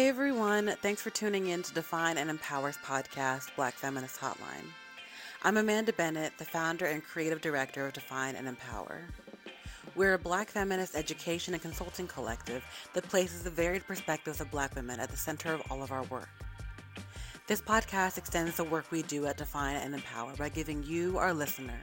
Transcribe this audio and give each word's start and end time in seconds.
Hey 0.00 0.08
everyone, 0.08 0.74
thanks 0.80 1.02
for 1.02 1.10
tuning 1.10 1.48
in 1.48 1.62
to 1.62 1.74
Define 1.74 2.16
and 2.16 2.30
Empower's 2.30 2.78
podcast, 2.78 3.54
Black 3.54 3.74
Feminist 3.74 4.18
Hotline. 4.18 4.64
I'm 5.42 5.58
Amanda 5.58 5.92
Bennett, 5.92 6.32
the 6.38 6.44
founder 6.46 6.86
and 6.86 7.04
creative 7.04 7.42
director 7.42 7.86
of 7.86 7.92
Define 7.92 8.34
and 8.34 8.48
Empower. 8.48 9.02
We're 9.94 10.14
a 10.14 10.18
black 10.18 10.48
feminist 10.48 10.96
education 10.96 11.52
and 11.52 11.62
consulting 11.62 12.06
collective 12.06 12.64
that 12.94 13.10
places 13.10 13.42
the 13.42 13.50
varied 13.50 13.86
perspectives 13.86 14.40
of 14.40 14.50
black 14.50 14.74
women 14.74 15.00
at 15.00 15.10
the 15.10 15.18
center 15.18 15.52
of 15.52 15.62
all 15.70 15.82
of 15.82 15.92
our 15.92 16.04
work. 16.04 16.30
This 17.46 17.60
podcast 17.60 18.16
extends 18.16 18.56
the 18.56 18.64
work 18.64 18.86
we 18.90 19.02
do 19.02 19.26
at 19.26 19.36
Define 19.36 19.76
and 19.76 19.94
Empower 19.94 20.34
by 20.34 20.48
giving 20.48 20.82
you, 20.82 21.18
our 21.18 21.34
listener, 21.34 21.78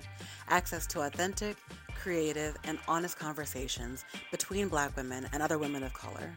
access 0.49 0.87
to 0.87 1.01
authentic, 1.01 1.55
creative, 1.93 2.57
and 2.63 2.79
honest 2.87 3.19
conversations 3.19 4.05
between 4.31 4.69
black 4.69 4.97
women 4.97 5.27
and 5.33 5.43
other 5.43 5.59
women 5.59 5.83
of 5.83 5.93
color. 5.93 6.33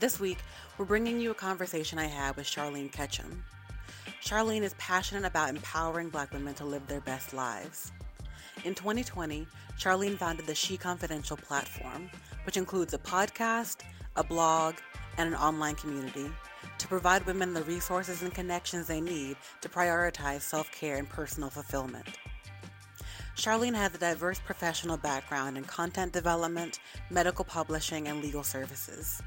This 0.00 0.18
week, 0.18 0.38
we're 0.78 0.86
bringing 0.86 1.20
you 1.20 1.30
a 1.30 1.34
conversation 1.34 1.98
I 1.98 2.06
had 2.06 2.34
with 2.34 2.46
Charlene 2.46 2.90
Ketchum. 2.90 3.44
Charlene 4.22 4.62
is 4.62 4.72
passionate 4.78 5.26
about 5.26 5.50
empowering 5.50 6.08
black 6.08 6.32
women 6.32 6.54
to 6.54 6.64
live 6.64 6.86
their 6.86 7.02
best 7.02 7.34
lives. 7.34 7.92
In 8.64 8.74
2020, 8.74 9.46
Charlene 9.78 10.16
founded 10.16 10.46
the 10.46 10.54
She 10.54 10.78
Confidential 10.78 11.36
platform, 11.36 12.08
which 12.46 12.56
includes 12.56 12.94
a 12.94 12.98
podcast, 12.98 13.82
a 14.16 14.24
blog, 14.24 14.76
and 15.18 15.28
an 15.28 15.34
online 15.34 15.74
community 15.74 16.32
to 16.78 16.88
provide 16.88 17.26
women 17.26 17.52
the 17.52 17.64
resources 17.64 18.22
and 18.22 18.32
connections 18.32 18.86
they 18.86 19.02
need 19.02 19.36
to 19.60 19.68
prioritize 19.68 20.40
self 20.40 20.72
care 20.72 20.96
and 20.96 21.10
personal 21.10 21.50
fulfillment. 21.50 22.06
Charlene 23.36 23.74
has 23.74 23.94
a 23.94 23.98
diverse 23.98 24.40
professional 24.40 24.96
background 24.96 25.58
in 25.58 25.64
content 25.64 26.14
development, 26.14 26.80
medical 27.10 27.44
publishing, 27.44 28.08
and 28.08 28.22
legal 28.22 28.42
services. 28.42 29.20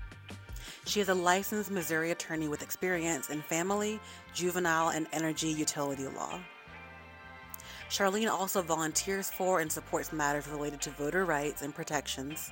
She 0.85 0.99
is 0.99 1.09
a 1.09 1.13
licensed 1.13 1.71
Missouri 1.71 2.11
attorney 2.11 2.47
with 2.49 2.61
experience 2.61 3.29
in 3.29 3.41
family, 3.41 3.99
juvenile, 4.33 4.89
and 4.89 5.07
energy 5.13 5.47
utility 5.47 6.07
law. 6.07 6.39
Charlene 7.89 8.29
also 8.29 8.61
volunteers 8.61 9.29
for 9.29 9.59
and 9.59 9.71
supports 9.71 10.11
matters 10.11 10.47
related 10.47 10.81
to 10.81 10.89
voter 10.91 11.25
rights 11.25 11.61
and 11.61 11.73
protections, 11.73 12.51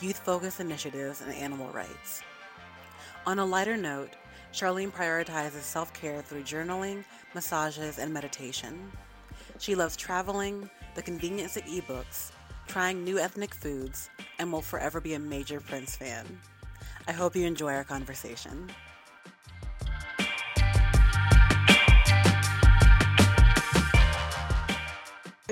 youth 0.00 0.18
focused 0.18 0.60
initiatives, 0.60 1.22
and 1.22 1.32
animal 1.32 1.68
rights. 1.72 2.22
On 3.26 3.38
a 3.38 3.46
lighter 3.46 3.76
note, 3.76 4.10
Charlene 4.52 4.92
prioritizes 4.92 5.62
self 5.62 5.94
care 5.94 6.20
through 6.20 6.42
journaling, 6.42 7.04
massages, 7.32 7.98
and 7.98 8.12
meditation. 8.12 8.92
She 9.58 9.74
loves 9.74 9.96
traveling, 9.96 10.68
the 10.94 11.02
convenience 11.02 11.56
of 11.56 11.64
ebooks, 11.64 12.32
trying 12.66 13.02
new 13.02 13.18
ethnic 13.18 13.54
foods, 13.54 14.10
and 14.38 14.52
will 14.52 14.60
forever 14.60 15.00
be 15.00 15.14
a 15.14 15.18
major 15.18 15.60
Prince 15.60 15.96
fan. 15.96 16.26
I 17.08 17.12
hope 17.12 17.34
you 17.34 17.46
enjoy 17.46 17.72
our 17.74 17.84
conversation. 17.84 18.70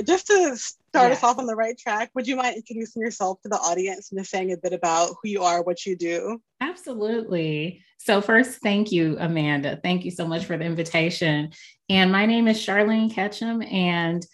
Just 0.04 0.28
to 0.28 0.56
start 0.56 1.12
us 1.12 1.22
off 1.22 1.38
on 1.38 1.46
the 1.46 1.54
right 1.54 1.76
track, 1.76 2.10
would 2.14 2.26
you 2.26 2.36
mind 2.36 2.56
introducing 2.56 3.02
yourself 3.02 3.42
to 3.42 3.48
the 3.48 3.58
audience 3.58 4.10
and 4.10 4.20
just 4.20 4.30
saying 4.30 4.52
a 4.52 4.56
bit 4.56 4.72
about 4.72 5.08
who 5.08 5.28
you 5.28 5.42
are, 5.42 5.62
what 5.62 5.84
you 5.84 5.94
do? 5.94 6.40
Absolutely. 6.60 7.82
So, 7.98 8.22
first, 8.22 8.60
thank 8.62 8.92
you, 8.92 9.16
Amanda. 9.18 9.78
Thank 9.82 10.06
you 10.06 10.10
so 10.10 10.26
much 10.26 10.46
for 10.46 10.56
the 10.56 10.64
invitation. 10.64 11.50
And 11.90 12.10
my 12.10 12.24
name 12.24 12.48
is 12.48 12.58
Charlene 12.58 13.12
Ketchum, 13.12 13.60
and 13.62 14.24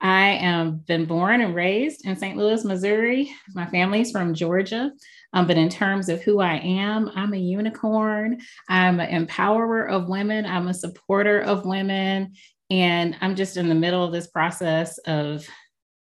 I 0.00 0.28
am 0.32 0.78
been 0.78 1.06
born 1.06 1.40
and 1.40 1.54
raised 1.54 2.04
in 2.04 2.16
St. 2.16 2.36
Louis, 2.36 2.64
Missouri. 2.64 3.32
My 3.54 3.66
family's 3.66 4.10
from 4.10 4.34
Georgia. 4.34 4.92
Um, 5.32 5.46
but 5.46 5.56
in 5.56 5.68
terms 5.68 6.08
of 6.08 6.22
who 6.22 6.40
I 6.40 6.56
am, 6.56 7.10
I'm 7.14 7.32
a 7.32 7.38
unicorn. 7.38 8.40
I'm 8.68 9.00
an 9.00 9.26
empowerer 9.26 9.88
of 9.88 10.08
women. 10.08 10.44
I'm 10.44 10.68
a 10.68 10.74
supporter 10.74 11.40
of 11.40 11.64
women. 11.64 12.34
And 12.70 13.16
I'm 13.20 13.36
just 13.36 13.56
in 13.56 13.68
the 13.68 13.74
middle 13.74 14.04
of 14.04 14.12
this 14.12 14.26
process 14.26 14.98
of 14.98 15.46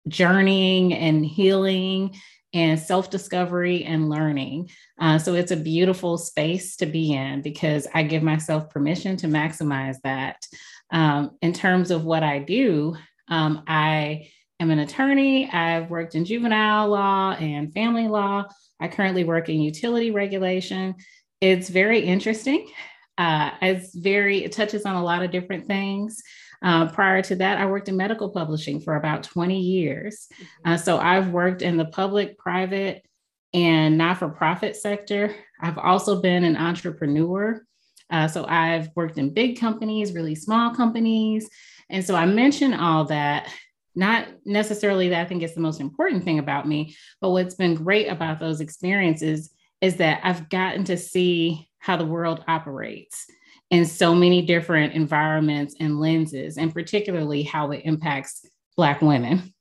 journeying 0.07 0.93
and 0.93 1.25
healing 1.25 2.15
and 2.53 2.79
self 2.79 3.09
discovery 3.09 3.83
and 3.83 4.09
learning. 4.09 4.69
Uh, 4.99 5.17
so 5.17 5.33
it's 5.33 5.51
a 5.51 5.57
beautiful 5.57 6.17
space 6.17 6.75
to 6.77 6.85
be 6.85 7.13
in 7.13 7.41
because 7.41 7.87
I 7.93 8.03
give 8.03 8.23
myself 8.23 8.69
permission 8.69 9.17
to 9.17 9.27
maximize 9.27 9.97
that. 10.03 10.45
Um, 10.91 11.37
in 11.41 11.53
terms 11.53 11.89
of 11.89 12.05
what 12.05 12.21
I 12.21 12.39
do, 12.39 12.95
um, 13.33 13.63
I 13.67 14.29
am 14.59 14.69
an 14.69 14.77
attorney. 14.77 15.49
I've 15.49 15.89
worked 15.89 16.13
in 16.13 16.23
juvenile 16.23 16.87
law 16.87 17.31
and 17.31 17.73
family 17.73 18.07
law. 18.07 18.45
I 18.79 18.87
currently 18.87 19.23
work 19.23 19.49
in 19.49 19.59
utility 19.59 20.11
regulation. 20.11 20.93
It's 21.41 21.67
very 21.67 22.01
interesting. 22.01 22.69
Uh, 23.17 23.49
it's 23.59 23.95
very, 23.95 24.43
it 24.43 24.51
touches 24.51 24.85
on 24.85 24.95
a 24.95 25.03
lot 25.03 25.23
of 25.23 25.31
different 25.31 25.65
things. 25.65 26.21
Uh, 26.61 26.91
prior 26.91 27.23
to 27.23 27.35
that, 27.37 27.57
I 27.57 27.65
worked 27.65 27.89
in 27.89 27.97
medical 27.97 28.29
publishing 28.29 28.79
for 28.79 28.97
about 28.97 29.23
20 29.23 29.59
years. 29.59 30.27
Mm-hmm. 30.33 30.71
Uh, 30.71 30.77
so 30.77 30.99
I've 30.99 31.29
worked 31.29 31.63
in 31.63 31.77
the 31.77 31.85
public, 31.85 32.37
private, 32.37 33.03
and 33.51 33.97
not 33.97 34.19
for 34.19 34.29
profit 34.29 34.75
sector. 34.75 35.35
I've 35.59 35.79
also 35.79 36.21
been 36.21 36.43
an 36.43 36.55
entrepreneur. 36.55 37.65
Uh, 38.11 38.27
so 38.27 38.45
I've 38.45 38.89
worked 38.95 39.17
in 39.17 39.33
big 39.33 39.59
companies, 39.59 40.13
really 40.13 40.35
small 40.35 40.75
companies. 40.75 41.49
And 41.93 42.03
so 42.03 42.15
I 42.15 42.25
mention 42.25 42.73
all 42.73 43.05
that 43.05 43.49
not 43.95 44.27
necessarily 44.43 45.09
that 45.09 45.21
I 45.21 45.25
think 45.25 45.43
it's 45.43 45.53
the 45.53 45.61
most 45.61 45.79
important 45.79 46.23
thing 46.23 46.39
about 46.39 46.67
me, 46.67 46.95
but 47.21 47.29
what's 47.29 47.53
been 47.53 47.75
great 47.75 48.07
about 48.07 48.39
those 48.39 48.59
experiences 48.59 49.51
is 49.79 49.97
that 49.97 50.19
I've 50.23 50.49
gotten 50.49 50.83
to 50.85 50.97
see 50.97 51.69
how 51.77 51.95
the 51.95 52.05
world 52.05 52.43
operates 52.47 53.25
in 53.69 53.85
so 53.85 54.15
many 54.15 54.41
different 54.41 54.93
environments 54.93 55.75
and 55.79 55.99
lenses, 55.99 56.57
and 56.57 56.73
particularly 56.73 57.43
how 57.43 57.71
it 57.71 57.81
impacts 57.85 58.45
Black 58.75 59.01
women. 59.01 59.53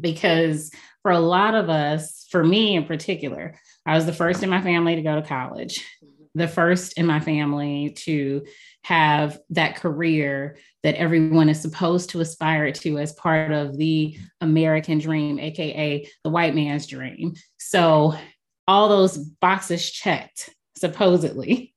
Because 0.00 0.70
for 1.02 1.10
a 1.10 1.20
lot 1.20 1.54
of 1.54 1.68
us, 1.68 2.26
for 2.30 2.42
me 2.42 2.74
in 2.74 2.86
particular, 2.86 3.54
I 3.84 3.94
was 3.94 4.06
the 4.06 4.12
first 4.12 4.42
in 4.42 4.48
my 4.48 4.62
family 4.62 4.96
to 4.96 5.02
go 5.02 5.16
to 5.16 5.26
college, 5.26 5.84
the 6.34 6.48
first 6.48 6.98
in 6.98 7.06
my 7.06 7.20
family 7.20 7.94
to 8.04 8.44
have 8.84 9.38
that 9.50 9.76
career 9.76 10.58
that 10.82 10.94
everyone 10.94 11.48
is 11.48 11.60
supposed 11.60 12.10
to 12.10 12.20
aspire 12.20 12.70
to 12.70 12.98
as 12.98 13.12
part 13.14 13.50
of 13.50 13.76
the 13.76 14.16
American 14.40 14.98
dream, 14.98 15.38
AKA 15.38 16.08
the 16.22 16.30
white 16.30 16.54
man's 16.54 16.86
dream. 16.86 17.34
So, 17.58 18.14
all 18.68 18.88
those 18.88 19.18
boxes 19.18 19.90
checked, 19.90 20.50
supposedly. 20.76 21.74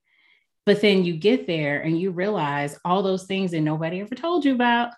But 0.65 0.81
then 0.81 1.05
you 1.05 1.15
get 1.17 1.47
there 1.47 1.81
and 1.81 1.99
you 1.99 2.11
realize 2.11 2.77
all 2.83 3.03
those 3.03 3.25
things 3.25 3.51
that 3.51 3.61
nobody 3.61 4.01
ever 4.01 4.15
told 4.15 4.45
you 4.45 4.53
about 4.53 4.91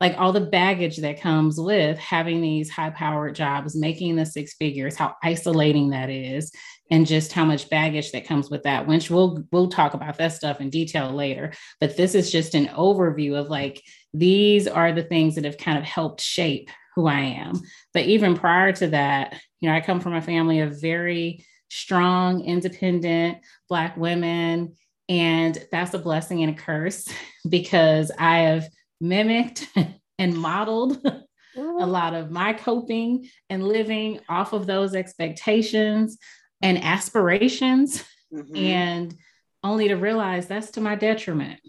like 0.00 0.16
all 0.16 0.32
the 0.32 0.40
baggage 0.40 0.98
that 0.98 1.20
comes 1.20 1.58
with 1.60 1.98
having 1.98 2.40
these 2.40 2.70
high 2.70 2.90
powered 2.90 3.34
jobs, 3.34 3.74
making 3.74 4.16
the 4.16 4.24
six 4.24 4.54
figures, 4.54 4.96
how 4.96 5.14
isolating 5.22 5.90
that 5.90 6.08
is, 6.08 6.52
and 6.90 7.06
just 7.06 7.32
how 7.32 7.44
much 7.44 7.68
baggage 7.68 8.12
that 8.12 8.26
comes 8.26 8.50
with 8.50 8.62
that, 8.62 8.86
which 8.86 9.10
we'll 9.10 9.44
we'll 9.52 9.68
talk 9.68 9.94
about 9.94 10.18
that 10.18 10.32
stuff 10.32 10.60
in 10.60 10.70
detail 10.70 11.10
later. 11.10 11.52
But 11.80 11.96
this 11.96 12.14
is 12.14 12.32
just 12.32 12.54
an 12.54 12.66
overview 12.68 13.38
of 13.38 13.48
like 13.48 13.82
these 14.14 14.66
are 14.66 14.92
the 14.92 15.02
things 15.02 15.34
that 15.34 15.44
have 15.44 15.58
kind 15.58 15.78
of 15.78 15.84
helped 15.84 16.20
shape 16.20 16.70
who 16.94 17.06
I 17.06 17.20
am. 17.20 17.60
But 17.94 18.06
even 18.06 18.34
prior 18.34 18.72
to 18.72 18.88
that, 18.88 19.40
you 19.60 19.68
know, 19.68 19.74
I 19.76 19.80
come 19.80 20.00
from 20.00 20.14
a 20.14 20.22
family 20.22 20.60
of 20.60 20.80
very 20.80 21.44
strong, 21.70 22.44
independent 22.44 23.38
Black 23.68 23.96
women. 23.96 24.74
And 25.08 25.64
that's 25.70 25.94
a 25.94 25.98
blessing 25.98 26.42
and 26.42 26.58
a 26.58 26.60
curse 26.60 27.08
because 27.48 28.10
I 28.18 28.38
have 28.38 28.68
mimicked 29.00 29.68
and 30.18 30.36
modeled 30.36 30.98
a 31.06 31.24
mm-hmm. 31.56 31.88
lot 31.88 32.14
of 32.14 32.30
my 32.30 32.52
coping 32.52 33.28
and 33.48 33.66
living 33.66 34.20
off 34.28 34.52
of 34.52 34.66
those 34.66 34.94
expectations 34.94 36.18
and 36.62 36.82
aspirations 36.82 38.04
mm-hmm. 38.32 38.56
and 38.56 39.14
only 39.62 39.88
to 39.88 39.94
realize 39.94 40.46
that's 40.46 40.72
to 40.72 40.80
my 40.80 40.94
detriment 40.94 41.60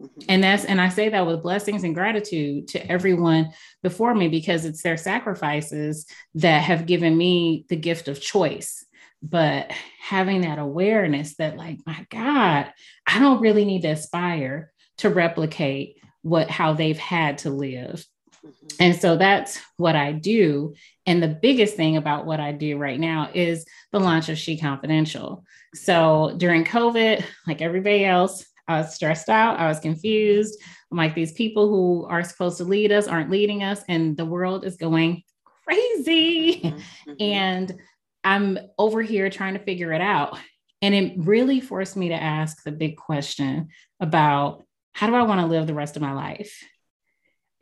mm-hmm. 0.00 0.20
and 0.28 0.42
that's 0.42 0.64
and 0.64 0.80
i 0.80 0.88
say 0.88 1.08
that 1.08 1.26
with 1.26 1.42
blessings 1.42 1.84
and 1.84 1.94
gratitude 1.94 2.68
to 2.68 2.90
everyone 2.90 3.50
before 3.82 4.14
me 4.14 4.28
because 4.28 4.64
it's 4.64 4.82
their 4.82 4.96
sacrifices 4.96 6.06
that 6.34 6.62
have 6.62 6.86
given 6.86 7.16
me 7.16 7.64
the 7.68 7.76
gift 7.76 8.08
of 8.08 8.20
choice 8.20 8.84
but 9.22 9.70
having 10.00 10.40
that 10.40 10.58
awareness 10.58 11.36
that 11.36 11.56
like 11.56 11.78
my 11.86 12.06
god 12.10 12.72
i 13.06 13.18
don't 13.18 13.40
really 13.40 13.64
need 13.64 13.82
to 13.82 13.88
aspire 13.88 14.72
to 14.98 15.08
replicate 15.08 15.96
what 16.22 16.48
how 16.48 16.72
they've 16.72 16.98
had 16.98 17.38
to 17.38 17.50
live. 17.50 18.04
Mm-hmm. 18.44 18.66
And 18.80 18.96
so 19.00 19.16
that's 19.16 19.60
what 19.76 19.96
I 19.96 20.12
do. 20.12 20.74
And 21.06 21.22
the 21.22 21.28
biggest 21.28 21.76
thing 21.76 21.96
about 21.96 22.26
what 22.26 22.40
I 22.40 22.52
do 22.52 22.76
right 22.76 22.98
now 22.98 23.30
is 23.32 23.64
the 23.92 24.00
launch 24.00 24.28
of 24.28 24.38
She 24.38 24.58
Confidential. 24.58 25.44
So 25.74 26.34
during 26.36 26.64
COVID, 26.64 27.24
like 27.46 27.62
everybody 27.62 28.04
else, 28.04 28.44
I 28.68 28.78
was 28.78 28.94
stressed 28.94 29.28
out, 29.28 29.58
I 29.58 29.68
was 29.68 29.80
confused. 29.80 30.60
I'm 30.90 30.96
like, 30.98 31.14
these 31.14 31.32
people 31.32 31.68
who 31.68 32.06
are 32.06 32.22
supposed 32.22 32.58
to 32.58 32.64
lead 32.64 32.92
us 32.92 33.08
aren't 33.08 33.30
leading 33.30 33.62
us, 33.62 33.82
and 33.88 34.16
the 34.16 34.24
world 34.24 34.64
is 34.64 34.76
going 34.76 35.22
crazy. 35.64 36.60
Mm-hmm. 36.60 37.12
and 37.20 37.80
I'm 38.24 38.58
over 38.78 39.02
here 39.02 39.30
trying 39.30 39.54
to 39.54 39.64
figure 39.64 39.92
it 39.92 40.00
out. 40.00 40.38
And 40.80 40.94
it 40.94 41.14
really 41.16 41.60
forced 41.60 41.96
me 41.96 42.08
to 42.08 42.14
ask 42.14 42.62
the 42.62 42.72
big 42.72 42.96
question 42.96 43.68
about 44.00 44.64
how 44.92 45.06
do 45.06 45.14
I 45.14 45.22
want 45.22 45.40
to 45.40 45.46
live 45.46 45.66
the 45.66 45.74
rest 45.74 45.96
of 45.96 46.02
my 46.02 46.12
life? 46.12 46.62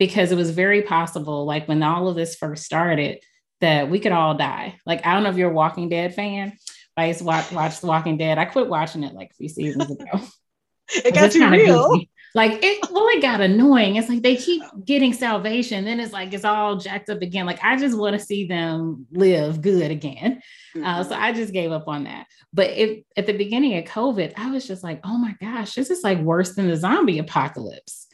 Because 0.01 0.31
it 0.31 0.35
was 0.35 0.49
very 0.49 0.81
possible, 0.81 1.45
like 1.45 1.67
when 1.67 1.83
all 1.83 2.07
of 2.07 2.15
this 2.15 2.33
first 2.33 2.63
started, 2.63 3.19
that 3.59 3.87
we 3.87 3.99
could 3.99 4.11
all 4.11 4.33
die. 4.33 4.79
Like, 4.83 5.05
I 5.05 5.13
don't 5.13 5.21
know 5.21 5.29
if 5.29 5.37
you're 5.37 5.51
a 5.51 5.53
Walking 5.53 5.89
Dead 5.89 6.15
fan. 6.15 6.53
I 6.97 7.09
used 7.09 7.19
to 7.19 7.25
watch, 7.25 7.51
watch 7.51 7.79
The 7.81 7.85
Walking 7.85 8.17
Dead. 8.17 8.39
I 8.39 8.45
quit 8.45 8.67
watching 8.67 9.03
it 9.03 9.13
like 9.13 9.29
a 9.29 9.33
few 9.35 9.47
seasons 9.47 9.91
ago. 9.91 10.25
it 10.89 11.13
got 11.13 11.31
too 11.31 11.47
real. 11.47 11.89
Goofy. 11.89 12.09
Like 12.33 12.63
it, 12.63 12.89
well, 12.89 13.09
it 13.09 13.21
got 13.21 13.41
annoying. 13.41 13.97
It's 13.97 14.09
like 14.09 14.23
they 14.23 14.37
keep 14.37 14.63
getting 14.85 15.13
salvation, 15.13 15.85
then 15.85 15.99
it's 15.99 16.13
like 16.13 16.33
it's 16.33 16.45
all 16.45 16.77
jacked 16.77 17.11
up 17.11 17.21
again. 17.21 17.45
Like 17.45 17.63
I 17.63 17.77
just 17.77 17.95
want 17.95 18.17
to 18.17 18.25
see 18.25 18.47
them 18.47 19.05
live 19.11 19.61
good 19.61 19.91
again. 19.91 20.41
Mm-hmm. 20.75 20.83
Uh, 20.83 21.03
so 21.03 21.13
I 21.13 21.31
just 21.31 21.53
gave 21.53 21.71
up 21.71 21.87
on 21.87 22.05
that. 22.05 22.25
But 22.51 22.71
if 22.71 23.03
at 23.15 23.27
the 23.27 23.33
beginning 23.33 23.77
of 23.77 23.83
COVID, 23.83 24.33
I 24.35 24.49
was 24.49 24.65
just 24.65 24.83
like, 24.83 25.01
oh 25.03 25.17
my 25.17 25.35
gosh, 25.39 25.75
this 25.75 25.91
is 25.91 26.03
like 26.03 26.17
worse 26.17 26.55
than 26.55 26.69
the 26.69 26.77
zombie 26.77 27.19
apocalypse. 27.19 28.07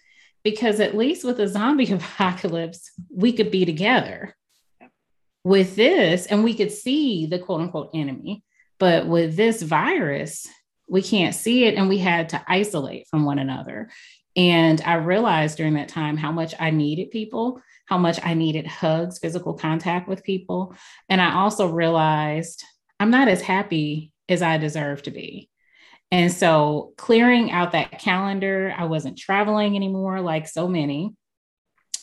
Because 0.50 0.80
at 0.80 0.96
least 0.96 1.26
with 1.26 1.40
a 1.40 1.48
zombie 1.48 1.92
apocalypse, 1.92 2.92
we 3.10 3.34
could 3.34 3.52
be 3.52 3.66
together. 3.66 4.34
With 5.44 5.76
this, 5.76 6.26
and 6.26 6.44
we 6.44 6.54
could 6.54 6.72
see 6.72 7.26
the 7.26 7.40
quote 7.40 7.62
unquote 7.62 7.92
enemy. 7.94 8.44
But 8.80 9.08
with 9.08 9.36
this 9.36 9.62
virus, 9.62 10.48
we 10.88 11.02
can't 11.02 11.36
see 11.36 11.66
it 11.66 11.76
and 11.76 11.90
we 11.90 11.98
had 11.98 12.30
to 12.30 12.44
isolate 12.48 13.08
from 13.08 13.26
one 13.26 13.40
another 13.40 13.90
and 14.36 14.82
i 14.86 14.94
realized 14.94 15.58
during 15.58 15.74
that 15.74 15.90
time 15.90 16.16
how 16.16 16.32
much 16.32 16.54
i 16.60 16.70
needed 16.70 17.12
people 17.12 17.62
how 17.86 17.98
much 17.98 18.20
i 18.24 18.34
needed 18.34 18.66
hugs 18.66 19.20
physical 19.20 19.54
contact 19.54 20.08
with 20.08 20.24
people 20.24 20.76
and 21.10 21.22
i 21.22 21.34
also 21.34 21.68
realized 21.68 22.64
i'm 23.00 23.12
not 23.12 23.28
as 23.28 23.42
happy 23.42 24.12
as 24.30 24.42
i 24.42 24.58
deserve 24.58 25.02
to 25.02 25.12
be 25.12 25.50
and 26.12 26.32
so 26.32 26.94
clearing 26.98 27.52
out 27.52 27.74
that 27.74 28.00
calendar 28.00 28.74
i 28.78 28.86
wasn't 28.86 29.18
traveling 29.18 29.76
anymore 29.76 30.22
like 30.22 30.48
so 30.48 30.68
many 30.68 31.14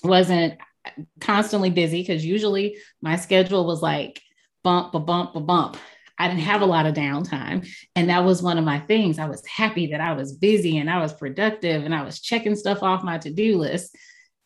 wasn't 0.03 0.55
uh, 0.85 0.91
constantly 1.21 1.71
busy 1.71 2.03
because 2.03 2.25
usually 2.25 2.77
my 3.01 3.17
schedule 3.17 3.67
was 3.67 3.83
like 3.83 4.21
bump 4.63 4.95
a 4.95 5.01
bump 5.01 5.35
a 5.37 5.41
bump 5.41 5.77
I 6.19 6.29
didn't 6.29 6.43
have 6.43 6.63
a 6.63 6.67
lot 6.67 6.87
of 6.87 6.95
downtime. 6.95 7.69
And 7.97 8.09
that 8.09 8.25
was 8.25 8.43
one 8.43 8.59
of 8.59 8.65
my 8.65 8.79
things. 8.79 9.19
I 9.19 9.27
was 9.27 9.45
happy 9.47 9.89
that 9.89 10.01
I 10.01 10.13
was 10.13 10.33
busy 10.33 10.79
and 10.79 10.89
I 10.89 11.01
was 11.01 11.13
productive 11.13 11.85
and 11.85 11.95
I 11.95 12.03
was 12.03 12.21
checking 12.21 12.55
stuff 12.55 12.83
off 12.83 13.03
my 13.03 13.19
to 13.19 13.31
do 13.31 13.59
list. 13.59 13.97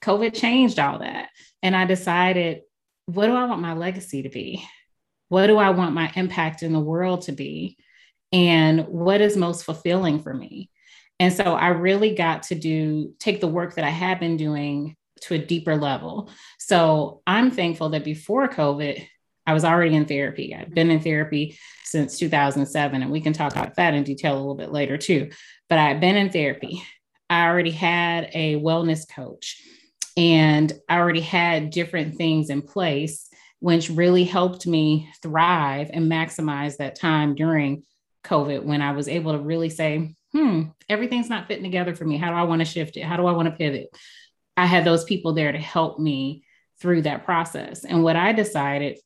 COVID 0.03 0.35
changed 0.35 0.79
all 0.79 1.01
that. 1.01 1.29
And 1.63 1.77
I 1.77 1.85
decided, 1.85 2.63
what 3.07 3.27
do 3.27 3.35
I 3.35 3.45
want 3.45 3.61
my 3.61 3.75
legacy 3.75 4.23
to 4.23 4.29
be? 4.29 4.65
What 5.29 5.49
do 5.49 5.59
I 5.59 5.71
want 5.71 5.95
my 5.95 6.11
impact 6.15 6.63
in 6.63 6.73
the 6.73 6.81
world 6.81 7.23
to 7.23 7.33
be? 7.33 7.77
And 8.33 8.87
what 8.89 9.21
is 9.21 9.37
most 9.37 9.65
fulfilling 9.65 10.21
for 10.21 10.35
me? 10.35 10.71
And 11.21 11.33
so 11.33 11.55
I 11.55 11.69
really 11.69 12.15
got 12.15 12.45
to 12.45 12.55
do 12.55 13.15
take 13.19 13.41
the 13.41 13.49
work 13.49 13.75
that 13.75 13.85
I 13.85 13.91
had 13.91 14.21
been 14.21 14.37
doing 14.37 14.97
to 15.23 15.35
a 15.35 15.39
deeper 15.39 15.77
level. 15.77 16.31
So 16.59 17.23
I'm 17.27 17.51
thankful 17.51 17.91
that 17.91 18.05
before 18.05 18.49
COVID, 18.49 19.05
I 19.47 19.55
was 19.55 19.65
already 19.65 19.97
in 19.97 20.05
therapy. 20.05 20.55
I've 20.55 20.75
been 20.75 20.91
in 20.91 21.01
therapy 21.01 21.59
since 21.85 22.19
2007, 22.19 23.03
and 23.03 23.11
we 23.11 23.21
can 23.21 23.33
talk 23.33 23.53
about 23.53 23.77
that 23.77 23.95
in 23.95 24.05
detail 24.05 24.35
a 24.35 24.39
little 24.39 24.55
bit 24.55 24.73
later 24.73 24.99
too. 24.99 25.31
But 25.69 25.79
I've 25.79 26.01
been 26.01 26.17
in 26.17 26.31
therapy. 26.31 26.83
I 27.31 27.47
already 27.47 27.71
had 27.71 28.31
a 28.35 28.57
wellness 28.57 29.09
coach, 29.09 29.61
and 30.17 30.73
I 30.89 30.99
already 30.99 31.23
had 31.23 31.71
different 31.71 32.17
things 32.17 32.51
in 32.51 32.63
place, 32.63 33.29
which 33.61 33.91
really 33.91 34.25
helped 34.25 34.67
me 34.67 35.09
thrive 35.23 35.91
and 35.93 36.13
maximize 36.13 36.77
that 36.77 37.01
time 37.01 37.35
during 37.35 37.85
COVID 38.25 38.65
when 38.65 38.83
I 38.83 38.93
was 38.93 39.09
able 39.09 39.33
to 39.33 39.39
really 39.39 39.71
say, 39.71 40.15
hmm, 40.33 40.65
everything's 40.89 41.31
not 41.31 41.49
fitting 41.49 41.65
together 41.65 41.95
for 41.95 42.05
me. 42.05 42.17
How 42.17 42.31
do 42.31 42.37
I 42.37 42.43
want 42.43 42.61
to 42.61 42.65
shift 42.65 42.97
it? 42.97 43.05
How 43.05 43.17
do 43.17 43.27
I 43.27 43.33
want 43.33 43.47
to 43.47 43.57
pivot? 43.57 43.89
I 44.57 44.67
had 44.67 44.85
those 44.85 45.05
people 45.05 45.33
there 45.33 45.53
to 45.53 45.59
help 45.59 45.99
me 45.99 46.45
through 46.81 47.03
that 47.03 47.25
process. 47.25 47.85
And 47.85 48.03
what 48.03 48.17
I 48.17 48.33
decided 48.33 48.99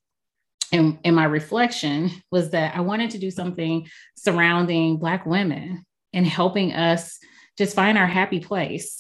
and, 0.73 0.99
and 1.05 1.15
my 1.15 1.25
reflection 1.25 2.11
was 2.31 2.51
that 2.51 2.75
I 2.75 2.81
wanted 2.81 3.11
to 3.11 3.19
do 3.19 3.31
something 3.31 3.87
surrounding 4.17 4.97
Black 4.97 5.27
women 5.27 5.85
and 6.15 6.27
helping 6.27 6.73
us 6.73 7.19
just 7.59 7.77
find 7.77 7.99
our 7.99 8.07
happy 8.07 8.41
place. 8.41 8.99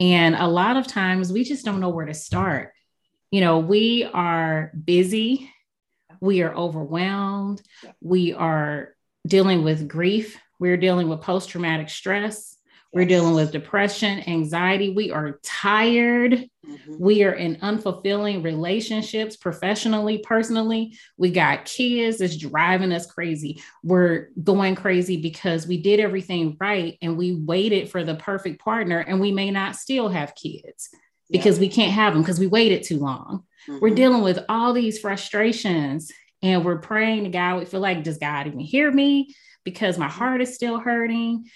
And 0.00 0.34
a 0.34 0.48
lot 0.48 0.76
of 0.76 0.88
times 0.88 1.32
we 1.32 1.44
just 1.44 1.64
don't 1.64 1.80
know 1.80 1.90
where 1.90 2.06
to 2.06 2.14
start. 2.14 2.72
You 3.30 3.40
know, 3.40 3.60
we 3.60 4.04
are 4.04 4.72
busy, 4.84 5.50
we 6.20 6.42
are 6.42 6.54
overwhelmed, 6.54 7.62
we 8.00 8.32
are 8.32 8.95
dealing 9.26 9.64
with 9.64 9.88
grief, 9.88 10.38
we're 10.58 10.76
dealing 10.76 11.08
with 11.08 11.20
post 11.20 11.50
traumatic 11.50 11.88
stress, 11.88 12.56
we're 12.96 13.04
dealing 13.04 13.34
with 13.34 13.52
depression, 13.52 14.26
anxiety. 14.26 14.88
We 14.88 15.10
are 15.10 15.38
tired. 15.42 16.48
Mm-hmm. 16.66 16.96
We 16.98 17.24
are 17.24 17.32
in 17.32 17.56
unfulfilling 17.56 18.42
relationships, 18.42 19.36
professionally, 19.36 20.18
personally. 20.18 20.96
We 21.18 21.30
got 21.30 21.66
kids 21.66 22.22
it's 22.22 22.38
driving 22.38 22.92
us 22.92 23.04
crazy. 23.04 23.62
We're 23.82 24.30
going 24.42 24.76
crazy 24.76 25.18
because 25.18 25.66
we 25.66 25.76
did 25.76 26.00
everything 26.00 26.56
right 26.58 26.96
and 27.02 27.18
we 27.18 27.34
waited 27.34 27.90
for 27.90 28.02
the 28.02 28.14
perfect 28.14 28.64
partner, 28.64 29.00
and 29.00 29.20
we 29.20 29.30
may 29.30 29.50
not 29.50 29.76
still 29.76 30.08
have 30.08 30.34
kids 30.34 30.88
because 31.30 31.56
yeah. 31.56 31.60
we 31.60 31.68
can't 31.68 31.92
have 31.92 32.14
them 32.14 32.22
because 32.22 32.40
we 32.40 32.46
waited 32.46 32.82
too 32.82 32.98
long. 32.98 33.44
Mm-hmm. 33.68 33.80
We're 33.80 33.94
dealing 33.94 34.22
with 34.22 34.38
all 34.48 34.72
these 34.72 35.00
frustrations 35.00 36.10
and 36.42 36.64
we're 36.64 36.78
praying 36.78 37.24
to 37.24 37.30
God. 37.30 37.58
We 37.58 37.64
feel 37.64 37.80
like, 37.80 38.02
does 38.02 38.18
God 38.18 38.46
even 38.46 38.60
hear 38.60 38.90
me? 38.90 39.34
Because 39.64 39.98
my 39.98 40.08
heart 40.08 40.40
is 40.40 40.54
still 40.54 40.78
hurting 40.78 41.46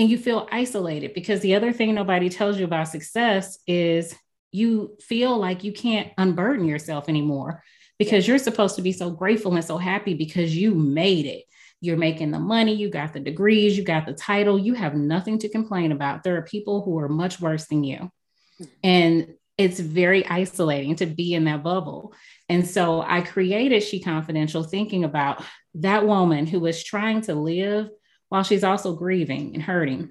and 0.00 0.08
you 0.08 0.16
feel 0.16 0.48
isolated 0.50 1.12
because 1.12 1.40
the 1.40 1.54
other 1.54 1.72
thing 1.72 1.94
nobody 1.94 2.30
tells 2.30 2.58
you 2.58 2.64
about 2.64 2.88
success 2.88 3.58
is 3.66 4.16
you 4.50 4.96
feel 5.00 5.36
like 5.36 5.62
you 5.62 5.72
can't 5.72 6.10
unburden 6.16 6.64
yourself 6.64 7.08
anymore 7.08 7.62
because 7.98 8.26
you're 8.26 8.38
supposed 8.38 8.76
to 8.76 8.82
be 8.82 8.92
so 8.92 9.10
grateful 9.10 9.54
and 9.54 9.64
so 9.64 9.76
happy 9.76 10.14
because 10.14 10.56
you 10.56 10.74
made 10.74 11.26
it. 11.26 11.44
You're 11.82 11.98
making 11.98 12.30
the 12.30 12.38
money, 12.38 12.74
you 12.74 12.88
got 12.88 13.12
the 13.12 13.20
degrees, 13.20 13.76
you 13.76 13.84
got 13.84 14.06
the 14.06 14.14
title, 14.14 14.58
you 14.58 14.72
have 14.72 14.94
nothing 14.94 15.38
to 15.40 15.50
complain 15.50 15.92
about. 15.92 16.22
There 16.22 16.36
are 16.36 16.42
people 16.42 16.82
who 16.82 16.98
are 16.98 17.08
much 17.08 17.38
worse 17.38 17.66
than 17.66 17.84
you. 17.84 18.10
Hmm. 18.56 18.64
And 18.82 19.34
it's 19.58 19.80
very 19.80 20.26
isolating 20.26 20.96
to 20.96 21.06
be 21.06 21.34
in 21.34 21.44
that 21.44 21.62
bubble. 21.62 22.14
And 22.50 22.66
so 22.66 23.00
I 23.00 23.20
created 23.20 23.84
She 23.84 24.00
Confidential 24.00 24.64
thinking 24.64 25.04
about 25.04 25.42
that 25.76 26.04
woman 26.04 26.48
who 26.48 26.58
was 26.58 26.82
trying 26.82 27.20
to 27.22 27.34
live 27.36 27.88
while 28.28 28.42
she's 28.42 28.64
also 28.64 28.92
grieving 28.94 29.54
and 29.54 29.62
hurting 29.62 30.10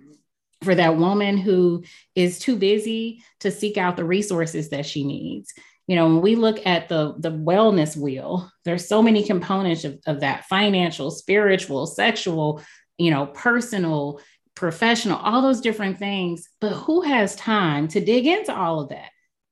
for 0.64 0.74
that 0.74 0.96
woman 0.96 1.38
who 1.38 1.84
is 2.16 2.40
too 2.40 2.56
busy 2.56 3.22
to 3.42 3.52
seek 3.52 3.78
out 3.78 3.98
the 3.98 4.06
resources 4.06 4.70
that 4.70 4.86
she 4.86 5.04
needs. 5.04 5.54
You 5.88 5.98
know 5.98 6.06
when 6.06 6.22
we 6.22 6.36
look 6.36 6.66
at 6.66 6.88
the 6.88 7.16
the 7.18 7.32
wellness 7.32 7.98
wheel 7.98 8.50
there's 8.64 8.88
so 8.88 9.02
many 9.02 9.24
components 9.24 9.84
of, 9.84 10.00
of 10.06 10.20
that 10.22 10.46
financial 10.46 11.10
spiritual 11.10 11.88
sexual 11.88 12.62
you 13.00 13.10
know 13.10 13.26
personal 13.26 14.22
professional 14.56 15.18
all 15.18 15.42
those 15.42 15.62
different 15.62 15.98
things. 15.98 16.48
But 16.62 16.74
who 16.74 17.02
has 17.02 17.36
time 17.36 17.88
to 17.90 18.00
dig 18.00 18.28
into 18.28 18.56
all 18.56 18.82
of 18.82 18.90
that 18.90 19.10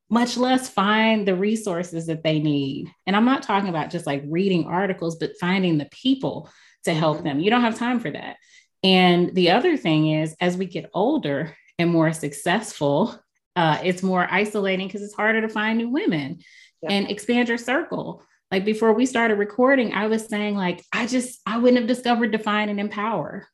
much 0.09 0.37
less 0.37 0.69
find 0.69 1.27
the 1.27 1.35
resources 1.35 2.07
that 2.07 2.23
they 2.23 2.39
need. 2.39 2.91
And 3.05 3.15
i'm 3.15 3.25
not 3.25 3.43
talking 3.43 3.69
about 3.69 3.89
just 3.89 4.05
like 4.05 4.23
reading 4.25 4.65
articles 4.65 5.17
but 5.17 5.37
finding 5.39 5.77
the 5.77 5.89
people 5.91 6.49
to 6.85 6.93
help 6.93 7.23
them. 7.23 7.39
You 7.39 7.49
don't 7.49 7.61
have 7.61 7.77
time 7.77 7.99
for 7.99 8.09
that. 8.11 8.37
And 8.83 9.33
the 9.35 9.51
other 9.51 9.77
thing 9.77 10.11
is, 10.11 10.35
as 10.39 10.55
we 10.55 10.65
get 10.65 10.89
older 10.93 11.55
and 11.77 11.89
more 11.89 12.13
successful, 12.13 13.19
uh, 13.55 13.79
it's 13.83 14.03
more 14.03 14.27
isolating 14.29 14.87
because 14.87 15.01
it's 15.01 15.15
harder 15.15 15.41
to 15.41 15.49
find 15.49 15.77
new 15.77 15.89
women 15.89 16.39
and 16.87 17.09
expand 17.09 17.49
your 17.49 17.57
circle. 17.57 18.23
Like 18.51 18.63
before 18.63 18.93
we 18.93 19.05
started 19.05 19.35
recording, 19.35 19.93
I 19.93 20.07
was 20.07 20.27
saying, 20.27 20.55
like, 20.55 20.83
I 20.93 21.07
just, 21.07 21.41
I 21.45 21.57
wouldn't 21.57 21.79
have 21.79 21.87
discovered 21.87 22.31
Define 22.31 22.69
and 22.69 22.79
Empower 22.79 23.47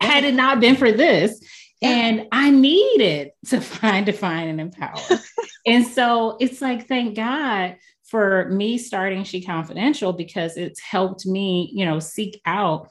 had 0.00 0.24
it 0.24 0.34
not 0.34 0.60
been 0.60 0.76
for 0.76 0.92
this. 0.92 1.40
And 1.82 2.28
I 2.32 2.50
needed 2.50 3.32
to 3.46 3.60
find, 3.60 4.06
define, 4.06 4.48
and 4.48 4.60
empower. 4.60 5.00
and 5.66 5.86
so 5.86 6.36
it's 6.40 6.60
like, 6.60 6.86
thank 6.86 7.16
God 7.16 7.76
for 8.04 8.48
me 8.48 8.76
starting 8.76 9.24
She 9.24 9.42
Confidential 9.42 10.12
because 10.12 10.56
it's 10.56 10.80
helped 10.80 11.26
me, 11.26 11.70
you 11.72 11.84
know, 11.84 12.00
seek 12.00 12.40
out 12.44 12.88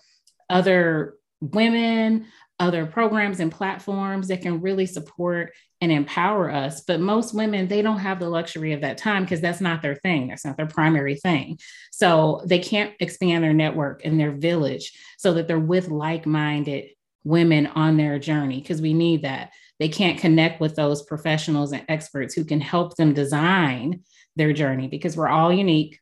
other 0.50 1.16
women, 1.42 2.28
other 2.60 2.86
programs 2.86 3.40
and 3.40 3.52
platforms 3.52 4.28
that 4.28 4.42
can 4.42 4.62
really 4.62 4.86
support 4.86 5.54
and 5.82 5.92
empower 5.92 6.52
us. 6.52 6.82
But 6.82 7.00
most 7.00 7.34
women, 7.34 7.68
they 7.68 7.82
don't 7.82 8.00
have 8.00 8.20
the 8.20 8.30
luxury 8.30 8.74
of 8.74 8.82
that 8.82 8.98
time 8.98 9.24
because 9.24 9.40
that's 9.40 9.62
not 9.62 9.82
their 9.82 9.96
thing. 9.96 10.28
That's 10.28 10.44
not 10.44 10.58
their 10.58 10.68
primary 10.68 11.16
thing. 11.16 11.58
So 11.92 12.42
they 12.46 12.60
can't 12.60 12.94
expand 13.00 13.44
their 13.44 13.54
network 13.54 14.02
and 14.04 14.20
their 14.20 14.32
village 14.32 14.92
so 15.18 15.34
that 15.34 15.48
they're 15.48 15.60
with 15.60 15.88
like 15.88 16.26
minded 16.26 16.90
women 17.24 17.68
on 17.68 17.98
their 17.98 18.20
journey 18.20 18.60
because 18.60 18.82
we 18.82 18.94
need 18.94 19.24
that. 19.24 19.52
They 19.80 19.90
can't 19.90 20.20
connect 20.20 20.60
with 20.60 20.76
those 20.76 21.04
professionals 21.04 21.72
and 21.72 21.86
experts 21.88 22.34
who 22.34 22.46
can 22.46 22.62
help 22.62 22.96
them 22.96 23.14
design 23.14 24.04
their 24.36 24.54
journey 24.54 24.88
because 24.88 25.18
we're 25.18 25.28
all 25.28 25.54
unique. 25.54 26.00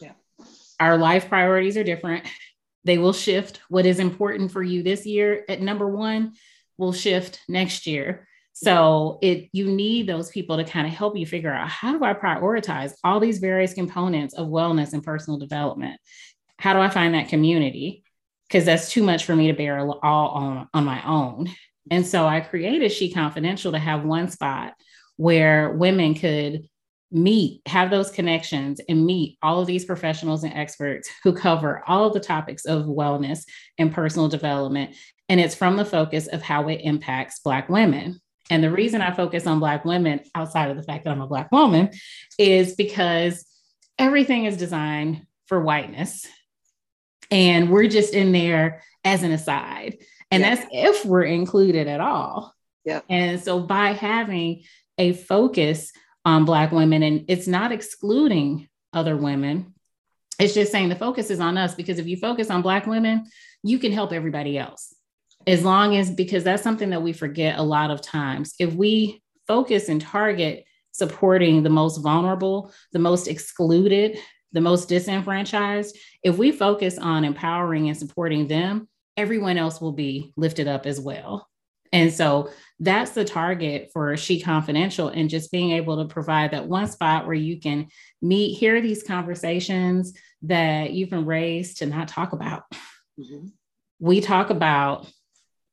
Yeah. 0.00 0.12
Our 0.78 0.98
life 0.98 1.28
priorities 1.28 1.76
are 1.76 1.84
different 1.84 2.26
They 2.84 2.98
will 2.98 3.12
shift. 3.12 3.60
What 3.68 3.86
is 3.86 3.98
important 3.98 4.52
for 4.52 4.62
you 4.62 4.82
this 4.82 5.06
year 5.06 5.44
at 5.48 5.60
number 5.60 5.88
one 5.88 6.32
will 6.78 6.92
shift 6.92 7.40
next 7.48 7.86
year. 7.86 8.26
So 8.52 9.18
it 9.22 9.48
you 9.52 9.66
need 9.70 10.06
those 10.06 10.30
people 10.30 10.56
to 10.56 10.64
kind 10.64 10.86
of 10.86 10.92
help 10.92 11.16
you 11.16 11.26
figure 11.26 11.52
out 11.52 11.68
how 11.68 11.96
do 11.96 12.04
I 12.04 12.14
prioritize 12.14 12.92
all 13.04 13.20
these 13.20 13.38
various 13.38 13.74
components 13.74 14.34
of 14.34 14.48
wellness 14.48 14.92
and 14.92 15.02
personal 15.02 15.38
development? 15.38 16.00
How 16.58 16.72
do 16.72 16.80
I 16.80 16.90
find 16.90 17.14
that 17.14 17.28
community? 17.28 18.02
Because 18.50 18.64
that's 18.64 18.90
too 18.90 19.04
much 19.04 19.24
for 19.24 19.36
me 19.36 19.46
to 19.46 19.52
bear 19.52 19.78
all 19.78 20.28
on, 20.30 20.68
on 20.74 20.84
my 20.84 21.06
own. 21.06 21.48
And 21.90 22.04
so 22.04 22.26
I 22.26 22.40
created 22.40 22.90
She 22.90 23.12
Confidential 23.12 23.70
to 23.72 23.78
have 23.78 24.04
one 24.04 24.28
spot 24.28 24.74
where 25.16 25.72
women 25.72 26.14
could 26.14 26.68
meet, 27.12 27.60
have 27.66 27.90
those 27.90 28.10
connections, 28.10 28.80
and 28.88 29.06
meet 29.06 29.38
all 29.42 29.60
of 29.60 29.66
these 29.66 29.84
professionals 29.84 30.44
and 30.44 30.52
experts 30.54 31.08
who 31.22 31.32
cover 31.32 31.82
all 31.86 32.04
of 32.04 32.12
the 32.12 32.20
topics 32.20 32.64
of 32.64 32.86
wellness 32.86 33.44
and 33.78 33.94
personal 33.94 34.28
development. 34.28 34.96
And 35.28 35.40
it's 35.40 35.54
from 35.54 35.76
the 35.76 35.84
focus 35.84 36.26
of 36.26 36.42
how 36.42 36.68
it 36.68 36.80
impacts 36.82 37.40
Black 37.40 37.68
women. 37.68 38.20
And 38.50 38.64
the 38.64 38.70
reason 38.70 39.00
I 39.00 39.12
focus 39.12 39.46
on 39.46 39.60
Black 39.60 39.84
women, 39.84 40.20
outside 40.34 40.70
of 40.70 40.76
the 40.76 40.82
fact 40.82 41.04
that 41.04 41.10
I'm 41.10 41.20
a 41.20 41.26
Black 41.26 41.52
woman, 41.52 41.90
is 42.38 42.74
because 42.74 43.44
everything 43.98 44.46
is 44.46 44.56
designed 44.56 45.26
for 45.46 45.60
whiteness. 45.60 46.26
And 47.30 47.70
we're 47.70 47.88
just 47.88 48.14
in 48.14 48.32
there 48.32 48.82
as 49.04 49.22
an 49.22 49.32
aside. 49.32 49.98
And 50.30 50.42
yeah. 50.42 50.54
that's 50.54 50.68
if 50.72 51.04
we're 51.04 51.24
included 51.24 51.86
at 51.86 52.00
all. 52.00 52.54
Yeah. 52.84 53.00
And 53.08 53.40
so 53.40 53.60
by 53.60 53.92
having 53.92 54.64
a 54.98 55.12
focus 55.12 55.92
on 56.24 56.44
Black 56.44 56.72
women, 56.72 57.02
and 57.02 57.24
it's 57.28 57.46
not 57.46 57.72
excluding 57.72 58.68
other 58.92 59.16
women, 59.16 59.74
it's 60.38 60.54
just 60.54 60.72
saying 60.72 60.88
the 60.88 60.96
focus 60.96 61.30
is 61.30 61.40
on 61.40 61.58
us 61.58 61.74
because 61.74 61.98
if 61.98 62.06
you 62.06 62.16
focus 62.16 62.50
on 62.50 62.62
Black 62.62 62.86
women, 62.86 63.26
you 63.62 63.78
can 63.78 63.92
help 63.92 64.12
everybody 64.12 64.56
else. 64.58 64.94
As 65.46 65.64
long 65.64 65.96
as, 65.96 66.10
because 66.10 66.44
that's 66.44 66.62
something 66.62 66.90
that 66.90 67.02
we 67.02 67.12
forget 67.12 67.58
a 67.58 67.62
lot 67.62 67.90
of 67.90 68.02
times. 68.02 68.54
If 68.58 68.74
we 68.74 69.22
focus 69.46 69.88
and 69.88 70.00
target 70.00 70.64
supporting 70.92 71.62
the 71.62 71.70
most 71.70 71.98
vulnerable, 71.98 72.72
the 72.92 72.98
most 72.98 73.28
excluded, 73.28 74.18
the 74.52 74.60
most 74.60 74.88
disenfranchised, 74.88 75.96
if 76.22 76.38
we 76.38 76.52
focus 76.52 76.98
on 76.98 77.24
empowering 77.24 77.88
and 77.88 77.96
supporting 77.96 78.48
them, 78.48 78.88
everyone 79.16 79.56
else 79.56 79.80
will 79.80 79.92
be 79.92 80.32
lifted 80.36 80.68
up 80.68 80.86
as 80.86 81.00
well. 81.00 81.48
And 81.92 82.12
so 82.12 82.50
that's 82.78 83.12
the 83.12 83.24
target 83.24 83.90
for 83.92 84.16
She 84.16 84.40
Confidential 84.40 85.08
and 85.08 85.28
just 85.28 85.50
being 85.50 85.72
able 85.72 85.96
to 85.98 86.12
provide 86.12 86.52
that 86.52 86.66
one 86.66 86.86
spot 86.86 87.26
where 87.26 87.34
you 87.34 87.60
can 87.60 87.88
meet, 88.22 88.54
hear 88.54 88.80
these 88.80 89.02
conversations 89.02 90.12
that 90.42 90.92
you've 90.92 91.10
been 91.10 91.26
raised 91.26 91.78
to 91.78 91.86
not 91.86 92.08
talk 92.08 92.32
about. 92.32 92.62
Mm-hmm. 93.18 93.48
We 93.98 94.20
talk 94.20 94.50
about 94.50 95.10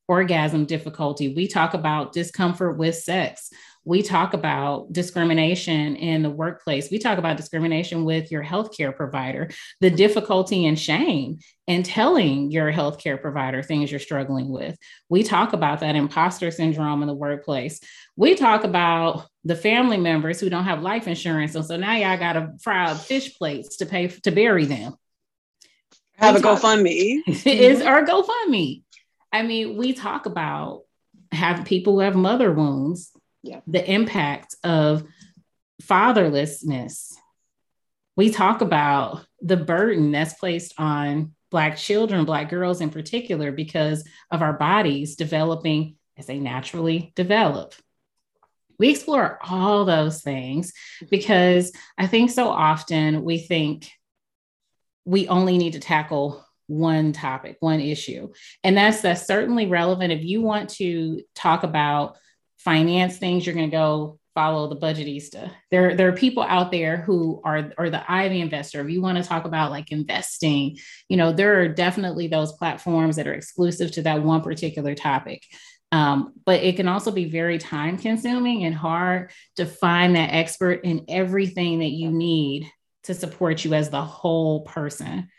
orgasm 0.08 0.66
difficulty, 0.66 1.34
we 1.34 1.48
talk 1.48 1.74
about 1.74 2.14
discomfort 2.14 2.78
with 2.78 2.96
sex, 2.96 3.52
we 3.88 4.04
talk 4.04 4.34
about 4.34 4.92
discrimination 4.92 5.96
in 5.96 6.22
the 6.22 6.30
workplace. 6.30 6.92
We 6.92 7.00
talk 7.00 7.18
about 7.18 7.38
discrimination 7.38 8.04
with 8.04 8.30
your 8.34 8.44
healthcare 8.44 8.94
provider, 8.94 9.50
the 9.80 9.90
difficulty 9.90 10.66
and 10.66 10.78
shame 10.78 11.40
in 11.68 11.84
telling 11.84 12.52
your 12.52 12.74
healthcare 12.74 13.20
provider 13.20 13.64
things 13.64 13.90
you're 13.90 14.02
struggling 14.02 14.50
with. 14.50 14.78
We 15.08 15.24
talk 15.24 15.54
about 15.54 15.80
that 15.80 15.96
imposter 15.96 16.52
syndrome 16.52 17.02
in 17.02 17.08
the 17.08 17.14
workplace. 17.14 17.80
We 18.18 18.36
talk 18.36 18.66
about 18.66 19.26
the 19.46 19.56
family 19.56 19.98
members 19.98 20.42
who 20.42 20.50
don't 20.50 20.66
have 20.66 20.82
life 20.82 21.08
insurance. 21.08 21.56
And 21.56 21.66
so 21.66 21.78
now 21.78 21.96
y'all 21.96 22.18
got 22.18 22.34
to 22.34 22.52
fry 22.62 22.92
up 22.92 22.98
fish 22.98 23.38
plates 23.38 23.78
to 23.78 23.86
pay 23.86 24.08
to 24.08 24.32
bury 24.32 24.66
them. 24.66 24.96
Have 26.16 26.36
we 26.36 26.42
a 26.42 26.44
talk, 26.44 26.62
GoFundMe. 26.62 27.22
is 27.46 27.82
our 27.82 28.06
GoFundMe. 28.06 28.84
I 29.32 29.44
mean, 29.44 29.78
we 29.78 29.94
talk 29.94 30.26
about 30.26 30.82
have 31.32 31.66
people 31.66 31.94
who 31.94 32.00
have 32.00 32.16
mother 32.16 32.52
wounds 32.52 33.12
yeah. 33.48 33.62
the 33.68 33.90
impact 33.90 34.56
of 34.64 35.04
fatherlessness. 35.82 37.14
We 38.16 38.32
talk 38.32 38.62
about 38.62 39.26
the 39.42 39.58
burden 39.58 40.12
that's 40.12 40.34
placed 40.34 40.74
on 40.78 41.36
Black 41.50 41.78
children, 41.78 42.26
Black 42.26 42.50
girls 42.50 42.82
in 42.82 42.90
particular, 42.90 43.52
because 43.52 44.08
of 44.32 44.42
our 44.42 44.54
bodies 44.54 45.16
developing 45.16 45.96
as 46.18 46.26
they 46.26 46.40
naturally 46.40 47.14
develop. 47.16 47.74
We 48.80 48.90
explore 48.90 49.40
all 49.42 49.86
those 49.86 50.22
things 50.22 50.74
because 51.10 51.72
I 51.98 52.08
think 52.08 52.32
so 52.32 52.50
often 52.50 53.24
we 53.24 53.40
think 53.40 53.90
we 55.06 55.28
only 55.28 55.58
need 55.58 55.74
to 55.74 55.80
tackle 55.80 56.46
one 56.68 57.14
topic, 57.14 57.58
one 57.60 57.80
issue. 57.80 58.34
And 58.64 58.78
that's 58.78 59.02
that's 59.02 59.26
certainly 59.26 59.68
relevant 59.68 60.12
if 60.12 60.24
you 60.24 60.42
want 60.42 60.70
to 60.72 61.22
talk 61.34 61.64
about 61.64 62.18
finance 62.58 63.18
things, 63.18 63.46
you're 63.46 63.56
going 63.56 63.70
to 63.70 63.76
go 63.76 64.20
follow 64.36 64.68
the 64.68 64.76
Budgetnista. 64.76 65.50
There, 65.72 65.96
there 65.96 66.10
are 66.10 66.16
people 66.16 66.44
out 66.44 66.72
there 66.72 66.98
who 66.98 67.42
are, 67.44 67.72
or 67.78 67.90
the 67.90 68.04
Ivy 68.12 68.40
investor. 68.40 68.82
If 68.82 68.92
you 68.92 69.02
want 69.02 69.18
to 69.18 69.24
talk 69.24 69.46
about 69.46 69.72
like 69.72 69.92
investing, 69.92 70.78
you 71.10 71.18
know, 71.18 71.32
there 71.32 71.60
are 71.60 71.68
definitely 71.68 72.28
those 72.28 72.54
platforms 72.54 73.16
that 73.16 73.28
are 73.28 73.34
exclusive 73.34 73.92
to 73.94 74.04
that 74.04 74.22
one 74.22 74.42
particular 74.42 74.94
topic. 74.94 75.44
Um, 75.92 76.34
but 76.46 76.62
it 76.62 76.76
can 76.76 76.88
also 76.88 77.12
be 77.12 77.26
very 77.26 77.58
time 77.58 77.98
consuming 77.98 78.66
and 78.66 78.76
hard 78.76 79.32
to 79.56 79.66
find 79.66 80.16
that 80.16 80.34
expert 80.34 80.84
in 80.84 81.06
everything 81.08 81.80
that 81.80 81.92
you 81.92 82.12
need 82.12 82.70
to 83.06 83.14
support 83.14 83.64
you 83.64 83.74
as 83.74 83.90
the 83.90 84.04
whole 84.04 84.62
person. 84.62 85.30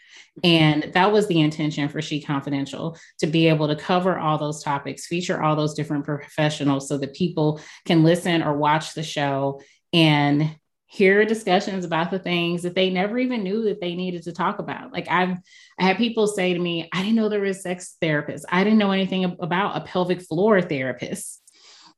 And 0.44 0.90
that 0.94 1.12
was 1.12 1.26
the 1.26 1.40
intention 1.40 1.88
for 1.88 2.02
She 2.02 2.20
Confidential 2.20 2.96
to 3.18 3.26
be 3.26 3.48
able 3.48 3.68
to 3.68 3.76
cover 3.76 4.18
all 4.18 4.38
those 4.38 4.62
topics, 4.62 5.06
feature 5.06 5.42
all 5.42 5.56
those 5.56 5.74
different 5.74 6.04
professionals 6.04 6.88
so 6.88 6.98
that 6.98 7.14
people 7.14 7.60
can 7.84 8.04
listen 8.04 8.42
or 8.42 8.56
watch 8.56 8.94
the 8.94 9.02
show 9.02 9.60
and 9.92 10.56
hear 10.86 11.24
discussions 11.26 11.84
about 11.84 12.10
the 12.10 12.18
things 12.18 12.62
that 12.62 12.74
they 12.74 12.88
never 12.88 13.18
even 13.18 13.42
knew 13.42 13.64
that 13.64 13.80
they 13.80 13.94
needed 13.94 14.22
to 14.22 14.32
talk 14.32 14.58
about. 14.58 14.90
Like 14.90 15.06
I've 15.08 15.36
I 15.78 15.84
had 15.84 15.98
people 15.98 16.26
say 16.26 16.54
to 16.54 16.58
me, 16.58 16.88
I 16.92 17.02
didn't 17.02 17.16
know 17.16 17.28
there 17.28 17.40
was 17.40 17.62
sex 17.62 17.96
therapists. 18.02 18.44
I 18.48 18.64
didn't 18.64 18.78
know 18.78 18.92
anything 18.92 19.24
about 19.24 19.76
a 19.76 19.82
pelvic 19.82 20.22
floor 20.22 20.62
therapist. 20.62 21.42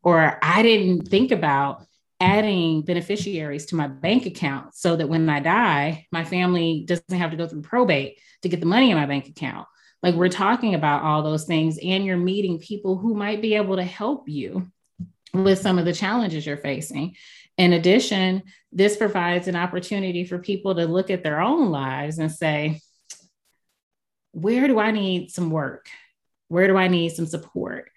Or 0.03 0.39
I 0.43 0.63
didn't 0.63 1.09
think 1.09 1.31
about 1.31 1.87
adding 2.21 2.83
beneficiaries 2.83 3.67
to 3.67 3.77
my 3.77 3.89
bank 3.89 4.27
account 4.27 4.75
so 4.75 4.95
that 4.97 5.09
when 5.09 5.29
I 5.29 5.41
die, 5.41 6.07
my 6.13 6.25
family 6.25 6.85
doesn't 6.87 7.11
have 7.11 7.31
to 7.31 7.37
go 7.37 7.47
through 7.47 7.63
probate 7.63 8.21
to 8.43 8.49
get 8.49 8.61
the 8.61 8.67
money 8.67 8.91
in 8.91 8.97
my 8.97 9.07
bank 9.07 9.27
account. 9.29 9.67
Like 10.03 10.15
we're 10.15 10.29
talking 10.29 10.75
about 10.75 11.03
all 11.03 11.23
those 11.23 11.45
things, 11.45 11.79
and 11.83 12.05
you're 12.05 12.17
meeting 12.17 12.59
people 12.59 12.97
who 12.97 13.15
might 13.15 13.43
be 13.43 13.55
able 13.55 13.77
to 13.77 13.85
help 13.85 14.29
you 14.29 14.71
with 15.33 15.59
some 15.59 15.79
of 15.79 15.85
the 15.85 15.93
challenges 15.93 16.47
you're 16.47 16.57
facing. 16.57 17.17
In 17.59 17.73
addition, 17.75 18.43
this 18.73 18.97
provides 18.97 19.47
an 19.47 19.57
opportunity 19.57 20.25
for 20.25 20.39
people 20.39 20.75
to 20.75 20.87
look 20.87 21.11
at 21.11 21.23
their 21.23 21.41
own 21.41 21.71
lives 21.71 22.19
and 22.19 22.33
say, 22.33 22.81
where 24.33 24.67
do 24.67 24.79
I 24.79 24.91
need 24.91 25.31
some 25.31 25.51
work? 25.51 25.89
Where 26.49 26.67
do 26.67 26.77
I 26.77 26.89
need 26.89 27.11
some 27.11 27.27
support? 27.27 27.91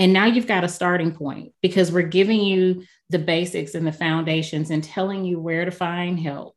And 0.00 0.14
now 0.14 0.24
you've 0.24 0.46
got 0.46 0.64
a 0.64 0.68
starting 0.68 1.12
point 1.12 1.52
because 1.60 1.92
we're 1.92 2.02
giving 2.02 2.40
you 2.40 2.84
the 3.10 3.18
basics 3.18 3.74
and 3.74 3.86
the 3.86 3.92
foundations 3.92 4.70
and 4.70 4.82
telling 4.82 5.26
you 5.26 5.38
where 5.38 5.66
to 5.66 5.70
find 5.70 6.18
help 6.18 6.56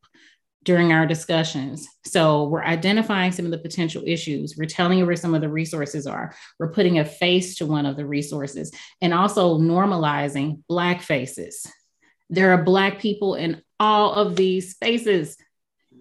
during 0.64 0.94
our 0.94 1.06
discussions. 1.06 1.86
So 2.06 2.46
we're 2.46 2.64
identifying 2.64 3.34
some 3.34 3.44
of 3.44 3.52
the 3.52 3.58
potential 3.58 4.02
issues. 4.06 4.56
We're 4.58 4.66
telling 4.66 4.98
you 4.98 5.06
where 5.06 5.18
some 5.18 5.36
of 5.36 5.42
the 5.42 5.50
resources 5.50 6.08
are. 6.08 6.34
We're 6.58 6.72
putting 6.72 7.00
a 7.00 7.06
face 7.06 7.56
to 7.56 7.66
one 7.66 7.86
of 7.86 7.98
the 7.98 8.06
resources 8.06 8.72
and 9.02 9.14
also 9.14 9.58
normalizing 9.58 10.64
Black 10.70 11.02
faces. 11.02 11.68
There 12.30 12.52
are 12.54 12.64
Black 12.64 13.00
people 13.00 13.36
in 13.36 13.62
all 13.78 14.14
of 14.14 14.38
these 14.38 14.72
spaces. 14.72 15.36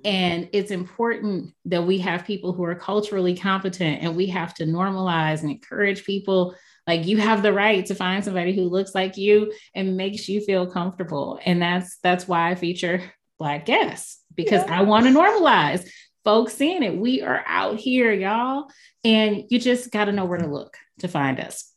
And 0.04 0.49
it's 0.52 0.70
important 0.70 1.54
that 1.64 1.82
we 1.82 1.99
have 1.99 2.25
people 2.25 2.52
who 2.52 2.62
are 2.62 2.76
culturally 2.76 3.37
competent 3.37 4.02
and 4.02 4.14
we 4.14 4.26
have 4.28 4.54
to 4.54 4.64
normalize 4.64 5.42
and 5.42 5.50
encourage 5.50 6.04
people 6.04 6.54
like 6.87 7.07
you 7.07 7.19
have 7.19 7.43
the 7.43 7.53
right 7.53 7.85
to 7.87 7.95
find 7.95 8.25
somebody 8.25 8.55
who 8.55 8.62
looks 8.62 8.95
like 8.95 9.17
you 9.17 9.53
and 9.75 9.97
makes 9.97 10.29
you 10.29 10.41
feel 10.41 10.67
comfortable. 10.67 11.39
And 11.45 11.62
that's 11.62 11.99
that's 12.03 12.27
why 12.27 12.51
I 12.51 12.55
feature 12.55 13.03
black 13.39 13.67
guests 13.67 14.21
because 14.35 14.65
yeah. 14.67 14.81
I 14.81 14.83
want 14.83 15.07
to 15.07 15.12
normalize 15.12 15.89
folks 16.25 16.55
seeing 16.55 16.83
it. 16.83 16.97
We 16.97 17.23
are 17.23 17.43
out 17.47 17.79
here, 17.79 18.12
y'all, 18.12 18.67
and 19.05 19.45
you 19.49 19.59
just 19.59 19.91
got 19.91 20.07
to 20.07 20.12
know 20.12 20.25
where 20.25 20.39
to 20.39 20.47
look 20.47 20.77
to 21.01 21.09
find 21.09 21.41
us. 21.41 21.73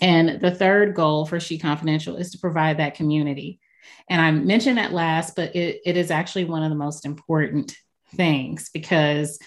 And 0.00 0.40
the 0.40 0.50
third 0.50 0.94
goal 0.94 1.26
for 1.26 1.40
She 1.40 1.58
Confidential 1.58 2.16
is 2.16 2.30
to 2.32 2.38
provide 2.38 2.78
that 2.78 2.94
community. 2.94 3.60
And 4.08 4.20
I 4.20 4.30
mentioned 4.30 4.78
that 4.78 4.92
last, 4.92 5.36
but 5.36 5.54
it, 5.54 5.80
it 5.84 5.96
is 5.96 6.10
actually 6.10 6.44
one 6.44 6.62
of 6.62 6.70
the 6.70 6.76
most 6.76 7.04
important 7.04 7.76
things 8.14 8.70
because 8.72 9.38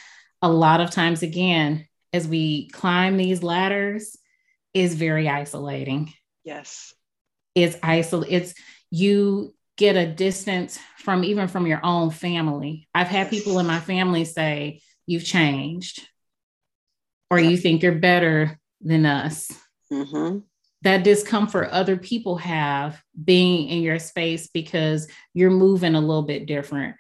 a 0.42 0.50
lot 0.50 0.82
of 0.82 0.92
times, 0.92 1.24
again, 1.24 1.88
as 2.12 2.28
we 2.28 2.70
climb 2.70 3.18
these 3.18 3.42
ladders, 3.42 4.18
is 4.74 4.96
very 4.96 5.30
isolating. 5.30 6.12
Yes. 6.44 6.94
It's 7.56 7.76
isol 7.78 8.26
it's 8.28 8.54
you 8.90 9.54
get 9.78 9.96
a 9.96 10.12
distance 10.12 10.80
from 10.98 11.24
even 11.24 11.48
from 11.48 11.68
your 11.68 11.80
own 11.84 12.10
family. 12.12 12.88
I've 12.94 13.08
had 13.08 13.30
people 13.30 13.60
in 13.60 13.66
my 13.66 13.80
family 13.80 14.26
say, 14.26 14.82
You've 15.06 15.26
changed. 15.26 16.08
or 17.30 17.40
you 17.40 17.58
think 17.58 17.82
you're 17.84 17.94
better 17.94 18.60
than 18.82 19.06
us. 19.06 19.52
Mm-hmm. 19.92 20.40
That 20.84 21.04
discomfort 21.04 21.70
other 21.70 21.98
people 21.98 22.38
have 22.38 23.02
being 23.22 23.70
in 23.70 23.82
your 23.82 24.00
space 24.00 24.48
because 24.48 25.08
you're 25.34 25.50
moving 25.50 25.96
a 25.96 26.00
little 26.00 26.24
bit 26.24 26.46
different 26.46 26.96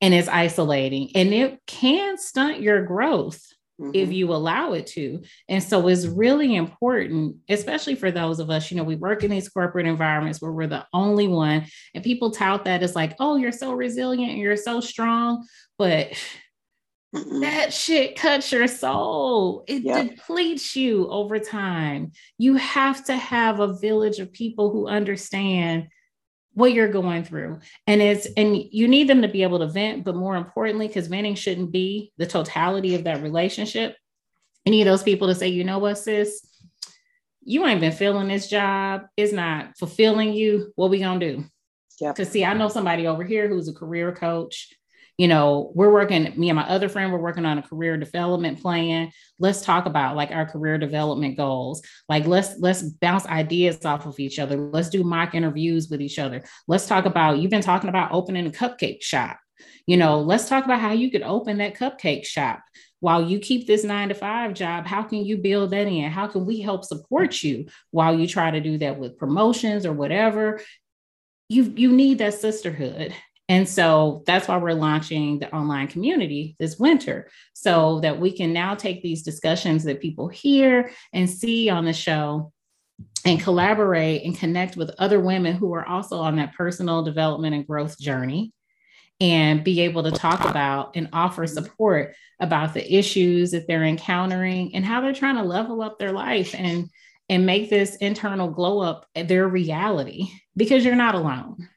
and 0.00 0.12
it's 0.12 0.28
isolating 0.28 1.10
and 1.14 1.32
it 1.32 1.60
can 1.66 2.18
stunt 2.18 2.60
your 2.60 2.84
growth 2.84 3.40
mm-hmm. 3.80 3.90
if 3.94 4.12
you 4.12 4.32
allow 4.32 4.72
it 4.72 4.86
to. 4.88 5.22
And 5.48 5.62
so 5.62 5.88
it's 5.88 6.06
really 6.06 6.54
important, 6.54 7.36
especially 7.48 7.94
for 7.94 8.10
those 8.10 8.40
of 8.40 8.50
us, 8.50 8.70
you 8.70 8.76
know, 8.76 8.84
we 8.84 8.96
work 8.96 9.24
in 9.24 9.30
these 9.30 9.48
corporate 9.48 9.86
environments 9.86 10.40
where 10.40 10.52
we're 10.52 10.66
the 10.66 10.86
only 10.92 11.28
one, 11.28 11.66
and 11.94 12.04
people 12.04 12.30
tout 12.30 12.64
that 12.64 12.82
as 12.82 12.94
like, 12.94 13.16
oh, 13.20 13.36
you're 13.36 13.52
so 13.52 13.72
resilient 13.72 14.32
you're 14.36 14.56
so 14.56 14.80
strong. 14.80 15.46
But 15.78 16.12
Mm-mm. 17.14 17.40
that 17.42 17.72
shit 17.72 18.16
cuts 18.16 18.52
your 18.52 18.66
soul. 18.66 19.64
It 19.68 19.82
yep. 19.82 20.08
depletes 20.08 20.74
you 20.74 21.08
over 21.08 21.38
time. 21.38 22.12
You 22.38 22.56
have 22.56 23.04
to 23.06 23.16
have 23.16 23.60
a 23.60 23.78
village 23.78 24.18
of 24.18 24.32
people 24.32 24.70
who 24.70 24.88
understand 24.88 25.88
what 26.54 26.72
you're 26.72 26.88
going 26.88 27.24
through. 27.24 27.60
And 27.86 28.02
it's 28.02 28.26
and 28.36 28.56
you 28.56 28.88
need 28.88 29.08
them 29.08 29.22
to 29.22 29.28
be 29.28 29.42
able 29.42 29.60
to 29.60 29.66
vent 29.66 30.04
but 30.04 30.16
more 30.16 30.36
importantly 30.36 30.86
because 30.86 31.06
venting 31.06 31.34
shouldn't 31.34 31.72
be 31.72 32.12
the 32.18 32.26
totality 32.26 32.94
of 32.94 33.04
that 33.04 33.22
relationship. 33.22 33.96
You 34.64 34.72
need 34.72 34.84
those 34.84 35.02
people 35.02 35.28
to 35.28 35.34
say 35.34 35.48
you 35.48 35.64
know 35.64 35.78
what 35.78 35.98
sis? 35.98 36.46
You 37.44 37.66
ain't 37.66 37.80
been 37.80 37.92
feeling 37.92 38.28
this 38.28 38.48
job. 38.48 39.02
It's 39.16 39.32
not 39.32 39.76
fulfilling 39.78 40.32
you. 40.32 40.72
What 40.76 40.90
we 40.90 41.00
gonna 41.00 41.20
do? 41.20 41.44
Yeah 42.00 42.12
because 42.12 42.30
see 42.30 42.44
i 42.44 42.52
know 42.54 42.68
somebody 42.68 43.06
over 43.06 43.22
here 43.22 43.48
who's 43.48 43.68
a 43.68 43.72
career 43.72 44.12
coach 44.12 44.72
you 45.18 45.28
know, 45.28 45.72
we're 45.74 45.92
working, 45.92 46.32
me 46.38 46.48
and 46.48 46.56
my 46.56 46.68
other 46.68 46.88
friend, 46.88 47.12
we're 47.12 47.18
working 47.18 47.44
on 47.44 47.58
a 47.58 47.62
career 47.62 47.96
development 47.96 48.60
plan. 48.60 49.10
Let's 49.38 49.62
talk 49.62 49.86
about 49.86 50.16
like 50.16 50.30
our 50.30 50.46
career 50.46 50.78
development 50.78 51.36
goals. 51.36 51.82
Like 52.08 52.26
let's 52.26 52.58
let's 52.58 52.82
bounce 52.82 53.26
ideas 53.26 53.84
off 53.84 54.06
of 54.06 54.18
each 54.18 54.38
other. 54.38 54.56
Let's 54.56 54.90
do 54.90 55.04
mock 55.04 55.34
interviews 55.34 55.88
with 55.90 56.00
each 56.00 56.18
other. 56.18 56.42
Let's 56.66 56.86
talk 56.86 57.04
about 57.04 57.38
you've 57.38 57.50
been 57.50 57.62
talking 57.62 57.90
about 57.90 58.12
opening 58.12 58.46
a 58.46 58.50
cupcake 58.50 59.02
shop. 59.02 59.38
You 59.86 59.96
know, 59.96 60.20
let's 60.20 60.48
talk 60.48 60.64
about 60.64 60.80
how 60.80 60.92
you 60.92 61.10
could 61.10 61.22
open 61.22 61.58
that 61.58 61.74
cupcake 61.74 62.24
shop 62.24 62.62
while 63.02 63.28
you 63.28 63.40
keep 63.40 63.66
this 63.66 63.82
nine 63.82 64.10
to 64.10 64.14
five 64.14 64.54
job, 64.54 64.86
how 64.86 65.02
can 65.02 65.24
you 65.24 65.36
build 65.36 65.70
that 65.70 65.88
in? 65.88 66.08
How 66.08 66.28
can 66.28 66.46
we 66.46 66.60
help 66.60 66.84
support 66.84 67.42
you 67.42 67.66
while 67.90 68.16
you 68.16 68.28
try 68.28 68.52
to 68.52 68.60
do 68.60 68.78
that 68.78 68.96
with 68.96 69.18
promotions 69.18 69.84
or 69.84 69.92
whatever? 69.92 70.60
You 71.48 71.64
you 71.76 71.90
need 71.90 72.18
that 72.18 72.34
sisterhood. 72.34 73.12
And 73.52 73.68
so 73.68 74.22
that's 74.24 74.48
why 74.48 74.56
we're 74.56 74.72
launching 74.72 75.38
the 75.38 75.54
online 75.54 75.86
community 75.86 76.56
this 76.58 76.78
winter 76.78 77.28
so 77.52 78.00
that 78.00 78.18
we 78.18 78.34
can 78.34 78.54
now 78.54 78.74
take 78.74 79.02
these 79.02 79.22
discussions 79.22 79.84
that 79.84 80.00
people 80.00 80.28
hear 80.28 80.90
and 81.12 81.28
see 81.28 81.68
on 81.68 81.84
the 81.84 81.92
show 81.92 82.50
and 83.26 83.42
collaborate 83.42 84.24
and 84.24 84.34
connect 84.34 84.78
with 84.78 84.94
other 84.98 85.20
women 85.20 85.54
who 85.54 85.74
are 85.74 85.86
also 85.86 86.20
on 86.20 86.36
that 86.36 86.54
personal 86.54 87.02
development 87.02 87.54
and 87.54 87.66
growth 87.66 87.98
journey 87.98 88.54
and 89.20 89.62
be 89.62 89.82
able 89.82 90.02
to 90.04 90.12
talk 90.12 90.48
about 90.48 90.96
and 90.96 91.10
offer 91.12 91.46
support 91.46 92.14
about 92.40 92.72
the 92.72 92.94
issues 92.94 93.50
that 93.50 93.66
they're 93.66 93.84
encountering 93.84 94.74
and 94.74 94.82
how 94.82 95.02
they're 95.02 95.12
trying 95.12 95.36
to 95.36 95.42
level 95.42 95.82
up 95.82 95.98
their 95.98 96.12
life 96.12 96.54
and 96.56 96.88
and 97.28 97.44
make 97.44 97.68
this 97.68 97.96
internal 97.96 98.48
glow 98.48 98.80
up 98.80 99.06
their 99.14 99.46
reality 99.46 100.28
because 100.56 100.86
you're 100.86 100.96
not 100.96 101.14
alone 101.14 101.68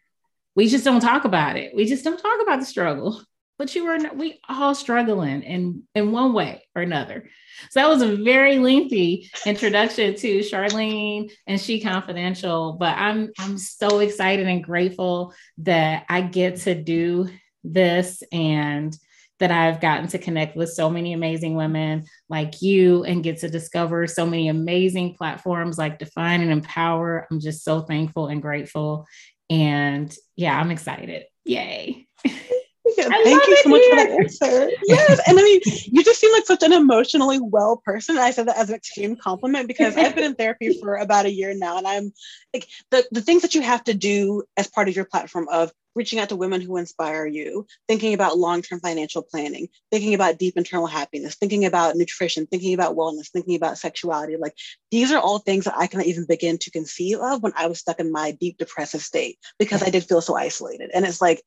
we 0.55 0.67
just 0.67 0.85
don't 0.85 1.01
talk 1.01 1.25
about 1.25 1.57
it. 1.57 1.75
We 1.75 1.85
just 1.85 2.03
don't 2.03 2.19
talk 2.19 2.41
about 2.41 2.59
the 2.59 2.65
struggle. 2.65 3.21
But 3.57 3.73
you 3.73 3.85
are 3.87 4.13
we 4.13 4.41
all 4.49 4.75
struggling 4.75 5.41
in 5.43 5.83
in 5.95 6.11
one 6.11 6.33
way 6.33 6.67
or 6.75 6.81
another. 6.81 7.29
So 7.69 7.79
that 7.79 7.87
was 7.87 8.01
a 8.01 8.17
very 8.17 8.59
lengthy 8.59 9.31
introduction 9.45 10.13
to 10.15 10.39
Charlene 10.39 11.31
and 11.47 11.59
She 11.59 11.79
Confidential. 11.79 12.73
But 12.73 12.97
I'm 12.97 13.31
I'm 13.39 13.57
so 13.57 13.99
excited 13.99 14.47
and 14.47 14.61
grateful 14.61 15.33
that 15.59 16.05
I 16.09 16.19
get 16.19 16.57
to 16.61 16.75
do 16.75 17.29
this 17.63 18.23
and 18.33 18.97
that 19.39 19.51
I've 19.51 19.81
gotten 19.81 20.07
to 20.09 20.17
connect 20.17 20.55
with 20.55 20.71
so 20.71 20.89
many 20.89 21.11
amazing 21.13 21.55
women 21.55 22.05
like 22.29 22.61
you 22.61 23.03
and 23.03 23.23
get 23.23 23.39
to 23.39 23.49
discover 23.49 24.07
so 24.07 24.25
many 24.25 24.47
amazing 24.47 25.15
platforms 25.15 25.77
like 25.77 25.99
Define 25.99 26.41
and 26.41 26.51
Empower. 26.51 27.27
I'm 27.29 27.41
just 27.41 27.63
so 27.63 27.81
thankful 27.81 28.27
and 28.27 28.41
grateful. 28.41 29.05
And 29.49 30.15
yeah, 30.35 30.59
I'm 30.59 30.71
excited. 30.71 31.25
Yay. 31.45 32.07
Yeah, 32.97 33.09
thank 33.09 33.47
you 33.47 33.57
so 33.63 33.69
much 33.69 33.81
for 33.89 33.95
that 33.95 34.09
answer. 34.09 34.69
Yes. 34.83 35.19
And 35.27 35.39
I 35.39 35.41
mean, 35.41 35.61
you 35.65 36.03
just 36.03 36.19
seem 36.19 36.31
like 36.31 36.45
such 36.45 36.61
an 36.61 36.71
emotionally 36.71 37.39
well 37.41 37.77
person. 37.77 38.17
I 38.17 38.31
said 38.31 38.47
that 38.47 38.57
as 38.57 38.69
an 38.69 38.75
extreme 38.75 39.15
compliment 39.15 39.67
because 39.67 39.97
I've 39.97 40.13
been 40.13 40.23
in 40.23 40.35
therapy 40.35 40.79
for 40.79 40.95
about 40.95 41.25
a 41.25 41.31
year 41.31 41.53
now. 41.55 41.77
And 41.77 41.87
I'm 41.87 42.13
like 42.53 42.67
the, 42.91 43.05
the 43.11 43.21
things 43.21 43.41
that 43.41 43.55
you 43.55 43.61
have 43.61 43.83
to 43.85 43.93
do 43.93 44.43
as 44.55 44.67
part 44.67 44.87
of 44.87 44.95
your 44.95 45.05
platform 45.05 45.47
of 45.51 45.71
reaching 45.95 46.19
out 46.19 46.29
to 46.29 46.35
women 46.35 46.61
who 46.61 46.77
inspire 46.77 47.25
you, 47.25 47.65
thinking 47.87 48.13
about 48.13 48.37
long-term 48.37 48.81
financial 48.81 49.23
planning, 49.23 49.69
thinking 49.91 50.13
about 50.13 50.37
deep 50.37 50.55
internal 50.57 50.85
happiness, 50.85 51.35
thinking 51.35 51.65
about 51.65 51.95
nutrition, 51.95 52.45
thinking 52.45 52.73
about 52.73 52.95
wellness, 52.95 53.31
thinking 53.31 53.55
about 53.55 53.77
sexuality. 53.77 54.35
Like 54.37 54.53
these 54.91 55.11
are 55.11 55.19
all 55.19 55.39
things 55.39 55.65
that 55.65 55.77
I 55.77 55.87
cannot 55.87 56.05
even 56.05 56.25
begin 56.27 56.57
to 56.59 56.71
conceive 56.71 57.19
of 57.19 57.41
when 57.41 57.53
I 57.55 57.67
was 57.67 57.79
stuck 57.79 57.99
in 57.99 58.11
my 58.11 58.31
deep 58.31 58.57
depressive 58.57 59.01
state 59.01 59.39
because 59.57 59.81
I 59.81 59.89
did 59.89 60.03
feel 60.03 60.21
so 60.21 60.35
isolated. 60.35 60.91
And 60.93 61.05
it's 61.05 61.21
like, 61.21 61.41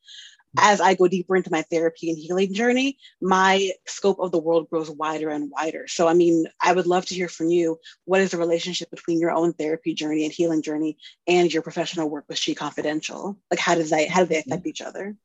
as 0.56 0.80
I 0.80 0.94
go 0.94 1.08
deeper 1.08 1.36
into 1.36 1.50
my 1.50 1.62
therapy 1.62 2.10
and 2.10 2.18
healing 2.18 2.54
journey, 2.54 2.98
my 3.20 3.70
scope 3.86 4.18
of 4.18 4.32
the 4.32 4.38
world 4.38 4.70
grows 4.70 4.90
wider 4.90 5.28
and 5.30 5.50
wider. 5.50 5.86
So, 5.88 6.08
I 6.08 6.14
mean, 6.14 6.46
I 6.60 6.72
would 6.72 6.86
love 6.86 7.04
to 7.06 7.14
hear 7.14 7.28
from 7.28 7.50
you. 7.50 7.78
What 8.04 8.20
is 8.20 8.30
the 8.30 8.38
relationship 8.38 8.90
between 8.90 9.20
your 9.20 9.30
own 9.30 9.52
therapy 9.52 9.94
journey 9.94 10.24
and 10.24 10.32
healing 10.32 10.62
journey 10.62 10.96
and 11.26 11.52
your 11.52 11.62
professional 11.62 12.08
work 12.08 12.24
with 12.28 12.38
She 12.38 12.54
Confidential? 12.54 13.38
Like, 13.50 13.60
how 13.60 13.74
does 13.74 13.90
that, 13.90 14.08
how 14.08 14.20
do 14.20 14.26
they 14.26 14.38
affect 14.38 14.66
each 14.66 14.80
other? 14.80 15.16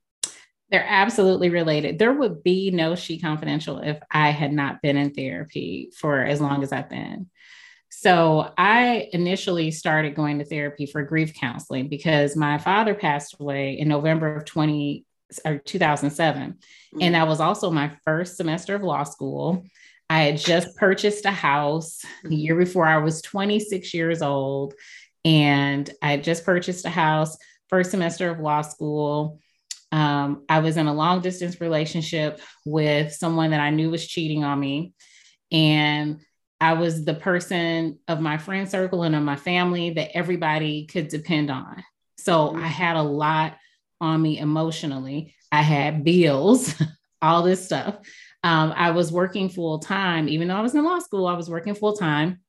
They're 0.70 0.86
absolutely 0.88 1.50
related. 1.50 2.00
There 2.00 2.14
would 2.14 2.44
be 2.44 2.72
no 2.72 2.96
She 2.96 3.20
Confidential 3.20 3.80
if 3.80 4.00
I 4.12 4.32
had 4.32 4.52
not 4.52 4.82
been 4.82 4.98
in 4.98 5.14
therapy 5.14 5.92
for 5.98 6.24
as 6.24 6.42
long 6.42 6.64
as 6.64 6.72
I've 6.72 6.90
been. 6.90 7.30
So 7.90 8.52
I 8.58 9.08
initially 9.14 9.70
started 9.70 10.16
going 10.16 10.40
to 10.40 10.46
therapy 10.46 10.88
for 10.88 11.04
grief 11.04 11.36
counseling 11.36 11.90
because 11.90 12.36
my 12.36 12.58
father 12.58 12.96
passed 12.96 13.40
away 13.40 13.78
in 13.78 13.88
November 13.88 14.36
of 14.36 14.46
20 14.46 15.06
or 15.46 15.58
2007. 15.58 16.52
Mm-hmm. 16.52 17.02
And 17.02 17.16
that 17.16 17.28
was 17.28 17.40
also 17.40 17.72
my 17.72 17.92
first 18.06 18.38
semester 18.38 18.76
of 18.76 18.84
law 18.84 19.04
school. 19.04 19.66
I 20.10 20.22
had 20.24 20.38
just 20.38 20.76
purchased 20.76 21.26
a 21.26 21.32
house 21.32 22.02
the 22.24 22.36
year 22.36 22.56
before 22.56 22.86
I 22.86 22.98
was 22.98 23.22
26 23.22 23.94
years 23.94 24.22
old. 24.22 24.74
And 25.26 25.90
I 26.02 26.12
had 26.12 26.24
just 26.24 26.46
purchased 26.46 26.86
a 26.86 26.90
house, 26.90 27.38
first 27.70 27.92
semester 27.92 28.30
of 28.30 28.40
law 28.40 28.62
school. 28.62 29.40
Um, 29.92 30.44
I 30.50 30.60
was 30.60 30.78
in 30.78 30.88
a 30.88 30.94
long 30.94 31.22
distance 31.22 31.62
relationship 31.62 32.42
with 32.66 33.14
someone 33.14 33.52
that 33.52 33.60
I 33.60 33.70
knew 33.70 33.90
was 33.90 34.08
cheating 34.08 34.44
on 34.44 34.60
me. 34.60 34.94
And 35.52 36.20
I 36.60 36.74
was 36.74 37.06
the 37.06 37.14
person 37.14 38.00
of 38.08 38.22
my 38.22 38.38
friend 38.38 38.70
circle 38.70 39.04
and 39.04 39.16
of 39.16 39.22
my 39.22 39.36
family 39.36 39.92
that 39.92 40.16
everybody 40.16 40.86
could 40.86 41.10
depend 41.10 41.52
on. 41.52 41.84
So 42.18 42.50
mm-hmm. 42.50 42.64
I 42.64 42.68
had 42.68 42.96
a 42.96 43.04
lot 43.04 43.58
on 44.04 44.22
me 44.22 44.38
emotionally. 44.38 45.34
I 45.52 45.62
had 45.62 46.04
bills, 46.04 46.76
all 47.22 47.44
this 47.44 47.66
stuff. 47.66 47.96
Um, 48.44 48.74
I 48.76 48.92
was 48.92 49.12
working 49.12 49.50
full 49.50 49.80
time, 49.80 50.28
even 50.28 50.48
though 50.48 50.56
I 50.56 50.62
was 50.62 50.76
in 50.76 50.84
law 50.84 51.00
school, 51.00 51.26
I 51.26 51.34
was 51.34 51.50
working 51.50 51.76
full 51.76 51.96
time 51.96 52.40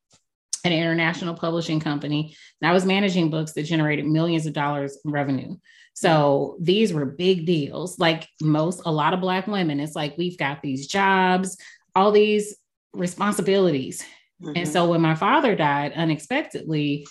at 0.65 0.73
an 0.73 0.79
international 0.79 1.35
publishing 1.35 1.79
company. 1.79 2.35
And 2.61 2.69
I 2.69 2.73
was 2.73 2.85
managing 2.85 3.31
books 3.31 3.53
that 3.53 3.63
generated 3.63 4.07
millions 4.07 4.47
of 4.47 4.55
dollars 4.55 4.99
in 5.05 5.13
revenue. 5.13 5.57
So 5.95 6.57
these 6.61 6.93
were 6.93 7.05
big 7.05 7.47
deals. 7.47 7.99
Like 7.99 8.27
most, 8.43 8.83
a 8.85 8.91
lot 8.91 9.15
of 9.15 9.21
Black 9.21 9.47
women, 9.47 9.79
it's 9.79 9.95
like 9.95 10.19
we've 10.19 10.39
got 10.39 10.63
these 10.63 10.89
jobs, 10.89 11.57
all 11.95 12.11
these 12.11 12.57
responsibilities. 12.93 14.03
Mm-hmm. 14.43 14.53
And 14.57 14.69
so 14.69 14.89
when 14.89 15.01
my 15.01 15.15
father 15.15 15.55
died 15.55 15.93
unexpectedly, 15.93 17.07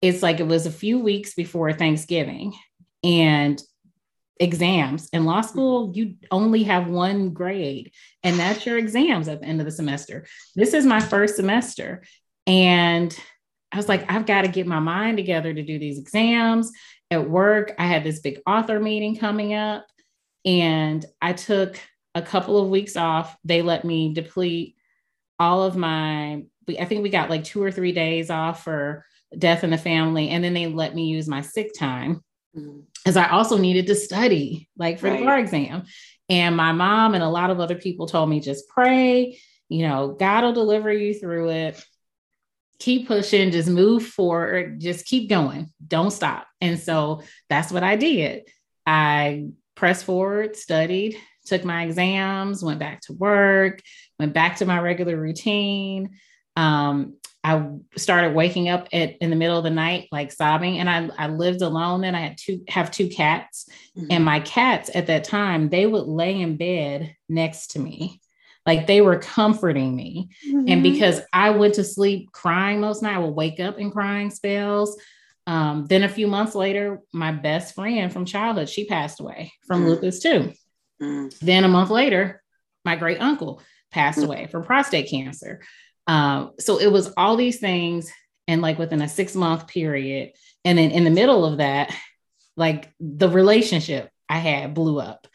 it's 0.00 0.22
like 0.22 0.38
it 0.38 0.46
was 0.46 0.66
a 0.66 0.70
few 0.70 1.00
weeks 1.00 1.34
before 1.34 1.72
Thanksgiving. 1.72 2.54
And 3.02 3.60
exams. 4.38 5.08
In 5.12 5.24
law 5.24 5.40
mm-hmm. 5.40 5.48
school, 5.48 5.92
you 5.94 6.16
only 6.30 6.62
have 6.64 6.88
one 6.88 7.30
grade, 7.30 7.92
and 8.22 8.38
that's 8.38 8.66
your 8.66 8.78
exams 8.78 9.28
at 9.28 9.40
the 9.40 9.46
end 9.46 9.60
of 9.60 9.66
the 9.66 9.72
semester. 9.72 10.26
This 10.54 10.74
is 10.74 10.86
my 10.86 11.00
first 11.00 11.36
semester. 11.36 12.02
And 12.46 13.16
I 13.70 13.76
was 13.76 13.88
like, 13.88 14.10
I've 14.10 14.26
got 14.26 14.42
to 14.42 14.48
get 14.48 14.66
my 14.66 14.80
mind 14.80 15.16
together 15.16 15.52
to 15.52 15.62
do 15.62 15.78
these 15.78 15.98
exams. 15.98 16.70
At 17.10 17.28
work, 17.28 17.74
I 17.78 17.86
had 17.86 18.04
this 18.04 18.20
big 18.20 18.40
author 18.46 18.80
meeting 18.80 19.16
coming 19.16 19.54
up, 19.54 19.86
and 20.44 21.04
I 21.20 21.32
took 21.34 21.78
a 22.14 22.22
couple 22.22 22.58
of 22.58 22.68
weeks 22.68 22.96
off. 22.96 23.36
They 23.44 23.62
let 23.62 23.84
me 23.84 24.12
deplete 24.12 24.76
all 25.38 25.62
of 25.62 25.76
my, 25.76 26.42
I 26.78 26.84
think 26.84 27.02
we 27.02 27.08
got 27.08 27.30
like 27.30 27.44
two 27.44 27.62
or 27.62 27.72
three 27.72 27.92
days 27.92 28.30
off 28.30 28.64
for 28.64 29.04
death 29.36 29.64
in 29.64 29.70
the 29.70 29.78
family. 29.78 30.28
And 30.28 30.44
then 30.44 30.54
they 30.54 30.66
let 30.66 30.94
me 30.94 31.06
use 31.06 31.26
my 31.26 31.40
sick 31.40 31.72
time 31.76 32.22
because 32.54 33.16
I 33.16 33.28
also 33.28 33.58
needed 33.58 33.86
to 33.86 33.94
study, 33.94 34.68
like 34.76 34.98
for 34.98 35.08
right. 35.08 35.20
the 35.20 35.24
bar 35.24 35.38
exam. 35.38 35.84
And 36.28 36.56
my 36.56 36.72
mom 36.72 37.14
and 37.14 37.22
a 37.22 37.28
lot 37.28 37.50
of 37.50 37.60
other 37.60 37.74
people 37.74 38.06
told 38.06 38.28
me 38.28 38.40
just 38.40 38.68
pray, 38.68 39.38
you 39.68 39.86
know, 39.86 40.16
God 40.18 40.44
will 40.44 40.52
deliver 40.52 40.92
you 40.92 41.14
through 41.14 41.50
it. 41.50 41.84
Keep 42.78 43.06
pushing, 43.06 43.52
just 43.52 43.68
move 43.68 44.04
forward, 44.04 44.80
just 44.80 45.06
keep 45.06 45.28
going, 45.28 45.70
don't 45.86 46.10
stop. 46.10 46.46
And 46.60 46.80
so 46.80 47.22
that's 47.48 47.70
what 47.70 47.84
I 47.84 47.96
did. 47.96 48.48
I 48.86 49.48
pressed 49.76 50.04
forward, 50.04 50.56
studied, 50.56 51.16
took 51.46 51.64
my 51.64 51.84
exams, 51.84 52.62
went 52.62 52.80
back 52.80 53.00
to 53.02 53.12
work, 53.12 53.80
went 54.18 54.32
back 54.32 54.56
to 54.56 54.66
my 54.66 54.80
regular 54.80 55.16
routine. 55.16 56.18
Um, 56.56 57.16
I 57.44 57.70
started 57.96 58.34
waking 58.34 58.68
up 58.68 58.88
at 58.92 59.16
in 59.16 59.30
the 59.30 59.36
middle 59.36 59.58
of 59.58 59.64
the 59.64 59.70
night, 59.70 60.08
like 60.12 60.30
sobbing. 60.30 60.78
And 60.78 60.88
I, 60.88 61.08
I 61.18 61.26
lived 61.28 61.60
alone 61.60 62.04
and 62.04 62.16
I 62.16 62.20
had 62.20 62.38
two 62.38 62.62
have 62.68 62.90
two 62.90 63.08
cats. 63.08 63.68
Mm-hmm. 63.96 64.06
And 64.10 64.24
my 64.24 64.40
cats 64.40 64.90
at 64.94 65.08
that 65.08 65.24
time, 65.24 65.68
they 65.68 65.86
would 65.86 66.06
lay 66.06 66.40
in 66.40 66.56
bed 66.56 67.16
next 67.28 67.72
to 67.72 67.80
me. 67.80 68.20
Like 68.64 68.86
they 68.86 69.00
were 69.00 69.18
comforting 69.18 69.96
me. 69.96 70.28
Mm-hmm. 70.46 70.68
And 70.68 70.82
because 70.84 71.20
I 71.32 71.50
went 71.50 71.74
to 71.74 71.84
sleep 71.84 72.30
crying 72.30 72.80
most 72.80 73.02
night, 73.02 73.16
I 73.16 73.18
would 73.18 73.34
wake 73.34 73.58
up 73.58 73.78
in 73.78 73.90
crying 73.90 74.30
spells. 74.30 74.96
Um, 75.48 75.86
then 75.86 76.04
a 76.04 76.08
few 76.08 76.28
months 76.28 76.54
later, 76.54 77.00
my 77.12 77.32
best 77.32 77.74
friend 77.74 78.12
from 78.12 78.24
childhood, 78.24 78.68
she 78.68 78.86
passed 78.86 79.18
away 79.18 79.52
from 79.66 79.80
mm-hmm. 79.80 79.90
lupus 79.90 80.20
too. 80.20 80.52
Mm. 81.02 81.36
Then 81.40 81.64
a 81.64 81.68
month 81.68 81.90
later, 81.90 82.40
my 82.84 82.94
great 82.94 83.20
uncle 83.20 83.60
passed 83.90 84.20
mm. 84.20 84.24
away 84.24 84.46
from 84.46 84.62
prostate 84.62 85.10
cancer. 85.10 85.60
Um, 86.06 86.52
so 86.58 86.78
it 86.78 86.90
was 86.90 87.12
all 87.16 87.36
these 87.36 87.60
things, 87.60 88.10
and 88.48 88.62
like 88.62 88.78
within 88.78 89.02
a 89.02 89.08
six 89.08 89.34
month 89.34 89.68
period, 89.68 90.32
and 90.64 90.78
then 90.78 90.90
in 90.90 91.04
the 91.04 91.10
middle 91.10 91.44
of 91.44 91.58
that, 91.58 91.94
like 92.56 92.90
the 93.00 93.28
relationship 93.28 94.10
I 94.28 94.38
had 94.38 94.74
blew 94.74 94.98
up. 94.98 95.26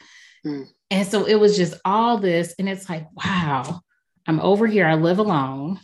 Mm. 0.46 0.66
And 0.90 1.06
so 1.06 1.24
it 1.24 1.36
was 1.36 1.56
just 1.56 1.74
all 1.84 2.18
this, 2.18 2.54
and 2.58 2.68
it's 2.68 2.88
like, 2.88 3.06
wow, 3.12 3.80
I'm 4.26 4.40
over 4.40 4.66
here, 4.66 4.86
I 4.86 4.94
live 4.94 5.18
alone, 5.18 5.80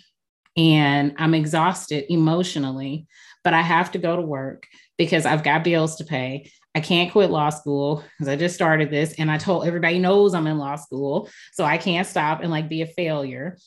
and 0.57 1.15
I'm 1.19 1.35
exhausted 1.35 2.13
emotionally, 2.13 3.07
but 3.43 3.55
I 3.55 3.63
have 3.63 3.93
to 3.93 3.99
go 3.99 4.17
to 4.17 4.23
work 4.23 4.67
because 4.97 5.27
I've 5.27 5.43
got 5.43 5.65
bills 5.65 5.97
to 5.97 6.05
pay. 6.05 6.51
I 6.75 6.81
can't 6.81 7.13
quit 7.13 7.31
law 7.31 7.51
school 7.51 8.03
because 8.19 8.29
I 8.29 8.37
just 8.37 8.55
started 8.55 8.91
this 8.91 9.15
and 9.19 9.31
I 9.31 9.39
told 9.39 9.67
everybody 9.67 9.99
knows 9.99 10.35
I'm 10.35 10.47
in 10.47 10.59
law 10.59 10.77
school. 10.77 11.29
So 11.53 11.65
I 11.65 11.79
can't 11.79 12.07
stop 12.07 12.41
and 12.41 12.51
like 12.51 12.69
be 12.69 12.83
a 12.83 12.87
failure 12.87 13.59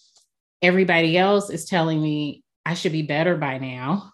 everybody 0.62 1.18
else 1.18 1.50
is 1.50 1.66
telling 1.66 2.02
me 2.02 2.44
I 2.66 2.74
should 2.74 2.92
be 2.92 3.04
better 3.04 3.38
by 3.38 3.58
now, 3.58 4.12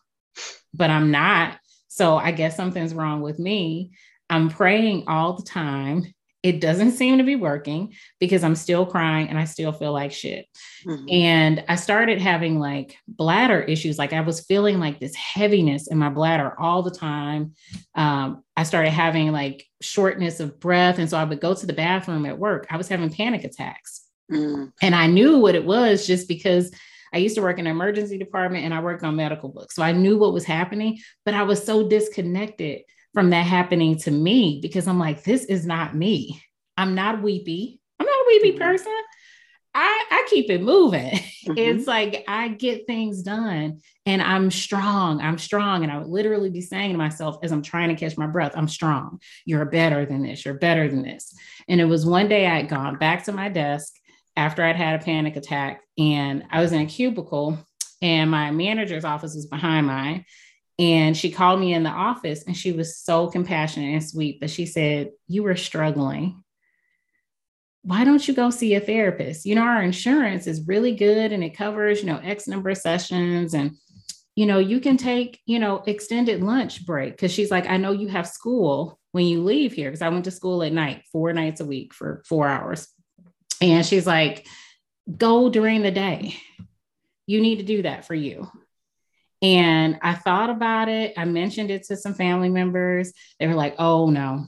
but 0.74 0.90
I'm 0.90 1.12
not. 1.12 1.58
So 1.88 2.18
I 2.18 2.32
guess 2.32 2.56
something's 2.56 2.94
wrong 2.94 3.22
with 3.22 3.40
me. 3.40 3.92
I'm 4.30 4.50
praying 4.50 5.06
all 5.08 5.34
the 5.34 5.44
time. 5.44 6.06
It 6.42 6.60
doesn't 6.60 6.92
seem 6.92 7.20
to 7.20 7.24
be 7.24 7.38
working 7.38 7.94
because 8.20 8.44
I'm 8.44 8.56
still 8.56 8.86
crying 8.86 9.30
and 9.30 9.40
I 9.40 9.46
still 9.46 9.72
feel 9.72 9.94
like 9.94 10.12
shit. 10.12 10.46
Mm-hmm. 10.86 11.06
And 11.10 11.64
I 11.70 11.76
started 11.76 12.20
having 12.20 12.60
like 12.60 12.98
bladder 13.08 13.62
issues. 13.62 13.98
Like 13.98 14.12
I 14.12 14.22
was 14.22 14.46
feeling 14.46 14.80
like 14.80 15.00
this 15.00 15.16
heaviness 15.16 15.88
in 15.88 15.98
my 15.98 16.10
bladder 16.10 16.54
all 16.60 16.84
the 16.84 16.92
time. 16.92 17.54
Um, 17.96 18.44
I 18.58 18.64
started 18.64 18.90
having 18.90 19.32
like 19.32 19.66
shortness 19.82 20.42
of 20.42 20.60
breath. 20.60 21.00
And 21.00 21.10
so 21.10 21.18
I 21.18 21.24
would 21.24 21.40
go 21.40 21.54
to 21.54 21.66
the 21.66 21.74
bathroom 21.74 22.26
at 22.26 22.38
work. 22.38 22.68
I 22.70 22.78
was 22.78 22.90
having 22.90 23.10
panic 23.10 23.46
attacks 23.46 24.03
Mm. 24.32 24.72
And 24.82 24.96
I 24.96 25.08
knew 25.08 25.40
what 25.40 25.56
it 25.56 25.66
was 25.66 26.08
just 26.08 26.28
because 26.28 26.72
I 27.14 27.18
used 27.18 27.36
to 27.36 27.42
work 27.42 27.60
in 27.60 27.68
an 27.68 27.72
emergency 27.72 28.18
department 28.18 28.66
and 28.66 28.74
I 28.74 28.82
worked 28.82 29.04
on 29.04 29.16
medical 29.16 29.50
books. 29.50 29.76
So 29.76 29.84
I 29.84 29.92
knew 29.92 30.18
what 30.18 30.34
was 30.34 30.46
happening, 30.46 31.00
but 31.26 31.34
I 31.34 31.44
was 31.44 31.64
so 31.64 31.88
disconnected 31.88 32.82
from 33.14 33.30
that 33.30 33.46
happening 33.46 33.98
to 34.00 34.12
me 34.12 34.60
because 34.62 34.88
I'm 34.88 35.00
like, 35.00 35.24
this 35.24 35.46
is 35.46 35.66
not 35.66 35.96
me. 35.96 36.42
I'm 36.76 36.96
not 36.96 37.22
weepy. 37.22 37.80
I'm 38.00 38.08
not 38.08 38.14
a 38.14 38.26
weepy 38.28 38.52
mm-hmm. 38.52 38.64
person. 38.64 38.94
I, 39.76 40.06
I 40.12 40.28
keep 40.30 40.50
it 40.50 40.62
moving. 40.62 41.20
Mm-hmm. 41.44 41.58
It's 41.58 41.88
like 41.88 42.24
I 42.26 42.48
get 42.48 42.88
things 42.88 43.22
done 43.22 43.82
and 44.06 44.22
I'm 44.22 44.50
strong. 44.50 45.20
I'm 45.20 45.38
strong. 45.38 45.84
And 45.84 45.92
I 45.92 45.98
would 45.98 46.08
literally 46.08 46.50
be 46.50 46.62
saying 46.62 46.94
to 46.94 46.98
myself 46.98 47.40
as 47.44 47.52
I'm 47.52 47.62
trying 47.62 47.90
to 47.90 47.96
catch 47.96 48.18
my 48.18 48.28
breath, 48.28 48.54
I'm 48.56 48.70
strong. 48.70 49.20
You're 49.44 49.66
better 49.66 50.06
than 50.06 50.24
this. 50.24 50.46
You're 50.46 50.54
better 50.54 50.88
than 50.88 51.04
this. 51.04 51.36
And 51.68 51.82
it 51.82 51.84
was 51.84 52.06
one 52.06 52.30
day 52.30 52.48
I 52.48 52.60
had 52.60 52.70
gone 52.70 52.98
back 52.98 53.26
to 53.26 53.34
my 53.34 53.50
desk 53.50 53.94
after 54.36 54.64
I'd 54.64 54.76
had 54.76 55.00
a 55.00 55.04
panic 55.04 55.36
attack. 55.36 55.82
And 55.98 56.44
I 56.52 56.62
was 56.62 56.72
in 56.72 56.82
a 56.82 56.86
cubicle, 56.86 57.58
and 58.02 58.30
my 58.30 58.52
manager's 58.52 59.06
office 59.06 59.36
was 59.36 59.46
behind 59.46 59.88
mine. 59.88 60.26
And 60.80 61.16
she 61.16 61.32
called 61.32 61.60
me 61.60 61.74
in 61.74 61.84
the 61.84 61.90
office 61.90 62.44
and 62.44 62.58
she 62.58 62.72
was 62.72 62.98
so 62.98 63.28
compassionate 63.28 63.94
and 63.94 64.04
sweet. 64.04 64.40
But 64.40 64.50
she 64.50 64.66
said, 64.66 65.12
You 65.28 65.44
were 65.44 65.56
struggling. 65.56 66.44
Why 67.84 68.06
don't 68.06 68.26
you 68.28 68.34
go 68.34 68.50
see 68.50 68.76
a 68.76 68.80
therapist? 68.80 69.46
You 69.46 69.56
know, 69.56 69.62
our 69.62 69.84
insurance 69.84 70.48
is 70.48 70.68
really 70.68 70.96
good 70.96 71.32
and 71.32 71.44
it 71.44 71.56
covers, 71.56 72.00
you 72.00 72.08
know, 72.08 72.20
X 72.24 72.48
number 72.48 72.70
of 72.70 72.78
sessions. 72.78 73.54
And, 73.54 73.76
you 74.36 74.46
know, 74.46 74.58
you 74.58 74.80
can 74.80 74.98
take, 74.98 75.40
you 75.46 75.60
know, 75.60 75.84
extended 75.86 76.42
lunch 76.42 76.86
break. 76.86 77.18
Cause 77.18 77.32
she's 77.32 77.52
like, 77.52 77.70
I 77.70 77.78
know 77.78 77.92
you 77.92 78.08
have 78.08 78.28
school 78.28 79.00
when 79.12 79.26
you 79.26 79.44
leave 79.44 79.74
here. 79.74 79.92
Cause 79.92 80.02
I 80.02 80.10
went 80.10 80.26
to 80.26 80.32
school 80.32 80.64
at 80.64 80.74
night, 80.74 81.04
four 81.12 81.34
nights 81.34 81.60
a 81.60 81.66
week 81.66 81.94
for 81.94 82.24
four 82.26 82.48
hours. 82.48 82.88
And 83.64 83.86
she's 83.86 84.06
like, 84.06 84.46
go 85.18 85.50
during 85.50 85.84
the 85.84 85.92
day. 85.92 86.36
You 87.26 87.40
need 87.40 87.60
to 87.60 87.64
do 87.64 87.84
that 87.84 88.06
for 88.06 88.14
you. 88.14 88.52
And 89.42 90.00
I 90.02 90.16
thought 90.16 90.50
about 90.50 90.90
it. 90.90 91.14
I 91.18 91.24
mentioned 91.24 91.72
it 91.72 91.84
to 91.84 91.96
some 91.96 92.14
family 92.14 92.50
members. 92.50 93.14
They 93.40 93.48
were 93.48 93.56
like, 93.56 93.76
oh 93.80 94.10
no. 94.10 94.48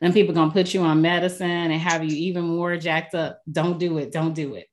Then 0.00 0.12
people 0.12 0.34
gonna 0.34 0.50
put 0.50 0.74
you 0.74 0.82
on 0.82 1.00
medicine 1.00 1.48
and 1.48 1.80
have 1.80 2.02
you 2.02 2.16
even 2.16 2.42
more 2.42 2.76
jacked 2.76 3.14
up. 3.14 3.40
Don't 3.50 3.78
do 3.78 3.98
it. 3.98 4.10
Don't 4.10 4.34
do 4.34 4.56
it. 4.56 4.66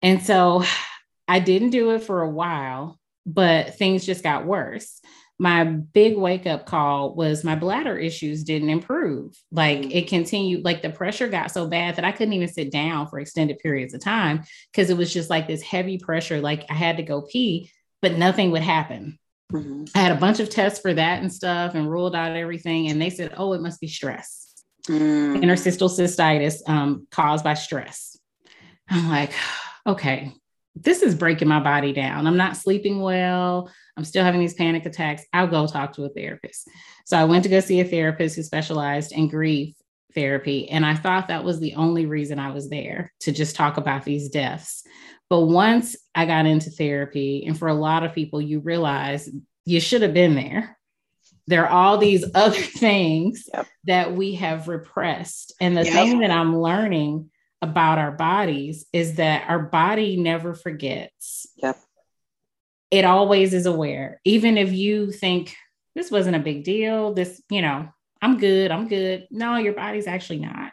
And 0.00 0.22
so 0.22 0.62
I 1.28 1.40
didn't 1.40 1.70
do 1.70 1.90
it 1.90 2.04
for 2.04 2.22
a 2.22 2.30
while, 2.30 3.00
but 3.24 3.74
things 3.74 4.06
just 4.06 4.22
got 4.22 4.46
worse 4.46 5.00
my 5.38 5.64
big 5.64 6.16
wake 6.16 6.46
up 6.46 6.64
call 6.64 7.14
was 7.14 7.44
my 7.44 7.54
bladder 7.54 7.96
issues 7.96 8.42
didn't 8.42 8.70
improve. 8.70 9.36
Like 9.52 9.80
mm. 9.80 9.94
it 9.94 10.08
continued, 10.08 10.64
like 10.64 10.80
the 10.80 10.90
pressure 10.90 11.28
got 11.28 11.50
so 11.50 11.66
bad 11.66 11.96
that 11.96 12.04
I 12.04 12.12
couldn't 12.12 12.32
even 12.32 12.48
sit 12.48 12.72
down 12.72 13.08
for 13.08 13.18
extended 13.18 13.58
periods 13.58 13.92
of 13.92 14.00
time 14.00 14.44
because 14.72 14.88
it 14.88 14.96
was 14.96 15.12
just 15.12 15.28
like 15.28 15.46
this 15.46 15.62
heavy 15.62 15.98
pressure. 15.98 16.40
Like 16.40 16.64
I 16.70 16.74
had 16.74 16.96
to 16.96 17.02
go 17.02 17.22
pee, 17.22 17.70
but 18.00 18.16
nothing 18.16 18.50
would 18.52 18.62
happen. 18.62 19.18
Mm-hmm. 19.52 19.84
I 19.94 19.98
had 19.98 20.12
a 20.12 20.20
bunch 20.20 20.40
of 20.40 20.48
tests 20.48 20.80
for 20.80 20.92
that 20.94 21.20
and 21.20 21.32
stuff 21.32 21.74
and 21.74 21.90
ruled 21.90 22.16
out 22.16 22.34
everything. 22.34 22.88
And 22.88 23.00
they 23.00 23.10
said, 23.10 23.34
oh, 23.36 23.52
it 23.52 23.60
must 23.60 23.80
be 23.80 23.88
stress, 23.88 24.64
mm. 24.88 25.40
interstitial 25.42 25.90
cystitis 25.90 26.66
um, 26.66 27.06
caused 27.10 27.44
by 27.44 27.54
stress. 27.54 28.18
I'm 28.88 29.10
like, 29.10 29.32
okay, 29.86 30.32
this 30.74 31.02
is 31.02 31.14
breaking 31.14 31.48
my 31.48 31.60
body 31.60 31.92
down. 31.92 32.26
I'm 32.26 32.36
not 32.36 32.56
sleeping 32.56 33.00
well. 33.00 33.70
I'm 33.96 34.04
still 34.04 34.24
having 34.24 34.40
these 34.40 34.54
panic 34.54 34.84
attacks. 34.84 35.24
I'll 35.32 35.46
go 35.46 35.66
talk 35.66 35.94
to 35.94 36.04
a 36.04 36.08
therapist. 36.10 36.68
So 37.06 37.16
I 37.16 37.24
went 37.24 37.44
to 37.44 37.48
go 37.48 37.60
see 37.60 37.80
a 37.80 37.84
therapist 37.84 38.36
who 38.36 38.42
specialized 38.42 39.12
in 39.12 39.28
grief 39.28 39.74
therapy. 40.14 40.68
And 40.68 40.84
I 40.84 40.94
thought 40.94 41.28
that 41.28 41.44
was 41.44 41.60
the 41.60 41.74
only 41.74 42.06
reason 42.06 42.38
I 42.38 42.50
was 42.50 42.68
there 42.68 43.12
to 43.20 43.32
just 43.32 43.56
talk 43.56 43.76
about 43.76 44.04
these 44.04 44.28
deaths. 44.28 44.82
But 45.30 45.42
once 45.42 45.96
I 46.14 46.26
got 46.26 46.46
into 46.46 46.70
therapy, 46.70 47.44
and 47.46 47.58
for 47.58 47.68
a 47.68 47.74
lot 47.74 48.04
of 48.04 48.14
people, 48.14 48.40
you 48.40 48.60
realize 48.60 49.28
you 49.64 49.80
should 49.80 50.02
have 50.02 50.14
been 50.14 50.34
there. 50.34 50.76
There 51.46 51.66
are 51.66 51.70
all 51.70 51.98
these 51.98 52.24
other 52.34 52.56
things 52.56 53.48
yep. 53.52 53.66
that 53.84 54.14
we 54.14 54.34
have 54.34 54.68
repressed. 54.68 55.54
And 55.60 55.76
the 55.76 55.84
yep. 55.84 55.92
thing 55.92 56.20
that 56.20 56.30
I'm 56.30 56.60
learning 56.60 57.30
about 57.62 57.98
our 57.98 58.12
bodies 58.12 58.86
is 58.92 59.16
that 59.16 59.48
our 59.48 59.58
body 59.58 60.16
never 60.16 60.54
forgets. 60.54 61.46
Yep 61.56 61.78
it 62.96 63.04
always 63.04 63.52
is 63.52 63.66
aware. 63.66 64.22
Even 64.24 64.56
if 64.56 64.72
you 64.72 65.12
think 65.12 65.54
this 65.94 66.10
wasn't 66.10 66.34
a 66.34 66.38
big 66.38 66.64
deal, 66.64 67.12
this, 67.12 67.42
you 67.50 67.60
know, 67.60 67.86
I'm 68.22 68.38
good, 68.38 68.70
I'm 68.70 68.88
good. 68.88 69.28
No, 69.30 69.58
your 69.58 69.74
body's 69.74 70.06
actually 70.06 70.38
not. 70.38 70.72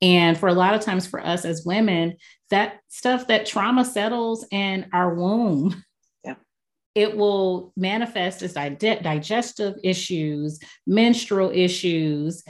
And 0.00 0.38
for 0.38 0.48
a 0.48 0.54
lot 0.54 0.72
of 0.72 0.80
times 0.80 1.06
for 1.06 1.20
us 1.20 1.44
as 1.44 1.66
women, 1.66 2.16
that 2.48 2.78
stuff, 2.88 3.26
that 3.26 3.44
trauma 3.44 3.84
settles 3.84 4.46
in 4.50 4.86
our 4.94 5.14
womb. 5.14 5.84
Yeah. 6.24 6.36
It 6.94 7.14
will 7.14 7.74
manifest 7.76 8.40
as 8.40 8.54
digestive 8.54 9.74
issues, 9.84 10.60
menstrual 10.86 11.50
issues, 11.50 12.42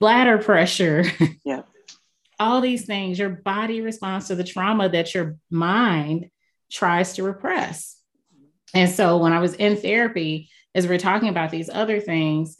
bladder 0.00 0.38
pressure. 0.38 1.04
Yeah. 1.44 1.62
All 2.40 2.60
these 2.60 2.86
things, 2.86 3.20
your 3.20 3.30
body 3.30 3.80
responds 3.80 4.26
to 4.26 4.34
the 4.34 4.42
trauma 4.42 4.88
that 4.88 5.14
your 5.14 5.36
mind 5.52 6.30
tries 6.74 7.14
to 7.14 7.22
repress. 7.22 7.96
And 8.74 8.90
so 8.90 9.16
when 9.16 9.32
I 9.32 9.38
was 9.38 9.54
in 9.54 9.76
therapy, 9.76 10.50
as 10.74 10.86
we 10.86 10.94
are 10.94 10.98
talking 10.98 11.28
about 11.28 11.50
these 11.50 11.70
other 11.72 12.00
things, 12.00 12.56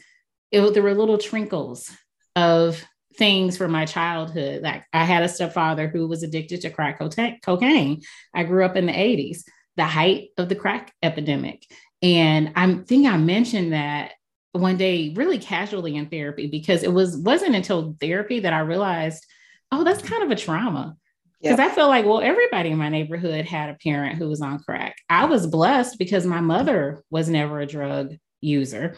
it, 0.52 0.72
there 0.72 0.82
were 0.82 0.94
little 0.94 1.18
trinkles 1.18 1.92
of 2.36 2.82
things 3.18 3.56
from 3.56 3.72
my 3.72 3.84
childhood. 3.84 4.62
Like 4.62 4.84
I 4.92 5.04
had 5.04 5.24
a 5.24 5.28
stepfather 5.28 5.88
who 5.88 6.06
was 6.06 6.22
addicted 6.22 6.60
to 6.62 6.70
crack 6.70 7.00
cocaine. 7.00 8.02
I 8.32 8.44
grew 8.44 8.64
up 8.64 8.76
in 8.76 8.86
the 8.86 8.92
80s, 8.92 9.42
the 9.76 9.84
height 9.84 10.28
of 10.38 10.48
the 10.48 10.54
crack 10.54 10.92
epidemic. 11.02 11.66
And 12.00 12.52
I 12.54 12.74
think 12.86 13.06
I 13.06 13.16
mentioned 13.16 13.72
that 13.72 14.12
one 14.52 14.76
day 14.76 15.12
really 15.16 15.38
casually 15.38 15.96
in 15.96 16.06
therapy 16.06 16.46
because 16.46 16.84
it 16.84 16.92
was 16.92 17.16
wasn't 17.16 17.56
until 17.56 17.96
therapy 18.00 18.40
that 18.40 18.52
I 18.52 18.60
realized, 18.60 19.24
oh, 19.72 19.82
that's 19.82 20.02
kind 20.08 20.22
of 20.22 20.30
a 20.30 20.36
trauma 20.36 20.96
Because 21.42 21.58
yep. 21.58 21.70
I 21.70 21.74
feel 21.74 21.88
like, 21.88 22.06
well, 22.06 22.20
everybody 22.20 22.70
in 22.70 22.78
my 22.78 22.88
neighborhood 22.88 23.44
had 23.44 23.68
a 23.68 23.74
parent 23.74 24.16
who 24.16 24.28
was 24.28 24.40
on 24.40 24.60
crack. 24.60 24.96
I 25.10 25.26
was 25.26 25.46
blessed 25.46 25.98
because 25.98 26.24
my 26.24 26.40
mother 26.40 27.04
was 27.10 27.28
never 27.28 27.60
a 27.60 27.66
drug 27.66 28.14
user. 28.40 28.96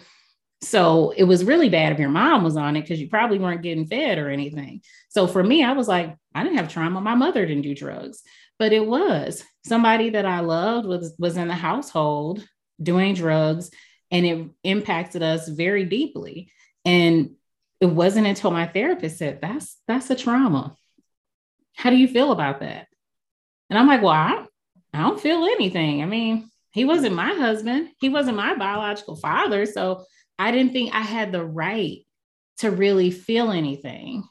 So 0.62 1.10
it 1.10 1.24
was 1.24 1.44
really 1.44 1.68
bad 1.68 1.92
if 1.92 1.98
your 1.98 2.08
mom 2.08 2.42
was 2.42 2.56
on 2.56 2.76
it 2.76 2.82
because 2.82 3.00
you 3.00 3.08
probably 3.08 3.38
weren't 3.38 3.62
getting 3.62 3.86
fed 3.86 4.18
or 4.18 4.30
anything. 4.30 4.80
So 5.08 5.26
for 5.26 5.42
me, 5.42 5.62
I 5.62 5.72
was 5.72 5.86
like, 5.88 6.16
I 6.34 6.42
didn't 6.42 6.58
have 6.58 6.68
trauma. 6.68 7.00
My 7.00 7.14
mother 7.14 7.44
didn't 7.46 7.62
do 7.62 7.74
drugs, 7.74 8.22
but 8.58 8.72
it 8.72 8.86
was 8.86 9.42
somebody 9.64 10.10
that 10.10 10.24
I 10.26 10.40
loved 10.40 10.86
was 10.86 11.14
was 11.18 11.36
in 11.36 11.48
the 11.48 11.54
household 11.54 12.46
doing 12.82 13.14
drugs, 13.14 13.70
and 14.10 14.26
it 14.26 14.48
impacted 14.64 15.22
us 15.22 15.48
very 15.48 15.84
deeply. 15.84 16.50
And 16.84 17.32
it 17.80 17.86
wasn't 17.86 18.26
until 18.26 18.50
my 18.50 18.66
therapist 18.66 19.18
said, 19.18 19.40
"That's 19.42 19.76
that's 19.86 20.10
a 20.10 20.16
trauma." 20.16 20.74
How 21.76 21.90
do 21.90 21.96
you 21.96 22.08
feel 22.08 22.32
about 22.32 22.60
that? 22.60 22.88
And 23.70 23.78
I'm 23.78 23.86
like, 23.86 24.02
well, 24.02 24.12
I, 24.12 24.46
I 24.92 25.02
don't 25.02 25.20
feel 25.20 25.44
anything. 25.44 26.02
I 26.02 26.06
mean, 26.06 26.50
he 26.72 26.84
wasn't 26.84 27.14
my 27.14 27.34
husband. 27.34 27.90
He 28.00 28.08
wasn't 28.08 28.36
my 28.36 28.54
biological 28.56 29.16
father. 29.16 29.66
So 29.66 30.04
I 30.38 30.50
didn't 30.50 30.72
think 30.72 30.94
I 30.94 31.00
had 31.00 31.32
the 31.32 31.44
right 31.44 32.00
to 32.58 32.70
really 32.70 33.10
feel 33.10 33.50
anything. 33.50 34.24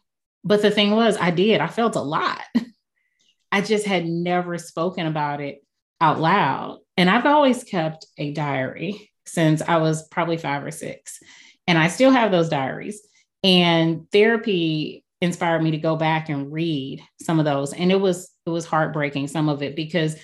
But 0.44 0.62
the 0.62 0.72
thing 0.72 0.92
was, 0.92 1.18
I 1.18 1.32
did. 1.32 1.62
I 1.62 1.68
felt 1.68 1.96
a 1.96 2.02
lot. 2.02 2.42
I 3.52 3.62
just 3.62 3.86
had 3.86 4.06
never 4.06 4.58
spoken 4.58 5.08
about 5.08 5.40
it 5.40 5.64
out 6.02 6.20
loud. 6.20 6.80
And 6.98 7.10
I've 7.10 7.26
always 7.26 7.64
kept 7.64 8.08
a 8.18 8.34
diary 8.34 9.12
since 9.26 9.62
I 9.62 9.78
was 9.78 10.08
probably 10.08 10.38
five 10.38 10.64
or 10.64 10.72
six. 10.72 11.20
And 11.68 11.78
I 11.78 11.88
still 11.88 12.12
have 12.12 12.32
those 12.32 12.50
diaries. 12.50 13.02
And 13.44 14.10
therapy 14.12 15.05
inspired 15.22 15.64
me 15.64 15.72
to 15.72 15.78
go 15.78 15.96
back 15.96 16.30
and 16.30 16.52
read 16.52 17.04
some 17.22 17.40
of 17.40 17.46
those. 17.46 17.74
And 17.74 17.92
it 17.92 18.00
was 18.00 18.30
it 18.46 18.50
was 18.50 18.66
heartbreaking, 18.66 19.28
some 19.28 19.50
of 19.50 19.64
it, 19.64 19.76
because 19.76 20.16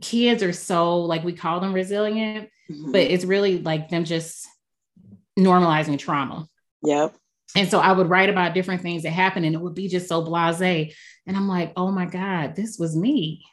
kids 0.00 0.42
are 0.42 0.52
so 0.52 1.00
like 1.00 1.24
we 1.24 1.32
call 1.32 1.60
them 1.60 1.72
resilient, 1.72 2.48
mm-hmm. 2.70 2.92
but 2.92 3.02
it's 3.02 3.24
really 3.24 3.58
like 3.58 3.88
them 3.88 4.04
just 4.04 4.46
normalizing 5.38 5.98
trauma. 5.98 6.46
Yep. 6.82 7.16
And 7.56 7.70
so 7.70 7.78
I 7.78 7.92
would 7.92 8.10
write 8.10 8.30
about 8.30 8.54
different 8.54 8.82
things 8.82 9.04
that 9.04 9.10
happened 9.10 9.46
and 9.46 9.54
it 9.54 9.60
would 9.60 9.74
be 9.74 9.88
just 9.88 10.08
so 10.08 10.22
blase. 10.22 10.94
And 11.26 11.36
I'm 11.36 11.48
like, 11.48 11.72
oh 11.76 11.90
my 11.90 12.06
God, 12.06 12.56
this 12.56 12.78
was 12.78 12.96
me. 12.96 13.44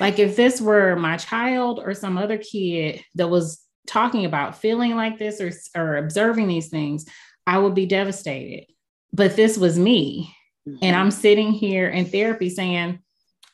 Like 0.00 0.18
if 0.18 0.36
this 0.36 0.60
were 0.60 0.96
my 0.96 1.16
child 1.18 1.78
or 1.78 1.94
some 1.94 2.16
other 2.16 2.38
kid 2.38 3.02
that 3.16 3.28
was 3.28 3.60
talking 3.86 4.24
about 4.24 4.56
feeling 4.56 4.96
like 4.96 5.18
this 5.18 5.40
or, 5.40 5.52
or 5.80 5.96
observing 5.96 6.48
these 6.48 6.68
things, 6.68 7.04
I 7.46 7.58
would 7.58 7.74
be 7.74 7.86
devastated. 7.86 8.66
But 9.12 9.36
this 9.36 9.58
was 9.58 9.78
me. 9.78 10.34
Mm-hmm. 10.68 10.78
And 10.82 10.96
I'm 10.96 11.10
sitting 11.10 11.52
here 11.52 11.88
in 11.88 12.06
therapy 12.06 12.48
saying, 12.50 13.00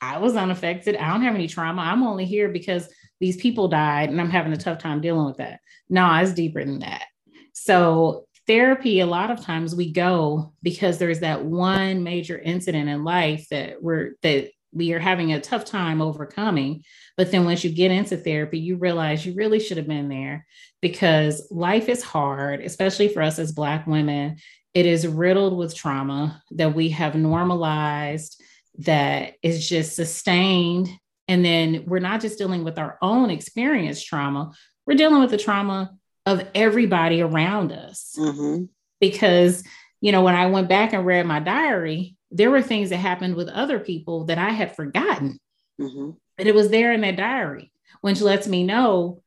I 0.00 0.18
was 0.18 0.36
unaffected. 0.36 0.96
I 0.96 1.08
don't 1.08 1.22
have 1.22 1.34
any 1.34 1.48
trauma. 1.48 1.82
I'm 1.82 2.02
only 2.02 2.24
here 2.24 2.48
because 2.48 2.88
these 3.20 3.36
people 3.36 3.68
died 3.68 4.10
and 4.10 4.20
I'm 4.20 4.30
having 4.30 4.52
a 4.52 4.56
tough 4.56 4.78
time 4.78 5.00
dealing 5.00 5.26
with 5.26 5.38
that. 5.38 5.60
No, 5.88 6.14
it's 6.16 6.32
deeper 6.32 6.64
than 6.64 6.80
that. 6.80 7.04
So, 7.52 8.26
therapy, 8.46 9.00
a 9.00 9.06
lot 9.06 9.30
of 9.30 9.40
times 9.40 9.74
we 9.74 9.92
go 9.92 10.54
because 10.62 10.98
there's 10.98 11.20
that 11.20 11.44
one 11.44 12.02
major 12.04 12.38
incident 12.38 12.88
in 12.88 13.04
life 13.04 13.48
that 13.50 13.82
we're, 13.82 14.12
that 14.22 14.50
we 14.72 14.92
are 14.92 14.98
having 15.00 15.32
a 15.32 15.40
tough 15.40 15.64
time 15.64 16.00
overcoming. 16.00 16.84
But 17.16 17.30
then 17.30 17.44
once 17.44 17.64
you 17.64 17.70
get 17.70 17.90
into 17.90 18.16
therapy, 18.16 18.58
you 18.58 18.76
realize 18.76 19.24
you 19.26 19.34
really 19.34 19.60
should 19.60 19.76
have 19.76 19.88
been 19.88 20.08
there 20.08 20.46
because 20.80 21.48
life 21.50 21.88
is 21.88 22.02
hard, 22.02 22.60
especially 22.60 23.08
for 23.08 23.22
us 23.22 23.38
as 23.38 23.52
Black 23.52 23.86
women. 23.86 24.36
It 24.74 24.86
is 24.86 25.06
riddled 25.06 25.56
with 25.56 25.74
trauma 25.74 26.42
that 26.52 26.74
we 26.74 26.90
have 26.90 27.14
normalized, 27.14 28.42
that 28.78 29.34
is 29.42 29.68
just 29.68 29.96
sustained. 29.96 30.88
And 31.26 31.44
then 31.44 31.84
we're 31.86 31.98
not 31.98 32.20
just 32.20 32.38
dealing 32.38 32.64
with 32.64 32.78
our 32.78 32.96
own 33.02 33.30
experience 33.30 34.02
trauma, 34.02 34.52
we're 34.86 34.96
dealing 34.96 35.20
with 35.20 35.30
the 35.30 35.38
trauma 35.38 35.92
of 36.24 36.46
everybody 36.54 37.20
around 37.20 37.72
us. 37.72 38.14
Mm-hmm. 38.18 38.64
Because, 39.00 39.64
you 40.00 40.12
know, 40.12 40.22
when 40.22 40.34
I 40.34 40.46
went 40.46 40.68
back 40.68 40.92
and 40.92 41.04
read 41.04 41.26
my 41.26 41.40
diary, 41.40 42.16
there 42.30 42.50
were 42.50 42.62
things 42.62 42.90
that 42.90 42.96
happened 42.96 43.34
with 43.34 43.48
other 43.48 43.78
people 43.80 44.24
that 44.24 44.38
I 44.38 44.50
had 44.50 44.76
forgotten. 44.76 45.38
Mm-hmm. 45.80 46.10
But 46.36 46.46
it 46.46 46.54
was 46.54 46.70
there 46.70 46.92
in 46.92 47.00
that 47.02 47.16
diary, 47.16 47.72
which 48.00 48.20
lets 48.20 48.46
me 48.46 48.64
know 48.64 49.22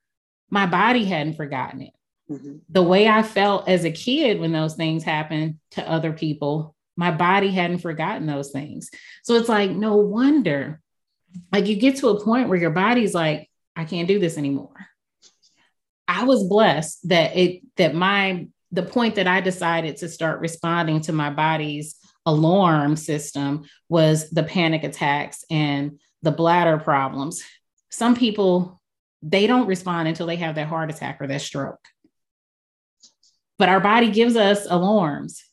my 0.49 0.65
body 0.65 1.05
hadn't 1.05 1.35
forgotten 1.35 1.81
it. 1.81 1.93
Mm-hmm. 2.31 2.57
The 2.69 2.83
way 2.83 3.07
I 3.07 3.23
felt 3.23 3.67
as 3.67 3.83
a 3.83 3.91
kid 3.91 4.39
when 4.39 4.51
those 4.51 4.75
things 4.75 5.03
happened 5.03 5.57
to 5.71 5.89
other 5.89 6.13
people, 6.13 6.75
my 6.95 7.11
body 7.11 7.51
hadn't 7.51 7.79
forgotten 7.79 8.25
those 8.25 8.51
things. 8.51 8.89
So 9.23 9.35
it's 9.35 9.49
like, 9.49 9.71
no 9.71 9.95
wonder. 9.97 10.79
Like 11.51 11.67
you 11.67 11.75
get 11.75 11.97
to 11.97 12.09
a 12.09 12.23
point 12.23 12.49
where 12.49 12.59
your 12.59 12.71
body's 12.71 13.13
like, 13.13 13.49
I 13.75 13.85
can't 13.85 14.07
do 14.07 14.19
this 14.19 14.37
anymore. 14.37 14.75
I 16.07 16.25
was 16.25 16.43
blessed 16.43 17.07
that 17.09 17.35
it 17.37 17.61
that 17.77 17.95
my 17.95 18.47
the 18.71 18.83
point 18.83 19.15
that 19.15 19.27
I 19.27 19.41
decided 19.41 19.97
to 19.97 20.09
start 20.09 20.41
responding 20.41 21.01
to 21.01 21.13
my 21.13 21.29
body's 21.29 21.95
alarm 22.25 22.95
system 22.95 23.63
was 23.89 24.29
the 24.29 24.43
panic 24.43 24.83
attacks 24.83 25.43
and 25.49 25.99
the 26.21 26.31
bladder 26.31 26.77
problems. 26.77 27.43
Some 27.89 28.15
people 28.15 28.81
they 29.21 29.47
don't 29.47 29.67
respond 29.67 30.07
until 30.07 30.27
they 30.27 30.37
have 30.37 30.55
that 30.55 30.67
heart 30.67 30.89
attack 30.89 31.21
or 31.21 31.27
that 31.27 31.41
stroke. 31.41 31.79
But 33.61 33.69
our 33.69 33.79
body 33.79 34.09
gives 34.09 34.35
us 34.35 34.65
alarms. 34.67 35.43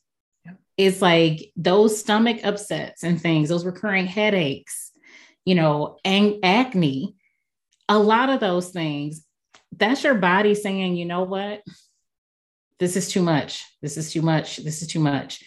It's 0.79 1.03
like 1.03 1.53
those 1.57 2.01
stomach 2.01 2.39
upsets 2.43 3.03
and 3.05 3.21
things, 3.21 3.51
those 3.51 3.67
recurring 3.67 4.07
headaches, 4.07 4.93
you 5.45 5.55
know, 5.55 5.99
and 6.07 6.37
acne, 6.43 7.17
a 7.87 7.99
lot 7.99 8.31
of 8.31 8.41
those 8.41 8.71
things 8.71 9.27
that's 9.77 10.03
your 10.03 10.15
body 10.15 10.55
saying, 10.55 10.97
you 10.97 11.05
know 11.05 11.25
what? 11.25 11.63
This 12.79 12.97
is 12.97 13.11
too 13.11 13.23
much. 13.23 13.63
This 13.83 13.99
is 13.99 14.11
too 14.11 14.23
much. 14.23 14.57
This 14.57 14.81
is 14.81 14.89
too 14.89 15.01
much. 15.01 15.45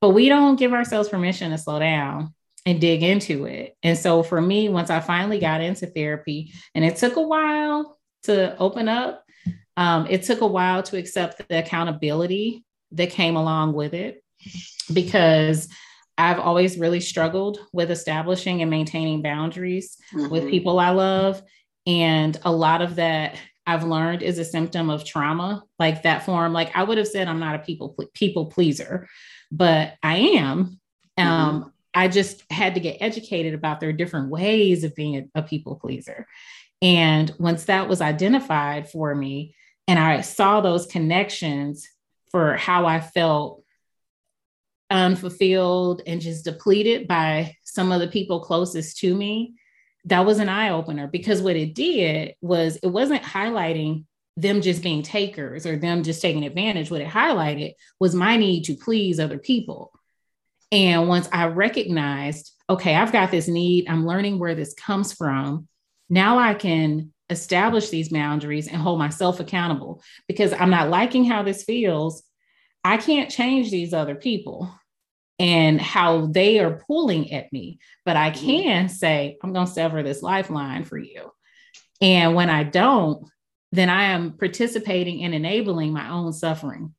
But 0.00 0.10
we 0.10 0.28
don't 0.28 0.60
give 0.60 0.72
ourselves 0.72 1.08
permission 1.08 1.50
to 1.50 1.58
slow 1.58 1.80
down 1.80 2.34
and 2.64 2.80
dig 2.80 3.02
into 3.02 3.46
it. 3.46 3.76
And 3.82 3.98
so 3.98 4.22
for 4.22 4.40
me, 4.40 4.68
once 4.68 4.90
I 4.90 5.00
finally 5.00 5.40
got 5.40 5.60
into 5.60 5.88
therapy, 5.88 6.52
and 6.72 6.84
it 6.84 6.98
took 6.98 7.16
a 7.16 7.20
while 7.22 7.98
to 8.24 8.56
open 8.58 8.88
up, 8.88 9.24
um, 9.76 10.06
it 10.08 10.22
took 10.22 10.40
a 10.40 10.46
while 10.46 10.82
to 10.84 10.96
accept 10.96 11.46
the 11.48 11.58
accountability 11.58 12.64
that 12.92 13.10
came 13.10 13.36
along 13.36 13.74
with 13.74 13.94
it 13.94 14.22
because 14.92 15.68
I've 16.18 16.38
always 16.38 16.78
really 16.78 17.00
struggled 17.00 17.58
with 17.72 17.90
establishing 17.90 18.62
and 18.62 18.70
maintaining 18.70 19.22
boundaries 19.22 19.98
mm-hmm. 20.14 20.30
with 20.30 20.48
people 20.48 20.78
I 20.78 20.90
love. 20.90 21.42
And 21.86 22.38
a 22.42 22.52
lot 22.52 22.80
of 22.80 22.96
that 22.96 23.36
I've 23.66 23.84
learned 23.84 24.22
is 24.22 24.38
a 24.38 24.44
symptom 24.44 24.88
of 24.90 25.04
trauma, 25.04 25.64
like 25.78 26.02
that 26.02 26.24
form. 26.24 26.52
Like 26.52 26.74
I 26.74 26.84
would 26.84 26.98
have 26.98 27.08
said, 27.08 27.28
I'm 27.28 27.40
not 27.40 27.56
a 27.56 27.60
people 27.60 27.96
people 28.14 28.46
pleaser, 28.46 29.08
but 29.50 29.94
I 30.02 30.16
am. 30.16 30.80
Mm-hmm. 31.18 31.28
Um, 31.28 31.72
I 31.94 32.08
just 32.08 32.44
had 32.50 32.74
to 32.74 32.80
get 32.80 32.98
educated 33.00 33.54
about 33.54 33.80
their 33.80 33.92
different 33.92 34.30
ways 34.30 34.84
of 34.84 34.94
being 34.94 35.16
a, 35.34 35.40
a 35.40 35.42
people 35.42 35.76
pleaser. 35.76 36.26
And 36.82 37.34
once 37.38 37.64
that 37.64 37.88
was 37.88 38.00
identified 38.00 38.90
for 38.90 39.14
me, 39.14 39.55
and 39.88 39.98
I 39.98 40.20
saw 40.20 40.60
those 40.60 40.86
connections 40.86 41.88
for 42.30 42.56
how 42.56 42.86
I 42.86 43.00
felt 43.00 43.62
unfulfilled 44.90 46.02
and 46.06 46.20
just 46.20 46.44
depleted 46.44 47.08
by 47.08 47.56
some 47.64 47.92
of 47.92 48.00
the 48.00 48.08
people 48.08 48.40
closest 48.40 48.98
to 48.98 49.14
me, 49.14 49.54
that 50.06 50.24
was 50.24 50.38
an 50.38 50.48
eye 50.48 50.70
opener 50.70 51.08
because 51.08 51.42
what 51.42 51.56
it 51.56 51.74
did 51.74 52.34
was 52.40 52.76
it 52.76 52.88
wasn't 52.88 53.22
highlighting 53.22 54.04
them 54.36 54.60
just 54.60 54.82
being 54.82 55.02
takers 55.02 55.66
or 55.66 55.76
them 55.76 56.02
just 56.02 56.22
taking 56.22 56.44
advantage. 56.44 56.90
What 56.90 57.00
it 57.00 57.08
highlighted 57.08 57.72
was 57.98 58.14
my 58.14 58.36
need 58.36 58.64
to 58.64 58.76
please 58.76 59.18
other 59.18 59.38
people. 59.38 59.92
And 60.70 61.08
once 61.08 61.28
I 61.32 61.46
recognized, 61.46 62.52
okay, 62.68 62.94
I've 62.94 63.12
got 63.12 63.30
this 63.30 63.48
need, 63.48 63.88
I'm 63.88 64.06
learning 64.06 64.38
where 64.38 64.54
this 64.54 64.74
comes 64.74 65.12
from. 65.12 65.68
Now 66.08 66.38
I 66.38 66.54
can 66.54 67.12
establish 67.30 67.88
these 67.88 68.08
boundaries 68.08 68.68
and 68.68 68.76
hold 68.76 68.98
myself 68.98 69.40
accountable 69.40 70.02
because 70.28 70.52
I'm 70.52 70.70
not 70.70 70.90
liking 70.90 71.24
how 71.24 71.42
this 71.42 71.64
feels. 71.64 72.22
I 72.84 72.96
can't 72.98 73.30
change 73.30 73.70
these 73.70 73.92
other 73.92 74.14
people 74.14 74.72
and 75.38 75.80
how 75.80 76.26
they 76.26 76.60
are 76.60 76.82
pulling 76.86 77.32
at 77.32 77.52
me. 77.52 77.78
But 78.04 78.16
I 78.16 78.30
mm-hmm. 78.30 78.46
can 78.46 78.88
say, 78.88 79.38
I'm 79.42 79.52
going 79.52 79.66
to 79.66 79.72
sever 79.72 80.02
this 80.02 80.22
lifeline 80.22 80.84
for 80.84 80.98
you. 80.98 81.32
And 82.00 82.34
when 82.34 82.50
I 82.50 82.62
don't, 82.62 83.26
then 83.72 83.90
I 83.90 84.04
am 84.04 84.36
participating 84.38 85.20
in 85.20 85.34
enabling 85.34 85.92
my 85.92 86.10
own 86.10 86.32
suffering. 86.32 86.94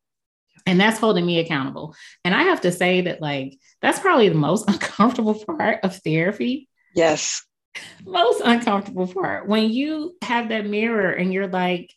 And 0.66 0.80
that's 0.80 1.00
holding 1.00 1.26
me 1.26 1.40
accountable. 1.40 1.96
And 2.26 2.36
I 2.36 2.44
have 2.44 2.62
to 2.62 2.74
say 2.74 3.02
that, 3.02 3.22
like, 3.22 3.58
that's 3.82 4.00
probably 4.00 4.30
the 4.30 4.36
most 4.36 4.66
uncomfortable 4.68 5.34
part 5.46 5.80
of 5.84 5.96
therapy. 5.98 6.68
Yes. 6.94 7.44
Most 8.06 8.42
uncomfortable 8.44 9.08
part. 9.08 9.48
When 9.48 9.70
you 9.70 10.16
have 10.22 10.50
that 10.50 10.66
mirror 10.66 11.12
and 11.12 11.34
you're 11.34 11.48
like, 11.48 11.94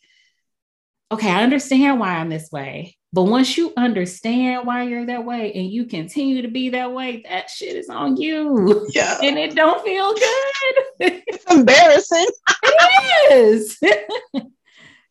okay, 1.11 1.29
I 1.29 1.43
understand 1.43 1.99
why 1.99 2.15
I'm 2.17 2.29
this 2.29 2.51
way. 2.51 2.97
But 3.13 3.23
once 3.23 3.57
you 3.57 3.73
understand 3.75 4.65
why 4.65 4.83
you're 4.83 5.05
that 5.07 5.25
way 5.25 5.51
and 5.53 5.69
you 5.69 5.85
continue 5.85 6.43
to 6.43 6.47
be 6.47 6.69
that 6.69 6.93
way, 6.93 7.23
that 7.27 7.49
shit 7.49 7.75
is 7.75 7.89
on 7.89 8.15
you. 8.15 8.87
Yeah. 8.93 9.17
And 9.21 9.37
it 9.37 9.53
don't 9.53 9.83
feel 9.83 10.13
good. 10.13 11.21
It's 11.27 11.51
embarrassing. 11.51 12.27
it 12.63 13.33
is. 13.33 13.77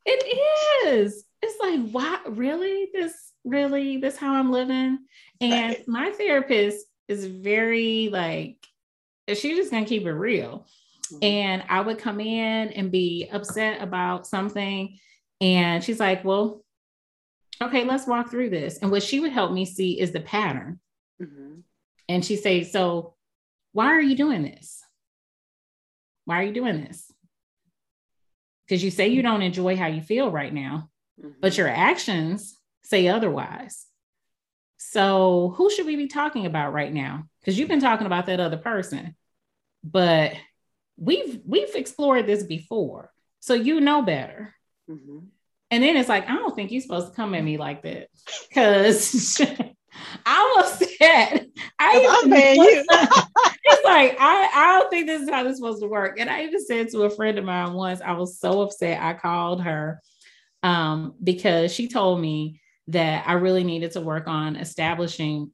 it 0.07 0.87
is. 0.87 1.25
It's 1.43 1.61
like, 1.61 1.91
why 1.91 2.21
really? 2.29 2.89
This 2.95 3.13
really 3.45 3.99
this 3.99 4.17
how 4.17 4.35
I'm 4.35 4.51
living? 4.51 4.99
And 5.43 5.53
Right. 5.77 5.85
my 5.89 6.11
therapist 6.13 6.87
is 7.09 7.27
very 7.27 8.09
like, 8.11 8.57
she's 9.35 9.57
just 9.57 9.71
gonna 9.71 9.87
keep 9.87 10.05
it 10.07 10.13
real. 10.13 10.67
And 11.23 11.65
I 11.69 11.81
would 11.81 11.99
come 11.99 12.21
in 12.21 12.69
and 12.69 12.93
be 12.93 13.29
upset 13.33 13.83
about 13.83 14.27
something. 14.27 14.97
And 15.41 15.83
she's 15.83 15.99
like, 15.99 16.25
Well, 16.25 16.65
okay, 17.61 17.85
let's 17.85 18.07
walk 18.07 18.31
through 18.31 18.51
this. 18.51 18.79
And 18.79 18.91
what 18.91 19.03
she 19.03 19.19
would 19.21 19.33
help 19.33 19.53
me 19.53 19.65
see 19.65 19.99
is 20.01 20.13
the 20.13 20.21
pattern. 20.21 20.79
Mhm. 21.21 21.63
And 22.09 22.25
she 22.25 22.37
say, 22.37 22.63
So 22.65 23.15
why 23.73 23.87
are 23.87 24.01
you 24.01 24.17
doing 24.17 24.43
this? 24.43 24.83
Why 26.27 26.41
are 26.41 26.45
you 26.45 26.53
doing 26.55 26.81
this? 26.81 27.11
Because 28.67 28.85
you 28.85 28.91
say 28.91 29.09
you 29.09 29.23
don't 29.23 29.43
enjoy 29.43 29.77
how 29.77 29.87
you 29.89 30.01
feel 30.01 30.31
right 30.31 30.53
now, 30.55 30.91
Mhm. 31.21 31.35
but 31.41 31.59
your 31.59 31.69
actions 31.69 32.57
say 32.83 33.09
otherwise. 33.09 33.87
So 34.77 35.55
who 35.57 35.71
should 35.71 35.87
we 35.87 35.97
be 35.97 36.07
talking 36.07 36.47
about 36.47 36.73
right 36.73 36.93
now? 36.93 37.29
Because 37.41 37.59
you've 37.59 37.69
been 37.69 37.81
talking 37.81 38.07
about 38.07 38.27
that 38.27 38.41
other 38.41 38.57
person, 38.57 39.17
but 39.83 40.35
we've 40.97 41.41
we've 41.45 41.75
explored 41.75 42.27
this 42.27 42.43
before. 42.43 43.13
So 43.41 43.55
you 43.55 43.81
know 43.81 44.03
better. 44.03 44.55
Mhm. 44.89 45.27
And 45.71 45.83
then 45.83 45.97
it's 45.97 46.09
like, 46.09 46.29
I 46.29 46.35
don't 46.35 46.55
think 46.55 46.73
you're 46.73 46.81
supposed 46.81 47.09
to 47.09 47.15
come 47.15 47.35
at 47.35 47.45
me 47.45 47.57
like 47.57 47.83
that. 47.83 48.09
Cause 48.53 49.41
I'm 50.27 50.59
upset. 50.59 51.47
I'm 51.79 52.31
paying 52.31 52.61
you. 52.61 52.85
it's 52.91 53.85
like, 53.85 54.17
I, 54.19 54.51
I 54.53 54.79
don't 54.79 54.91
think 54.91 55.07
this 55.07 55.23
is 55.23 55.31
how 55.31 55.45
this 55.45 55.53
is 55.53 55.59
supposed 55.59 55.81
to 55.83 55.89
work. 55.89 56.19
And 56.19 56.29
I 56.29 56.45
even 56.45 56.65
said 56.65 56.89
to 56.91 57.05
a 57.05 57.11
friend 57.11 57.39
of 57.39 57.45
mine 57.45 57.73
once, 57.73 58.01
I 58.01 58.13
was 58.13 58.39
so 58.39 58.63
upset. 58.63 59.01
I 59.01 59.15
called 59.15 59.63
her 59.63 60.01
um, 60.63 61.15
because 61.23 61.73
she 61.73 61.89
told 61.89 62.21
me 62.21 62.61
that 62.89 63.25
I 63.27 63.35
really 63.35 63.65
needed 63.65 63.93
to 63.93 64.01
work 64.01 64.27
on 64.27 64.57
establishing 64.57 65.53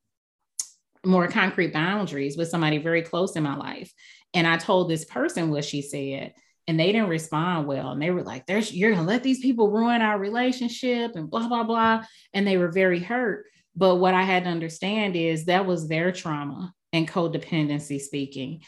more 1.05 1.29
concrete 1.29 1.73
boundaries 1.73 2.37
with 2.37 2.49
somebody 2.49 2.79
very 2.79 3.03
close 3.03 3.37
in 3.37 3.43
my 3.43 3.57
life. 3.57 3.93
And 4.37 4.47
I 4.47 4.59
told 4.59 4.91
this 4.91 5.07
person 5.07 5.49
what 5.49 5.65
she 5.65 5.81
said, 5.81 6.35
and 6.69 6.79
they 6.79 6.93
didn't 6.93 7.09
respond 7.09 7.67
well. 7.67 7.91
And 7.91 8.03
they 8.03 8.11
were 8.11 8.23
like, 8.23 8.45
There's 8.45 8.73
you're 8.73 8.93
gonna 8.93 9.07
let 9.07 9.23
these 9.23 9.41
people 9.41 9.71
ruin 9.71 10.03
our 10.03 10.19
relationship 10.19 11.13
and 11.17 11.31
blah, 11.31 11.49
blah, 11.49 11.65
blah. 11.65 12.05
And 12.35 12.47
they 12.47 12.59
were 12.59 12.71
very 12.71 13.01
hurt. 13.01 13.47
But 13.75 13.97
what 13.97 14.13
I 14.13 14.23
had 14.23 14.45
to 14.45 14.51
understand 14.51 15.17
is 15.17 15.47
that 15.47 15.65
was 15.65 15.89
their 15.89 16.13
trauma 16.13 16.73
and 16.93 17.09
codependency 17.09 17.99
speaking. 17.99 18.61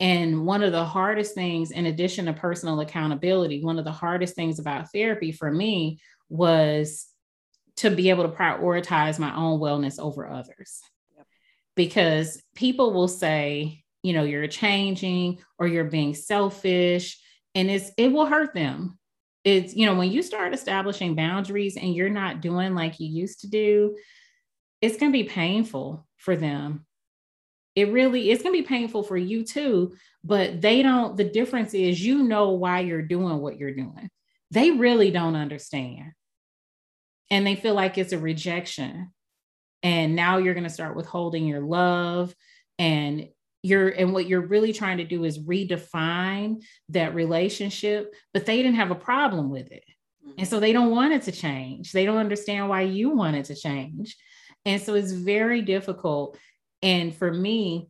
And 0.00 0.44
one 0.44 0.64
of 0.64 0.72
the 0.72 0.84
hardest 0.84 1.36
things, 1.36 1.70
in 1.70 1.86
addition 1.86 2.26
to 2.26 2.32
personal 2.32 2.80
accountability, 2.80 3.62
one 3.62 3.78
of 3.78 3.84
the 3.84 3.92
hardest 3.92 4.34
things 4.34 4.58
about 4.58 4.90
therapy 4.90 5.30
for 5.30 5.50
me 5.50 6.00
was 6.28 7.06
to 7.76 7.90
be 7.90 8.10
able 8.10 8.24
to 8.24 8.36
prioritize 8.36 9.20
my 9.20 9.32
own 9.36 9.60
wellness 9.60 10.00
over 10.00 10.28
others. 10.28 10.80
Yep. 11.16 11.26
Because 11.76 12.42
people 12.56 12.92
will 12.92 13.06
say, 13.06 13.81
you 14.02 14.12
know, 14.12 14.24
you're 14.24 14.46
changing 14.48 15.38
or 15.58 15.66
you're 15.66 15.84
being 15.84 16.14
selfish, 16.14 17.20
and 17.54 17.70
it's 17.70 17.90
it 17.96 18.12
will 18.12 18.26
hurt 18.26 18.54
them. 18.54 18.98
It's, 19.44 19.74
you 19.74 19.86
know, 19.86 19.94
when 19.94 20.12
you 20.12 20.22
start 20.22 20.54
establishing 20.54 21.16
boundaries 21.16 21.76
and 21.76 21.94
you're 21.94 22.08
not 22.08 22.40
doing 22.40 22.74
like 22.74 23.00
you 23.00 23.08
used 23.08 23.40
to 23.40 23.48
do, 23.48 23.96
it's 24.80 24.96
going 24.96 25.10
to 25.10 25.18
be 25.18 25.24
painful 25.24 26.06
for 26.16 26.36
them. 26.36 26.86
It 27.74 27.90
really 27.90 28.30
it's 28.30 28.42
going 28.42 28.54
to 28.54 28.62
be 28.62 28.68
painful 28.68 29.02
for 29.02 29.16
you 29.16 29.44
too, 29.44 29.94
but 30.22 30.60
they 30.60 30.82
don't 30.82 31.16
the 31.16 31.24
difference 31.24 31.72
is 31.72 32.04
you 32.04 32.22
know 32.22 32.50
why 32.50 32.80
you're 32.80 33.02
doing 33.02 33.38
what 33.38 33.56
you're 33.56 33.74
doing. 33.74 34.10
They 34.50 34.70
really 34.70 35.10
don't 35.10 35.36
understand. 35.36 36.12
And 37.30 37.46
they 37.46 37.56
feel 37.56 37.74
like 37.74 37.96
it's 37.96 38.12
a 38.12 38.18
rejection. 38.18 39.12
And 39.82 40.14
now 40.14 40.36
you're 40.36 40.54
going 40.54 40.64
to 40.64 40.70
start 40.70 40.96
withholding 40.96 41.46
your 41.46 41.62
love 41.62 42.34
and 42.78 43.28
you're 43.62 43.88
and 43.88 44.12
what 44.12 44.26
you're 44.26 44.46
really 44.46 44.72
trying 44.72 44.98
to 44.98 45.04
do 45.04 45.24
is 45.24 45.38
redefine 45.38 46.62
that 46.90 47.14
relationship, 47.14 48.14
but 48.34 48.44
they 48.44 48.56
didn't 48.56 48.76
have 48.76 48.90
a 48.90 48.96
problem 48.96 49.50
with 49.50 49.70
it. 49.70 49.84
And 50.38 50.46
so 50.46 50.56
mm-hmm. 50.56 50.62
they 50.62 50.72
don't 50.72 50.90
want 50.90 51.12
it 51.12 51.22
to 51.22 51.32
change. 51.32 51.92
They 51.92 52.04
don't 52.04 52.18
understand 52.18 52.68
why 52.68 52.82
you 52.82 53.10
want 53.10 53.36
it 53.36 53.46
to 53.46 53.54
change. 53.54 54.16
And 54.64 54.80
so 54.80 54.94
it's 54.94 55.12
very 55.12 55.62
difficult. 55.62 56.36
And 56.82 57.14
for 57.14 57.32
me, 57.32 57.88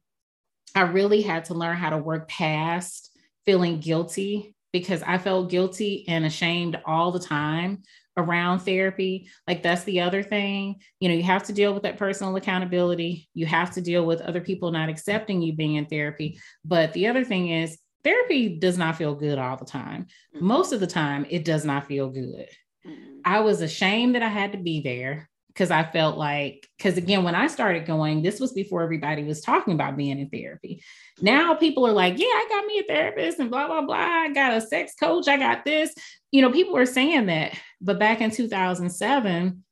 I 0.75 0.83
really 0.83 1.23
had 1.23 1.47
to 1.47 1.55
learn 1.55 1.77
how 1.77 1.91
to 1.91 1.99
work 1.99 2.29
past 2.29 3.11
feeling 3.45 3.81
guilty 3.81 4.55
because 4.73 5.03
I 5.03 5.19
felt 5.19 5.51
guilty 5.51 6.07
and 6.09 6.25
ashamed 6.25 6.81
all 6.87 7.13
the 7.13 7.21
time 7.21 7.83
around 8.17 8.61
therapy. 8.61 9.29
Like 9.47 9.63
that's 9.63 9.85
the 9.85 10.01
other 10.01 10.23
thing. 10.23 10.81
You 11.01 11.09
know, 11.09 11.15
you 11.15 11.23
have 11.23 11.45
to 11.45 11.53
deal 11.53 11.73
with 11.73 11.85
that 11.85 11.99
personal 11.99 12.37
accountability. 12.37 13.29
You 13.35 13.47
have 13.47 13.73
to 13.73 13.81
deal 13.81 14.05
with 14.05 14.21
other 14.21 14.41
people 14.41 14.71
not 14.71 14.89
accepting 14.89 15.43
you 15.43 15.55
being 15.55 15.77
in 15.77 15.87
therapy. 15.87 16.39
But 16.65 16.93
the 16.93 17.07
other 17.07 17.25
thing 17.25 17.49
is, 17.49 17.79
therapy 18.05 18.59
does 18.59 18.77
not 18.77 18.97
feel 18.97 19.15
good 19.15 19.39
all 19.39 19.57
the 19.57 19.65
time. 19.65 20.07
Mhm. 20.35 20.41
Most 20.43 20.73
of 20.73 20.81
the 20.81 20.87
time, 20.87 21.27
it 21.31 21.45
does 21.45 21.65
not 21.65 21.87
feel 21.87 22.11
good. 22.11 22.49
Mhm. 22.87 23.21
I 23.25 23.41
was 23.41 23.61
ashamed 23.61 24.15
that 24.15 24.23
I 24.23 24.29
had 24.29 24.53
to 24.53 24.59
be 24.59 24.81
there 24.81 25.29
because 25.53 25.71
I 25.71 25.85
felt 25.85 26.17
like, 26.17 26.67
because 26.79 26.97
again, 26.97 27.25
when 27.25 27.35
I 27.35 27.47
started 27.47 27.87
going, 27.87 28.23
this 28.23 28.41
was 28.41 28.53
before 28.53 28.83
everybody 28.83 29.23
was 29.23 29.43
talking 29.43 29.75
about 29.75 29.97
being 29.97 30.19
in 30.19 30.31
therapy. 30.31 30.83
Now 31.21 31.55
people 31.55 31.87
are 31.87 31.93
like, 31.93 32.19
yeah, 32.19 32.27
I 32.27 32.47
got 32.49 32.67
me 32.67 32.79
a 32.79 32.85
therapist 32.85 33.39
and 33.39 33.51
blah, 33.51 33.67
blah, 33.67 33.83
blah. 33.83 33.97
I 33.97 34.33
got 34.33 34.57
a 34.57 34.61
sex 34.61 34.95
coach. 34.99 35.29
I 35.29 35.37
got 35.37 35.65
this. 35.65 35.95
You 36.31 36.41
know, 36.41 36.51
people 36.51 36.77
are 36.77 36.87
saying 36.87 37.27
that. 37.27 37.59
But 37.81 37.99
back 37.99 38.21
in 38.23 38.31
2007, 38.31 39.63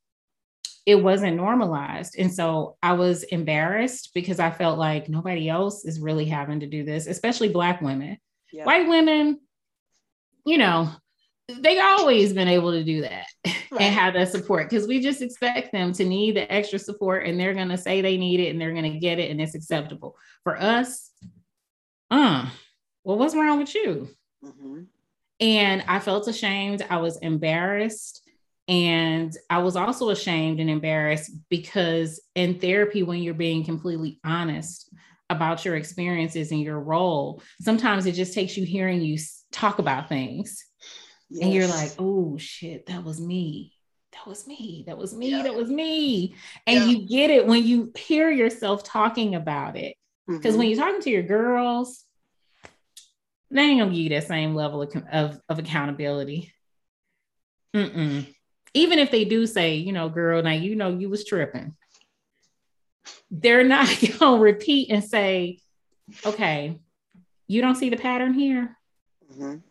it 0.86 0.96
wasn't 0.96 1.36
normalized. 1.36 2.16
And 2.18 2.32
so 2.32 2.76
I 2.82 2.92
was 2.92 3.22
embarrassed 3.22 4.10
because 4.14 4.38
I 4.38 4.50
felt 4.50 4.78
like 4.78 5.08
nobody 5.08 5.48
else 5.48 5.84
is 5.84 6.00
really 6.00 6.26
having 6.26 6.60
to 6.60 6.66
do 6.66 6.84
this, 6.84 7.06
especially 7.06 7.48
Black 7.48 7.80
women. 7.80 8.18
Yeah. 8.52 8.64
White 8.64 8.88
women, 8.88 9.40
you 10.44 10.58
know, 10.58 10.90
they 11.60 11.78
always 11.80 12.32
been 12.32 12.48
able 12.48 12.72
to 12.72 12.84
do 12.84 13.02
that 13.02 13.26
Right. 13.72 13.82
and 13.82 13.94
have 13.94 14.14
that 14.14 14.30
support 14.30 14.68
because 14.68 14.86
we 14.88 15.00
just 15.00 15.22
expect 15.22 15.72
them 15.72 15.92
to 15.92 16.04
need 16.04 16.36
the 16.36 16.50
extra 16.52 16.78
support 16.78 17.26
and 17.26 17.38
they're 17.38 17.54
going 17.54 17.68
to 17.68 17.78
say 17.78 18.00
they 18.00 18.16
need 18.16 18.40
it 18.40 18.50
and 18.50 18.60
they're 18.60 18.72
going 18.72 18.92
to 18.92 18.98
get 18.98 19.18
it 19.18 19.30
and 19.30 19.40
it's 19.40 19.54
acceptable. 19.54 20.16
For 20.42 20.56
us, 20.60 21.10
uh, 22.10 22.48
well, 23.04 23.18
what's 23.18 23.34
wrong 23.34 23.58
with 23.58 23.74
you? 23.74 24.08
Mhm. 24.44 24.86
And 25.38 25.84
I 25.86 26.00
felt 26.00 26.28
ashamed. 26.28 26.84
I 26.90 26.98
was 26.98 27.16
embarrassed. 27.18 28.22
And 28.68 29.36
I 29.48 29.58
was 29.58 29.74
also 29.74 30.10
ashamed 30.10 30.60
and 30.60 30.70
embarrassed 30.70 31.30
because 31.48 32.20
in 32.34 32.60
therapy, 32.60 33.02
when 33.02 33.22
you're 33.22 33.34
being 33.34 33.64
completely 33.64 34.20
honest 34.24 34.92
about 35.28 35.64
your 35.64 35.76
experiences 35.76 36.50
and 36.52 36.60
your 36.60 36.78
role, 36.78 37.42
sometimes 37.60 38.06
it 38.06 38.12
just 38.12 38.34
takes 38.34 38.56
you 38.56 38.64
hearing 38.64 39.00
you 39.00 39.18
talk 39.52 39.78
about 39.78 40.08
things 40.08 40.64
and 41.30 41.52
you're 41.52 41.66
like, 41.68 41.92
oh 41.98 42.36
shit, 42.38 42.86
that 42.86 43.04
was 43.04 43.20
me. 43.20 43.74
That 44.12 44.26
was 44.26 44.46
me. 44.46 44.84
That 44.86 44.98
was 44.98 45.14
me. 45.14 45.28
Yeah. 45.30 45.42
That 45.44 45.54
was 45.54 45.70
me. 45.70 46.34
And 46.66 46.80
Yeah. 46.80 46.86
you 46.86 47.06
get 47.06 47.30
it 47.30 47.46
when 47.46 47.64
you 47.64 47.92
hear 47.96 48.30
yourself 48.30 48.82
talking 48.82 49.34
about 49.34 49.76
it. 49.76 49.96
Because 50.26 50.54
Mhm. 50.54 50.58
when 50.58 50.68
you're 50.68 50.78
talking 50.78 51.00
to 51.02 51.10
your 51.10 51.22
girls, 51.22 52.04
they 53.50 53.62
ain't 53.62 53.80
gonna 53.80 53.90
give 53.92 54.00
you 54.00 54.08
that 54.10 54.26
same 54.26 54.54
level 54.54 54.82
of, 54.82 54.94
of, 55.12 55.40
of 55.48 55.58
accountability. 55.58 56.52
Mm-mm. 57.74 58.26
Even 58.74 58.98
if 58.98 59.10
they 59.10 59.24
do 59.24 59.46
say, 59.46 59.76
you 59.76 59.92
know, 59.92 60.08
girl, 60.08 60.42
now 60.42 60.50
you 60.52 60.74
know 60.76 60.96
you 60.96 61.08
was 61.08 61.24
tripping, 61.24 61.76
they're 63.30 63.64
not 63.64 63.88
gonna 64.18 64.40
repeat 64.42 64.90
and 64.90 65.02
say, 65.04 65.58
okay, 66.24 66.78
you 67.46 67.60
don't 67.60 67.76
see 67.76 67.90
the 67.90 67.96
pattern 67.96 68.34
here. 68.34 68.76
Mhm. 69.32 69.62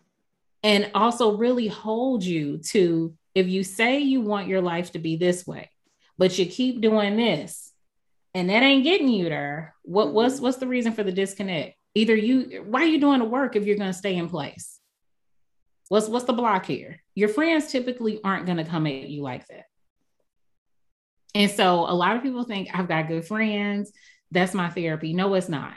And 0.62 0.90
also 0.94 1.36
really 1.36 1.68
hold 1.68 2.22
you 2.22 2.58
to 2.70 3.14
if 3.34 3.46
you 3.46 3.64
say 3.64 4.00
you 4.00 4.20
want 4.20 4.48
your 4.48 4.60
life 4.60 4.92
to 4.92 4.98
be 4.98 5.16
this 5.16 5.46
way, 5.46 5.70
but 6.18 6.38
you 6.38 6.46
keep 6.46 6.80
doing 6.80 7.16
this, 7.16 7.72
and 8.34 8.50
that 8.50 8.62
ain't 8.62 8.84
getting 8.84 9.08
you 9.08 9.28
there. 9.28 9.74
What 9.82 10.12
what's 10.12 10.38
Mhm. 10.38 10.42
what's 10.42 10.58
the 10.58 10.66
reason 10.66 10.92
for 10.92 11.02
the 11.02 11.12
disconnect? 11.12 11.76
Either 11.94 12.14
you 12.14 12.62
why 12.66 12.82
are 12.82 12.86
you 12.86 13.00
doing 13.00 13.20
the 13.20 13.24
work 13.24 13.56
if 13.56 13.64
you're 13.64 13.78
gonna 13.78 13.92
stay 13.92 14.16
in 14.16 14.28
place? 14.28 14.78
What's 15.88 16.08
what's 16.08 16.26
the 16.26 16.32
block 16.32 16.66
here? 16.66 17.02
Your 17.14 17.28
friends 17.28 17.72
typically 17.72 18.20
aren't 18.22 18.46
gonna 18.46 18.64
come 18.64 18.86
at 18.86 19.08
you 19.08 19.22
like 19.22 19.46
that. 19.48 19.64
And 21.34 21.50
so 21.50 21.80
a 21.88 21.94
lot 21.94 22.16
of 22.16 22.22
people 22.22 22.44
think 22.44 22.68
I've 22.72 22.88
got 22.88 23.08
good 23.08 23.24
friends. 23.24 23.92
That's 24.30 24.54
my 24.54 24.68
therapy. 24.68 25.14
No, 25.14 25.34
it's 25.34 25.48
not. 25.48 25.76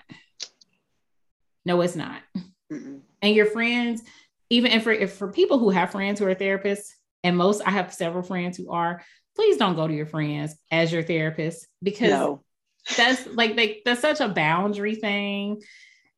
No, 1.65 1.81
it's 1.81 1.95
not. 1.95 2.21
Mhm. 2.71 3.01
And 3.21 3.36
your 3.36 3.45
friends, 3.45 4.03
even 4.49 4.71
if 4.71 4.83
for, 4.83 4.91
if 4.91 5.13
for 5.13 5.31
people 5.31 5.59
who 5.59 5.69
have 5.69 5.91
friends 5.91 6.19
who 6.19 6.27
are 6.27 6.35
therapists, 6.35 6.89
and 7.23 7.37
most 7.37 7.61
I 7.65 7.71
have 7.71 7.93
several 7.93 8.23
friends 8.23 8.57
who 8.57 8.71
are, 8.71 9.01
please 9.35 9.57
don't 9.57 9.75
go 9.75 9.87
to 9.87 9.93
your 9.93 10.05
friends 10.05 10.55
as 10.71 10.91
your 10.91 11.03
therapist 11.03 11.67
because 11.81 12.09
no. 12.09 12.43
that's 12.97 13.25
like 13.27 13.55
they, 13.55 13.81
that's 13.85 14.01
such 14.01 14.19
a 14.19 14.29
boundary 14.29 14.95
thing 14.95 15.61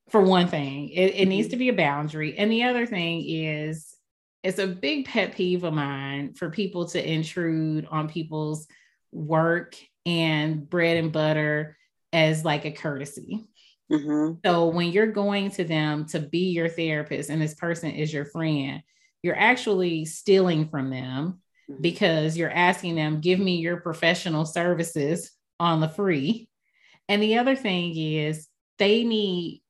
for 0.10 0.22
one 0.22 0.48
thing 0.48 0.90
it, 0.90 1.02
it 1.02 1.16
mm-hmm. 1.16 1.30
needs 1.30 1.48
to 1.50 1.58
be 1.58 1.70
a 1.70 1.74
boundary 1.74 2.38
and 2.38 2.52
the 2.52 2.64
other 2.64 2.86
thing 2.86 3.24
is 3.28 3.96
it's 4.44 4.60
a 4.60 4.68
big 4.68 5.06
pet 5.06 5.36
peeve 5.36 5.64
of 5.64 5.74
mine 5.74 6.34
for 6.34 6.52
people 6.52 6.88
to 6.88 7.12
intrude 7.12 7.88
on 7.90 8.08
people's 8.08 8.68
work 9.12 9.76
and 10.06 10.70
bread 10.70 10.98
and 10.98 11.12
butter 11.12 11.76
as 12.14 12.46
like 12.46 12.66
a 12.66 12.72
courtesy 12.72 13.48
mm-hmm. 13.92 14.34
so 14.46 14.68
when 14.68 14.92
you're 14.92 15.12
going 15.12 15.50
to 15.52 15.64
them 15.64 16.06
to 16.06 16.20
be 16.20 16.50
your 16.50 16.70
therapist 16.70 17.30
and 17.30 17.42
this 17.42 17.56
person 17.56 17.92
is 17.92 18.14
your 18.14 18.26
friend 18.26 18.82
you're 19.26 19.36
actually 19.36 20.06
stealing 20.06 20.70
from 20.70 20.92
them 20.92 21.42
mm-hmm. 21.68 21.82
because 21.82 22.38
you're 22.38 22.52
asking 22.52 22.94
them, 22.94 23.22
give 23.22 23.40
me 23.40 23.56
your 23.56 23.82
professional 23.82 24.46
services 24.46 25.32
on 25.60 25.80
the 25.80 25.90
free. 25.90 26.48
And 27.10 27.24
the 27.24 27.40
other 27.40 27.56
thing 27.56 27.98
is 27.98 28.48
they 28.78 29.04
need 29.04 29.64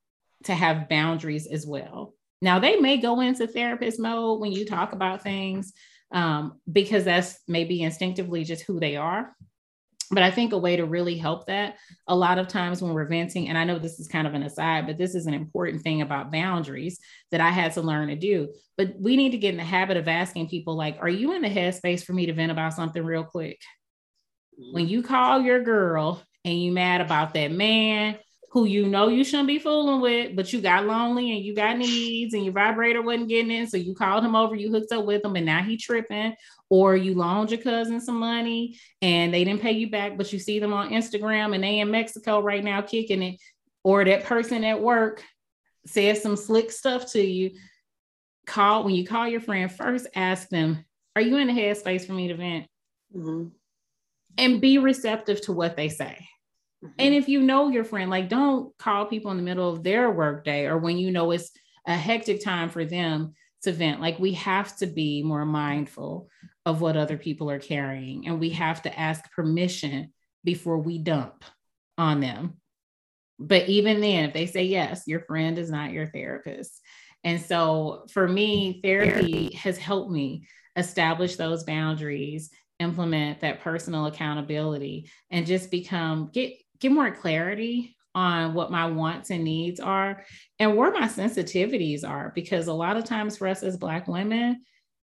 to 0.44 0.54
have 0.54 0.90
boundaries 0.90 1.46
as 1.46 1.66
well. 1.66 2.12
Now, 2.42 2.58
they 2.58 2.76
may 2.76 2.98
go 2.98 3.20
into 3.20 3.46
therapist 3.46 3.98
mode 3.98 4.40
when 4.40 4.52
you 4.52 4.66
talk 4.66 4.92
about 4.92 5.22
things 5.22 5.72
um, 6.12 6.60
because 6.70 7.04
that's 7.04 7.38
maybe 7.48 7.82
instinctively 7.82 8.44
just 8.44 8.62
who 8.64 8.78
they 8.78 8.96
are. 8.96 9.34
But 10.10 10.22
I 10.22 10.30
think 10.30 10.52
a 10.52 10.58
way 10.58 10.76
to 10.76 10.84
really 10.84 11.16
help 11.16 11.46
that 11.46 11.76
a 12.06 12.14
lot 12.14 12.38
of 12.38 12.46
times 12.46 12.80
when 12.80 12.92
we're 12.92 13.08
venting, 13.08 13.48
and 13.48 13.58
I 13.58 13.64
know 13.64 13.78
this 13.78 13.98
is 13.98 14.06
kind 14.06 14.26
of 14.26 14.34
an 14.34 14.44
aside, 14.44 14.86
but 14.86 14.98
this 14.98 15.14
is 15.14 15.26
an 15.26 15.34
important 15.34 15.82
thing 15.82 16.00
about 16.00 16.30
boundaries 16.30 17.00
that 17.32 17.40
I 17.40 17.50
had 17.50 17.72
to 17.72 17.82
learn 17.82 18.08
to 18.08 18.16
do. 18.16 18.52
But 18.76 18.94
we 19.00 19.16
need 19.16 19.30
to 19.30 19.38
get 19.38 19.50
in 19.50 19.56
the 19.56 19.64
habit 19.64 19.96
of 19.96 20.06
asking 20.06 20.48
people, 20.48 20.76
like, 20.76 20.98
are 21.00 21.08
you 21.08 21.32
in 21.32 21.42
the 21.42 21.48
headspace 21.48 22.04
for 22.04 22.12
me 22.12 22.26
to 22.26 22.32
vent 22.32 22.52
about 22.52 22.74
something 22.74 23.04
real 23.04 23.24
quick? 23.24 23.60
When 24.56 24.84
mm-hmm. 24.84 24.92
you 24.92 25.02
call 25.02 25.40
your 25.40 25.62
girl 25.62 26.22
and 26.44 26.62
you 26.62 26.72
mad 26.72 27.00
about 27.00 27.34
that 27.34 27.50
man 27.50 28.16
who 28.56 28.64
you 28.64 28.88
know 28.88 29.08
you 29.08 29.22
shouldn't 29.22 29.48
be 29.48 29.58
fooling 29.58 30.00
with, 30.00 30.34
but 30.34 30.50
you 30.50 30.62
got 30.62 30.86
lonely 30.86 31.32
and 31.32 31.44
you 31.44 31.54
got 31.54 31.76
needs 31.76 32.32
and 32.32 32.42
your 32.42 32.54
vibrator 32.54 33.02
wasn't 33.02 33.28
getting 33.28 33.50
in. 33.50 33.66
So 33.66 33.76
you 33.76 33.94
called 33.94 34.24
him 34.24 34.34
over, 34.34 34.54
you 34.54 34.70
hooked 34.70 34.92
up 34.92 35.04
with 35.04 35.22
him, 35.22 35.36
and 35.36 35.44
now 35.44 35.62
he 35.62 35.76
tripping. 35.76 36.34
Or 36.68 36.96
you 36.96 37.14
loaned 37.14 37.50
your 37.50 37.60
cousin 37.60 38.00
some 38.00 38.18
money 38.18 38.78
and 39.00 39.32
they 39.32 39.44
didn't 39.44 39.62
pay 39.62 39.72
you 39.72 39.88
back, 39.88 40.16
but 40.16 40.32
you 40.32 40.38
see 40.38 40.58
them 40.58 40.72
on 40.72 40.90
Instagram 40.90 41.54
and 41.54 41.62
they 41.62 41.78
in 41.78 41.90
Mexico 41.90 42.40
right 42.40 42.64
now 42.64 42.82
kicking 42.82 43.22
it. 43.22 43.40
Or 43.84 44.04
that 44.04 44.24
person 44.24 44.64
at 44.64 44.80
work 44.80 45.22
says 45.86 46.22
some 46.22 46.36
slick 46.36 46.72
stuff 46.72 47.12
to 47.12 47.22
you. 47.22 47.52
Call 48.46 48.84
when 48.84 48.94
you 48.94 49.06
call 49.06 49.28
your 49.28 49.40
friend, 49.40 49.70
first 49.70 50.08
ask 50.14 50.48
them, 50.48 50.84
Are 51.14 51.22
you 51.22 51.36
in 51.36 51.46
the 51.48 51.52
headspace 51.52 52.06
for 52.06 52.14
me 52.14 52.28
to 52.28 52.36
vent? 52.36 52.66
Mm-hmm. 53.14 53.48
And 54.38 54.60
be 54.60 54.78
receptive 54.78 55.40
to 55.42 55.52
what 55.52 55.76
they 55.76 55.88
say 55.88 56.26
Mm-hmm. 56.84 56.94
And 56.98 57.14
if 57.14 57.28
you 57.28 57.42
know 57.42 57.68
your 57.68 57.84
friend, 57.84 58.10
like 58.10 58.28
don't 58.28 58.76
call 58.78 59.06
people 59.06 59.30
in 59.30 59.36
the 59.36 59.42
middle 59.42 59.68
of 59.68 59.82
their 59.82 60.10
workday 60.10 60.66
or 60.66 60.78
when 60.78 60.98
you 60.98 61.10
know 61.10 61.30
it's 61.30 61.50
a 61.86 61.94
hectic 61.94 62.42
time 62.42 62.68
for 62.68 62.84
them 62.84 63.34
to 63.62 63.72
vent. 63.72 64.00
Like 64.00 64.18
we 64.18 64.32
have 64.34 64.76
to 64.78 64.86
be 64.86 65.22
more 65.22 65.44
mindful 65.44 66.28
of 66.66 66.80
what 66.80 66.96
other 66.96 67.16
people 67.16 67.48
are 67.50 67.60
carrying 67.60 68.26
and 68.26 68.40
we 68.40 68.50
have 68.50 68.82
to 68.82 68.98
ask 68.98 69.30
permission 69.32 70.12
before 70.44 70.78
we 70.78 70.98
dump 70.98 71.44
on 71.96 72.20
them. 72.20 72.60
But 73.38 73.68
even 73.68 74.00
then, 74.00 74.24
if 74.24 74.34
they 74.34 74.46
say 74.46 74.64
yes, 74.64 75.04
your 75.06 75.20
friend 75.20 75.58
is 75.58 75.70
not 75.70 75.92
your 75.92 76.06
therapist. 76.06 76.80
And 77.22 77.40
so 77.40 78.06
for 78.10 78.26
me, 78.26 78.80
therapy 78.82 79.54
has 79.54 79.78
helped 79.78 80.10
me 80.10 80.46
establish 80.76 81.36
those 81.36 81.64
boundaries 81.64 82.50
implement 82.78 83.40
that 83.40 83.60
personal 83.60 84.06
accountability 84.06 85.10
and 85.30 85.46
just 85.46 85.70
become 85.70 86.30
get 86.32 86.52
get 86.78 86.92
more 86.92 87.10
clarity 87.10 87.96
on 88.14 88.54
what 88.54 88.70
my 88.70 88.86
wants 88.86 89.30
and 89.30 89.44
needs 89.44 89.80
are 89.80 90.24
and 90.58 90.76
where 90.76 90.92
my 90.92 91.06
sensitivities 91.06 92.06
are 92.06 92.32
because 92.34 92.66
a 92.66 92.72
lot 92.72 92.96
of 92.96 93.04
times 93.04 93.36
for 93.36 93.46
us 93.48 93.62
as 93.62 93.78
black 93.78 94.06
women 94.08 94.62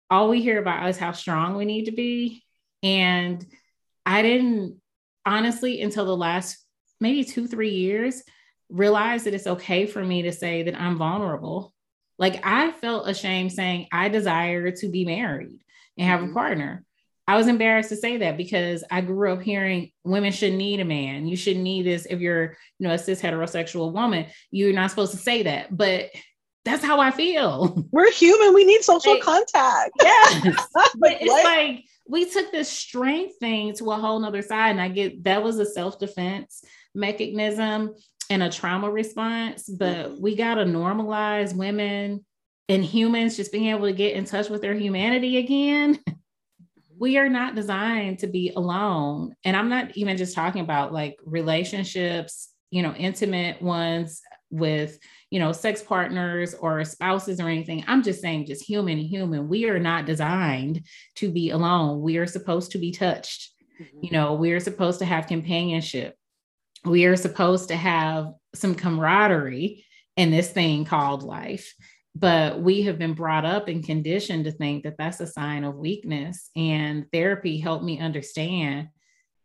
all 0.09 0.29
we 0.29 0.41
hear 0.41 0.59
about 0.59 0.87
is 0.89 0.97
how 0.97 1.11
strong 1.11 1.55
we 1.55 1.65
need 1.65 1.85
to 1.85 1.91
be 1.91 2.43
and 2.83 3.45
i 4.05 4.21
didn't 4.21 4.79
honestly 5.25 5.81
until 5.81 6.05
the 6.05 6.15
last 6.15 6.63
maybe 6.99 7.23
2 7.23 7.47
3 7.47 7.69
years 7.69 8.23
realize 8.69 9.23
that 9.23 9.33
it's 9.33 9.47
okay 9.47 9.85
for 9.85 10.03
me 10.03 10.23
to 10.23 10.31
say 10.31 10.63
that 10.63 10.79
i'm 10.79 10.97
vulnerable 10.97 11.73
like 12.17 12.45
i 12.45 12.71
felt 12.71 13.07
ashamed 13.07 13.51
saying 13.51 13.87
i 13.91 14.09
desire 14.09 14.71
to 14.71 14.89
be 14.89 15.05
married 15.05 15.59
and 15.97 16.07
have 16.07 16.21
mm-hmm. 16.21 16.31
a 16.31 16.33
partner 16.33 16.85
I 17.27 17.37
was 17.37 17.47
embarrassed 17.47 17.89
to 17.89 17.95
say 17.95 18.17
that 18.17 18.37
because 18.37 18.83
I 18.91 19.01
grew 19.01 19.33
up 19.33 19.41
hearing 19.41 19.91
women 20.03 20.31
shouldn't 20.31 20.59
need 20.59 20.79
a 20.79 20.85
man. 20.85 21.27
You 21.27 21.35
shouldn't 21.35 21.63
need 21.63 21.85
this 21.85 22.05
if 22.07 22.19
you're, 22.19 22.55
you 22.77 22.87
know, 22.87 22.93
a 22.93 22.99
cis 22.99 23.21
heterosexual 23.21 23.91
woman. 23.91 24.27
You're 24.51 24.73
not 24.73 24.91
supposed 24.91 25.11
to 25.13 25.17
say 25.17 25.43
that, 25.43 25.75
but 25.75 26.09
that's 26.65 26.83
how 26.83 26.99
I 26.99 27.11
feel. 27.11 27.85
We're 27.91 28.11
human. 28.11 28.53
We 28.53 28.65
need 28.65 28.83
social 28.83 29.13
like, 29.13 29.21
contact. 29.21 29.91
Yes. 30.03 30.67
but 30.97 31.17
it's 31.21 31.43
like 31.43 31.85
we 32.07 32.29
took 32.29 32.51
this 32.51 32.69
strength 32.69 33.35
thing 33.39 33.73
to 33.75 33.91
a 33.91 33.95
whole 33.95 34.19
nother 34.19 34.41
side. 34.41 34.71
And 34.71 34.81
I 34.81 34.89
get 34.89 35.23
that 35.23 35.43
was 35.43 35.59
a 35.59 35.65
self-defense 35.65 36.63
mechanism 36.93 37.93
and 38.29 38.43
a 38.43 38.49
trauma 38.49 38.89
response, 38.89 39.69
but 39.69 40.07
mm-hmm. 40.07 40.21
we 40.21 40.35
got 40.35 40.55
to 40.55 40.65
normalize 40.65 41.55
women 41.55 42.25
and 42.67 42.83
humans 42.83 43.37
just 43.37 43.51
being 43.51 43.67
able 43.67 43.85
to 43.85 43.93
get 43.93 44.15
in 44.15 44.25
touch 44.25 44.49
with 44.49 44.61
their 44.61 44.73
humanity 44.73 45.37
again. 45.37 45.99
we 46.97 47.17
are 47.17 47.29
not 47.29 47.53
designed 47.53 48.19
to 48.19 48.27
be 48.27 48.51
alone. 48.55 49.35
And 49.43 49.55
I'm 49.55 49.69
not 49.69 49.95
even 49.95 50.17
just 50.17 50.33
talking 50.33 50.61
about 50.61 50.93
like 50.93 51.17
relationships, 51.23 52.49
you 52.71 52.81
know, 52.81 52.93
intimate 52.95 53.61
ones 53.61 54.21
with, 54.49 54.97
you 55.35 55.41
know, 55.41 55.51
sex 55.51 55.81
partners 55.81 56.53
or 56.53 56.85
spouses 56.85 57.41
or 57.41 57.49
anything. 57.49 57.83
I'm 57.87 58.03
just 58.03 58.21
saying, 58.21 58.45
just 58.45 58.63
human, 58.63 58.97
human. 58.97 59.49
We 59.49 59.65
are 59.65 59.79
not 59.79 60.05
designed 60.05 60.85
to 61.15 61.29
be 61.29 61.49
alone. 61.49 62.01
We 62.01 62.15
are 62.15 62.25
supposed 62.25 62.71
to 62.71 62.77
be 62.77 62.93
touched. 62.93 63.51
Mm-hmm. 63.81 63.99
You 64.01 64.11
know, 64.11 64.35
we 64.35 64.53
are 64.53 64.61
supposed 64.61 64.99
to 64.99 65.05
have 65.05 65.27
companionship. 65.27 66.15
We 66.85 67.03
are 67.03 67.17
supposed 67.17 67.67
to 67.67 67.75
have 67.75 68.31
some 68.53 68.75
camaraderie 68.75 69.83
in 70.15 70.31
this 70.31 70.49
thing 70.49 70.85
called 70.85 71.21
life 71.21 71.73
but 72.17 72.61
we 72.61 72.83
have 72.83 72.97
been 72.97 73.13
brought 73.13 73.43
up 73.43 73.67
and 73.67 73.83
conditioned 73.83 74.45
to 74.45 74.51
think 74.53 74.85
that 74.85 74.95
that's 74.97 75.19
a 75.19 75.27
sign 75.27 75.65
of 75.65 75.75
weakness 75.75 76.49
and 76.55 77.11
therapy 77.11 77.57
helped 77.57 77.83
me 77.83 77.99
understand 77.99 78.87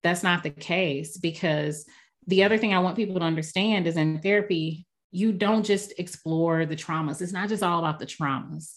that's 0.05 0.23
not 0.23 0.45
the 0.45 0.51
case 0.51 1.19
because 1.19 1.85
the 2.29 2.45
other 2.45 2.59
thing 2.59 2.73
i 2.73 2.79
want 2.79 2.95
people 2.95 3.19
to 3.19 3.27
understand 3.27 3.89
is 3.89 3.97
in 3.97 4.21
therapy 4.21 4.87
you 5.11 5.33
don't 5.33 5.65
just 5.65 5.93
explore 5.99 6.67
the 6.67 6.77
traumas 6.77 7.21
it's 7.21 7.33
not 7.33 7.49
just 7.49 7.63
all 7.63 7.79
about 7.79 7.99
the 7.99 8.07
traumas 8.07 8.77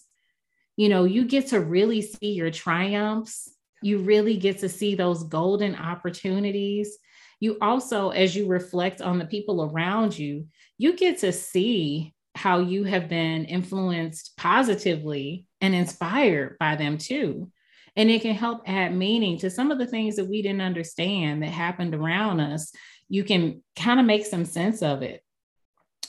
you 0.76 0.88
know 0.88 1.04
you 1.04 1.24
get 1.24 1.48
to 1.48 1.60
really 1.60 2.02
see 2.02 2.32
your 2.32 2.50
triumphs 2.50 3.50
you 3.82 3.98
really 3.98 4.36
get 4.36 4.58
to 4.58 4.68
see 4.68 4.94
those 4.94 5.24
golden 5.24 5.74
opportunities 5.74 6.98
you 7.40 7.58
also 7.60 8.10
as 8.10 8.34
you 8.34 8.46
reflect 8.46 9.00
on 9.00 9.18
the 9.18 9.26
people 9.26 9.70
around 9.70 10.18
you 10.18 10.46
you 10.78 10.96
get 10.96 11.18
to 11.18 11.32
see 11.32 12.14
how 12.34 12.58
you 12.58 12.84
have 12.84 13.08
been 13.08 13.44
influenced 13.44 14.36
positively 14.36 15.46
and 15.60 15.74
inspired 15.74 16.58
by 16.58 16.76
them 16.76 16.98
too. 16.98 17.50
And 17.96 18.10
it 18.10 18.22
can 18.22 18.34
help 18.34 18.62
add 18.66 18.94
meaning 18.94 19.38
to 19.38 19.50
some 19.50 19.70
of 19.70 19.78
the 19.78 19.86
things 19.86 20.16
that 20.16 20.28
we 20.28 20.42
didn't 20.42 20.60
understand 20.60 21.42
that 21.42 21.50
happened 21.50 21.94
around 21.94 22.40
us. 22.40 22.72
You 23.08 23.22
can 23.22 23.62
kind 23.76 24.00
of 24.00 24.06
make 24.06 24.26
some 24.26 24.44
sense 24.44 24.82
of 24.82 25.02
it. 25.02 25.23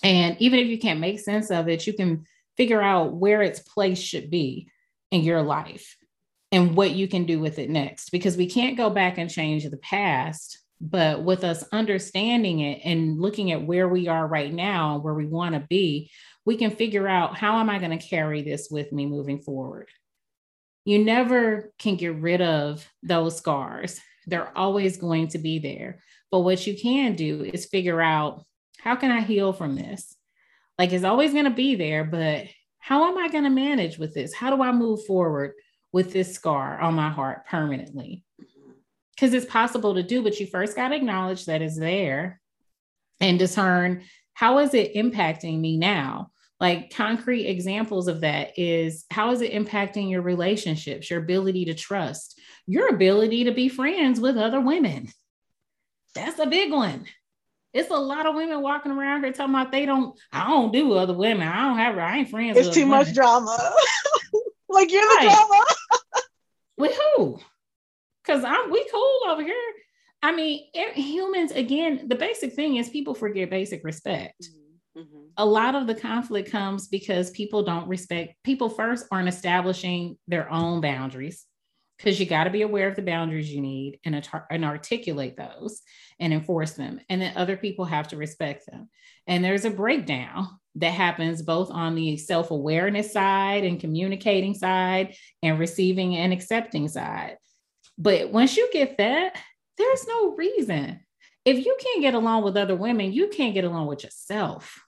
And 0.05 0.37
even 0.39 0.59
if 0.59 0.67
you 0.67 0.77
can't 0.77 0.99
make 0.99 1.19
sense 1.19 1.49
of 1.49 1.67
it, 1.67 1.87
you 1.87 1.93
can 1.93 2.25
figure 2.57 2.81
out 2.81 3.15
where 3.15 3.41
its 3.41 3.59
place 3.59 3.99
should 3.99 4.29
be 4.29 4.69
in 5.09 5.21
your 5.21 5.41
life 5.41 5.97
and 6.51 6.75
what 6.75 6.91
you 6.91 7.07
can 7.07 7.25
do 7.25 7.39
with 7.39 7.57
it 7.57 7.71
next. 7.71 8.11
Because 8.11 8.37
we 8.37 8.47
can't 8.47 8.77
go 8.77 8.91
back 8.91 9.17
and 9.17 9.31
change 9.31 9.67
the 9.67 9.77
past, 9.77 10.59
but 10.79 11.23
with 11.23 11.43
us 11.43 11.65
understanding 11.71 12.59
it 12.59 12.81
and 12.85 13.19
looking 13.19 13.51
at 13.51 13.63
where 13.63 13.89
we 13.89 14.07
are 14.07 14.27
right 14.27 14.53
now, 14.53 14.93
and 14.93 15.03
where 15.03 15.15
we 15.15 15.25
want 15.25 15.55
to 15.55 15.65
be, 15.67 16.11
we 16.45 16.55
can 16.55 16.69
figure 16.69 17.07
out 17.07 17.35
how 17.35 17.57
am 17.57 17.71
I 17.71 17.79
going 17.79 17.97
to 17.97 18.07
carry 18.07 18.43
this 18.43 18.67
with 18.69 18.91
me 18.91 19.07
moving 19.07 19.41
forward. 19.41 19.89
You 20.85 21.03
never 21.03 21.73
can 21.79 21.95
get 21.95 22.13
rid 22.13 22.41
of 22.43 22.87
those 23.01 23.37
scars. 23.37 23.99
They're 24.27 24.55
always 24.55 24.97
going 24.97 25.29
to 25.29 25.39
be 25.39 25.57
there. 25.57 26.03
But 26.29 26.41
what 26.41 26.67
you 26.67 26.77
can 26.79 27.15
do 27.15 27.43
is 27.43 27.65
figure 27.65 28.01
out 28.01 28.45
how 28.85 28.95
can 28.95 29.11
I 29.11 29.19
heal 29.19 29.51
from 29.51 29.75
this? 29.75 30.15
Like 30.79 30.93
it's 30.93 31.03
always 31.03 31.33
going 31.33 31.45
to 31.45 31.51
be 31.51 31.75
there, 31.75 32.05
but 32.05 32.45
how 32.79 33.09
am 33.09 33.17
I 33.17 33.27
going 33.27 33.43
to 33.43 33.49
manage 33.49 33.97
with 33.97 34.13
this? 34.13 34.33
How 34.33 34.55
do 34.55 34.61
I 34.63 34.71
move 34.71 35.05
forward 35.05 35.53
with 35.91 36.13
this 36.13 36.33
scar 36.33 36.79
on 36.79 36.93
my 36.93 37.09
heart 37.09 37.45
permanently? 37.47 38.23
because 39.15 39.33
it's 39.33 39.45
possible 39.45 39.95
to 39.95 40.03
do, 40.03 40.21
but 40.21 40.39
you 40.39 40.47
first 40.47 40.75
got 40.75 40.89
to 40.89 40.95
acknowledge 40.95 41.45
that 41.45 41.61
it's 41.61 41.79
there 41.79 42.41
and 43.21 43.39
discern 43.39 44.03
how 44.33 44.59
is 44.59 44.73
it 44.73 44.93
impacting 44.93 45.59
me 45.59 45.77
now? 45.77 46.31
Like 46.59 46.93
concrete 46.93 47.47
examples 47.47 48.07
of 48.07 48.21
that 48.21 48.57
is 48.57 49.05
how 49.09 49.31
is 49.31 49.41
it 49.41 49.53
impacting 49.53 50.09
your 50.09 50.21
relationships, 50.21 51.09
your 51.09 51.21
ability 51.21 51.65
to 51.65 51.73
trust, 51.73 52.39
your 52.67 52.89
ability 52.89 53.45
to 53.45 53.51
be 53.51 53.69
friends 53.69 54.19
with 54.19 54.37
other 54.37 54.59
women? 54.59 55.09
That's 56.13 56.39
a 56.39 56.45
big 56.45 56.71
one. 56.71 57.05
It's 57.75 57.91
a 57.91 57.97
lot 57.97 58.25
of 58.25 58.35
women 58.35 58.61
walking 58.61 58.93
around 58.93 59.23
here 59.23 59.33
talking 59.33 59.53
about 59.53 59.69
they 59.69 59.85
don't, 59.85 60.17
I 60.31 60.47
don't 60.47 60.71
do 60.71 60.93
other 60.93 61.13
women. 61.13 61.45
I 61.45 61.63
don't 61.63 61.77
have, 61.77 61.97
I 61.97 62.19
ain't 62.19 62.29
friends. 62.29 62.57
It's 62.57 62.73
too 62.73 62.85
much 62.85 63.13
drama. 63.13 63.73
like 64.69 64.89
you're 64.89 65.01
the 65.01 65.07
right. 65.07 65.35
drama. 65.35 65.65
with 66.77 66.97
who? 67.17 67.37
Because 68.23 68.45
I'm 68.45 68.71
we 68.71 68.87
cool 68.89 69.19
over 69.27 69.43
here. 69.43 69.73
I 70.23 70.33
mean, 70.33 70.67
humans 70.93 71.51
again. 71.51 72.07
The 72.07 72.15
basic 72.15 72.53
thing 72.53 72.77
is 72.77 72.87
people 72.87 73.13
forget 73.13 73.49
basic 73.49 73.83
respect. 73.83 74.41
Mm-hmm. 74.41 75.01
mm-hmm. 75.01 75.25
A 75.37 75.45
lot 75.45 75.75
of 75.75 75.85
the 75.85 75.95
conflict 75.95 76.49
comes 76.49 76.87
because 76.87 77.29
people 77.31 77.63
don't 77.63 77.89
respect. 77.89 78.35
People 78.45 78.69
first 78.69 79.05
aren't 79.11 79.27
establishing 79.27 80.17
their 80.29 80.49
own 80.49 80.79
boundaries 80.79 81.45
because 81.97 82.19
you 82.19 82.25
got 82.25 82.43
to 82.45 82.49
be 82.49 82.61
aware 82.61 82.87
of 82.87 82.95
the 82.95 83.01
boundaries 83.01 83.51
you 83.51 83.61
need 83.61 83.99
and, 84.03 84.15
atar- 84.15 84.45
and 84.49 84.65
articulate 84.65 85.37
those 85.37 85.81
and 86.19 86.33
enforce 86.33 86.71
them. 86.71 86.99
And 87.09 87.21
then 87.21 87.37
other 87.37 87.57
people 87.57 87.85
have 87.85 88.09
to 88.09 88.17
respect 88.17 88.65
them. 88.65 88.89
And 89.27 89.43
there's 89.43 89.65
a 89.65 89.69
breakdown 89.69 90.49
that 90.75 90.91
happens 90.91 91.41
both 91.41 91.71
on 91.71 91.95
the 91.95 92.17
self 92.17 92.51
awareness 92.51 93.13
side 93.13 93.63
and 93.63 93.79
communicating 93.79 94.53
side 94.53 95.15
and 95.41 95.57
receiving 95.57 96.15
and 96.15 96.33
accepting 96.33 96.87
side. 96.87 97.37
But 97.97 98.29
once 98.29 98.57
you 98.57 98.69
get 98.73 98.97
that, 98.97 99.39
there's 99.77 100.07
no 100.07 100.35
reason. 100.35 100.99
If 101.45 101.65
you 101.65 101.77
can't 101.81 102.01
get 102.01 102.13
along 102.13 102.43
with 102.43 102.57
other 102.57 102.75
women, 102.75 103.13
you 103.13 103.29
can't 103.29 103.53
get 103.53 103.63
along 103.63 103.87
with 103.87 104.03
yourself. 104.03 104.81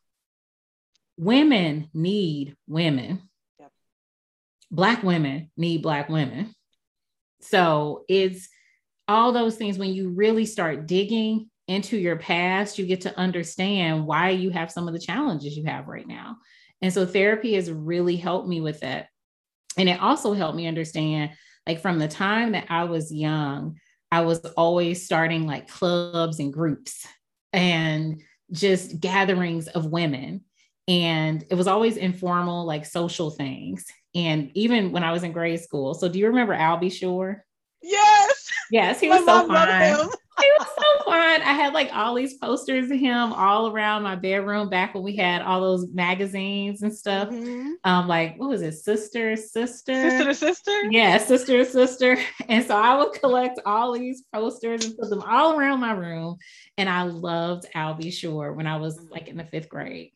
Women 1.17 1.89
need 1.93 2.55
women. 2.67 3.21
Yep. 3.59 3.71
Black 4.71 5.03
women 5.03 5.51
need 5.55 5.81
Black 5.81 6.09
women 6.09 6.53
so 7.49 8.03
it's 8.09 8.49
all 9.07 9.31
those 9.31 9.55
things 9.55 9.77
when 9.77 9.93
you 9.93 10.09
really 10.09 10.45
start 10.45 10.85
digging 10.85 11.49
into 11.67 11.97
your 11.97 12.15
past, 12.15 12.77
you 12.77 12.85
get 12.85 13.01
to 13.01 13.17
understand 13.17 14.05
why 14.05 14.29
you 14.29 14.49
have 14.49 14.71
some 14.71 14.87
of 14.87 14.93
the 14.93 14.99
challenges 14.99 15.57
you 15.57 15.65
have 15.65 15.87
right 15.87 16.07
now. 16.07 16.37
And 16.81 16.93
so 16.93 17.05
therapy 17.05 17.53
has 17.55 17.71
really 17.71 18.15
helped 18.15 18.47
me 18.47 18.61
with 18.61 18.81
that. 18.81 19.07
And 19.77 19.89
it 19.89 20.01
also 20.01 20.33
helped 20.33 20.55
me 20.55 20.67
understand, 20.67 21.31
like, 21.67 21.81
from 21.81 21.99
the 21.99 22.07
time 22.07 22.53
that 22.53 22.67
I 22.69 22.85
was 22.85 23.13
young, 23.13 23.77
I 24.11 24.21
was 24.21 24.39
always 24.57 25.03
starting 25.05 25.45
like 25.45 25.67
clubs 25.67 26.39
and 26.39 26.53
groups 26.53 27.05
and 27.51 28.21
just 28.51 28.99
gatherings 28.99 29.67
of 29.67 29.87
women. 29.87 30.45
And 30.87 31.43
it 31.49 31.55
was 31.55 31.67
always 31.67 31.97
informal, 31.97 32.65
like 32.65 32.85
social 32.85 33.29
things. 33.29 33.85
And 34.15 34.51
even 34.53 34.91
when 34.91 35.03
I 35.03 35.11
was 35.11 35.23
in 35.23 35.31
grade 35.31 35.59
school. 35.59 35.93
So 35.93 36.07
do 36.07 36.17
you 36.17 36.27
remember 36.27 36.53
Al 36.53 36.77
B. 36.77 36.89
Sure!? 36.89 37.43
Yes. 37.81 38.49
Yes, 38.71 38.99
he 38.99 39.09
was 39.09 39.23
so 39.25 39.47
fun. 39.47 39.67
he 40.39 40.49
was 40.59 40.67
so 40.67 41.03
fun. 41.05 41.41
I 41.41 41.53
had 41.53 41.73
like 41.73 41.89
all 41.93 42.15
these 42.15 42.35
posters 42.35 42.91
of 42.91 42.99
him 42.99 43.33
all 43.33 43.71
around 43.71 44.03
my 44.03 44.15
bedroom 44.15 44.69
back 44.69 44.93
when 44.93 45.03
we 45.03 45.15
had 45.15 45.41
all 45.41 45.61
those 45.61 45.87
magazines 45.93 46.81
and 46.81 46.93
stuff. 46.93 47.29
Mm-hmm. 47.29 47.71
Um, 47.83 48.07
like 48.07 48.37
what 48.37 48.49
was 48.49 48.61
it, 48.61 48.73
sister, 48.73 49.35
sister, 49.35 49.93
sister 49.93 50.25
to 50.25 50.33
sister? 50.33 50.91
Yeah, 50.91 51.17
sister 51.17 51.57
to 51.57 51.65
sister. 51.65 52.17
And 52.49 52.65
so 52.65 52.77
I 52.77 52.97
would 52.97 53.13
collect 53.13 53.59
all 53.65 53.93
these 53.93 54.23
posters 54.33 54.85
and 54.85 54.97
put 54.97 55.09
them 55.09 55.21
all 55.21 55.57
around 55.57 55.79
my 55.79 55.91
room. 55.91 56.37
And 56.77 56.89
I 56.89 57.03
loved 57.03 57.65
Al 57.73 57.93
B. 57.93 58.11
Sure! 58.11 58.53
when 58.53 58.67
I 58.67 58.77
was 58.77 58.99
like 59.09 59.27
in 59.27 59.37
the 59.37 59.43
fifth 59.43 59.69
grade. 59.69 60.11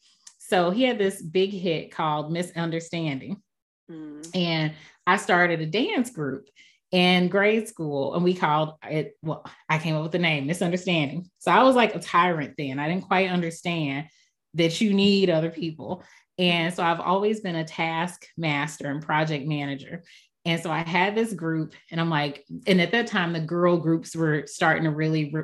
So 0.51 0.69
he 0.69 0.83
had 0.83 0.97
this 0.97 1.21
big 1.21 1.51
hit 1.51 1.91
called 1.91 2.29
Misunderstanding. 2.29 3.41
Mm. 3.89 4.29
And 4.35 4.73
I 5.07 5.15
started 5.15 5.61
a 5.61 5.65
dance 5.65 6.09
group 6.09 6.49
in 6.91 7.29
grade 7.29 7.69
school 7.69 8.15
and 8.15 8.23
we 8.25 8.33
called 8.33 8.73
it 8.89 9.13
well 9.21 9.45
i 9.69 9.77
came 9.77 9.95
up 9.95 10.03
with 10.03 10.11
the 10.11 10.19
name 10.19 10.45
misunderstanding 10.45 11.25
so 11.39 11.49
i 11.49 11.63
was 11.63 11.73
like 11.73 11.95
a 11.95 11.99
tyrant 11.99 12.53
then 12.57 12.79
i 12.79 12.89
didn't 12.89 13.07
quite 13.07 13.29
understand 13.29 14.07
that 14.55 14.81
you 14.81 14.93
need 14.93 15.29
other 15.29 15.49
people 15.49 16.03
and 16.37 16.73
so 16.73 16.83
i've 16.83 16.99
always 16.99 17.39
been 17.39 17.55
a 17.55 17.63
task 17.63 18.25
master 18.37 18.87
and 18.87 19.01
project 19.01 19.47
manager 19.47 20.03
and 20.43 20.61
so 20.61 20.69
i 20.69 20.79
had 20.79 21.15
this 21.15 21.31
group 21.31 21.75
and 21.91 22.01
i'm 22.01 22.09
like 22.09 22.43
and 22.67 22.81
at 22.81 22.91
that 22.91 23.07
time 23.07 23.31
the 23.31 23.39
girl 23.39 23.77
groups 23.77 24.13
were 24.13 24.43
starting 24.45 24.83
to 24.83 24.91
really 24.91 25.31
re- 25.31 25.43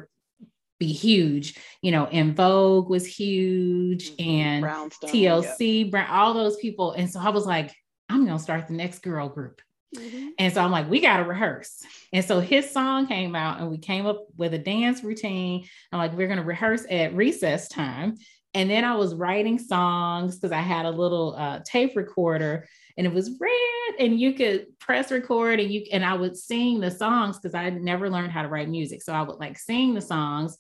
be 0.80 0.92
huge 0.92 1.58
you 1.82 1.92
know 1.92 2.06
En 2.06 2.36
Vogue 2.36 2.90
was 2.90 3.06
huge 3.06 4.12
mm-hmm. 4.12 4.30
and 4.30 4.62
Brownstone, 4.62 5.10
tlc 5.10 5.86
yeah. 5.86 5.90
Brown, 5.90 6.10
all 6.10 6.34
those 6.34 6.58
people 6.58 6.92
and 6.92 7.10
so 7.10 7.20
i 7.20 7.30
was 7.30 7.46
like 7.46 7.74
i'm 8.10 8.26
going 8.26 8.38
to 8.38 8.44
start 8.44 8.68
the 8.68 8.74
next 8.74 9.00
girl 9.00 9.30
group 9.30 9.62
Mm-hmm. 9.96 10.30
And 10.38 10.54
so 10.54 10.62
I'm 10.62 10.72
like, 10.72 10.90
we 10.90 11.00
got 11.00 11.18
to 11.18 11.24
rehearse. 11.24 11.82
And 12.12 12.24
so 12.24 12.40
his 12.40 12.70
song 12.70 13.08
came 13.08 13.36
out 13.36 13.60
and 13.60 13.70
we 13.70 13.78
came 13.78 14.06
up 14.06 14.26
with 14.36 14.54
a 14.54 14.58
dance 14.58 15.04
routine. 15.04 15.66
I'm 15.92 16.00
like, 16.00 16.14
we're 16.14 16.28
going 16.28 16.40
to 16.40 16.46
rehearse 16.46 16.86
at 16.90 17.16
recess 17.16 17.68
time. 17.70 18.16
And 18.54 18.70
then 18.70 18.84
I 18.84 18.96
was 18.96 19.14
writing 19.14 19.60
songs 19.60 20.36
because 20.36 20.52
I 20.52 20.62
had 20.62 20.86
a 20.86 20.92
little 20.92 21.36
uh, 21.38 21.60
tape 21.66 21.96
recorder 21.96 22.68
and 22.98 23.06
it 23.06 23.14
was 23.14 23.38
red 23.40 24.00
and 24.00 24.20
you 24.20 24.34
could 24.34 24.68
press 24.80 25.12
record 25.12 25.60
and 25.60 25.72
you 25.72 25.86
and 25.92 26.04
I 26.04 26.16
would 26.16 26.36
sing 26.36 26.80
the 26.80 26.90
songs 26.90 27.38
because 27.38 27.54
I 27.54 27.70
never 27.70 28.10
learned 28.10 28.32
how 28.32 28.42
to 28.42 28.48
write 28.48 28.70
music. 28.70 29.04
So 29.04 29.14
I 29.14 29.22
would 29.22 29.38
like 29.38 29.60
sing 29.60 29.94
the 29.94 30.02
songs 30.02 30.58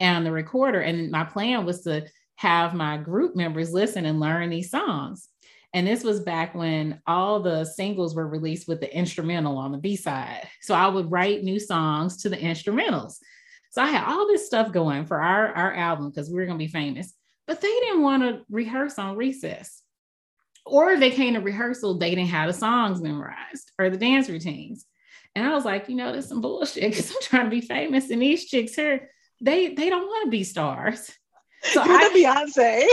and 0.00 0.24
the 0.24 0.32
recorder. 0.32 0.80
And 0.80 1.10
my 1.10 1.24
plan 1.24 1.64
was 1.64 1.82
to 1.82 2.06
have 2.36 2.74
my 2.74 2.96
group 2.96 3.36
members 3.36 3.72
listen 3.72 4.06
and 4.06 4.20
learn 4.20 4.50
these 4.50 4.70
songs. 4.70 5.28
And 5.72 5.86
this 5.86 6.04
was 6.04 6.20
back 6.20 6.54
when 6.54 7.00
all 7.06 7.40
the 7.40 7.64
singles 7.64 8.14
were 8.14 8.28
released 8.28 8.68
with 8.68 8.80
the 8.80 8.96
instrumental 8.96 9.58
on 9.58 9.72
the 9.72 9.78
B 9.78 9.96
side. 9.96 10.48
So 10.60 10.74
I 10.74 10.86
would 10.86 11.10
write 11.10 11.42
new 11.42 11.58
songs 11.58 12.22
to 12.22 12.28
the 12.28 12.36
instrumentals. 12.36 13.16
So 13.70 13.82
I 13.82 13.86
had 13.88 14.04
all 14.04 14.28
this 14.28 14.46
stuff 14.46 14.70
going 14.70 15.04
for 15.04 15.20
our, 15.20 15.48
our 15.48 15.74
album 15.74 16.10
because 16.10 16.30
we 16.30 16.36
were 16.36 16.46
going 16.46 16.58
to 16.58 16.64
be 16.64 16.70
famous. 16.70 17.12
But 17.46 17.60
they 17.60 17.68
didn't 17.68 18.02
want 18.02 18.22
to 18.22 18.42
rehearse 18.48 19.00
on 19.00 19.16
recess. 19.16 19.82
Or 20.64 20.92
if 20.92 21.00
they 21.00 21.10
came 21.10 21.34
to 21.34 21.40
rehearsal, 21.40 21.98
they 21.98 22.10
didn't 22.10 22.28
have 22.28 22.46
the 22.46 22.54
songs 22.54 23.02
memorized 23.02 23.72
or 23.78 23.90
the 23.90 23.98
dance 23.98 24.30
routines. 24.30 24.86
And 25.34 25.44
I 25.44 25.52
was 25.54 25.64
like, 25.64 25.88
you 25.88 25.96
know, 25.96 26.12
there's 26.12 26.28
some 26.28 26.40
bullshit 26.40 26.90
because 26.90 27.10
I'm 27.10 27.16
trying 27.20 27.44
to 27.44 27.50
be 27.50 27.60
famous. 27.60 28.10
And 28.10 28.22
these 28.22 28.46
chicks 28.46 28.76
here, 28.76 29.10
they 29.40 29.74
they 29.74 29.90
don't 29.90 30.06
want 30.06 30.26
to 30.26 30.30
be 30.30 30.44
stars. 30.44 31.10
So 31.62 31.82
You're 31.84 31.96
I, 31.96 32.08
the 32.08 32.18
Beyonce. 32.20 32.86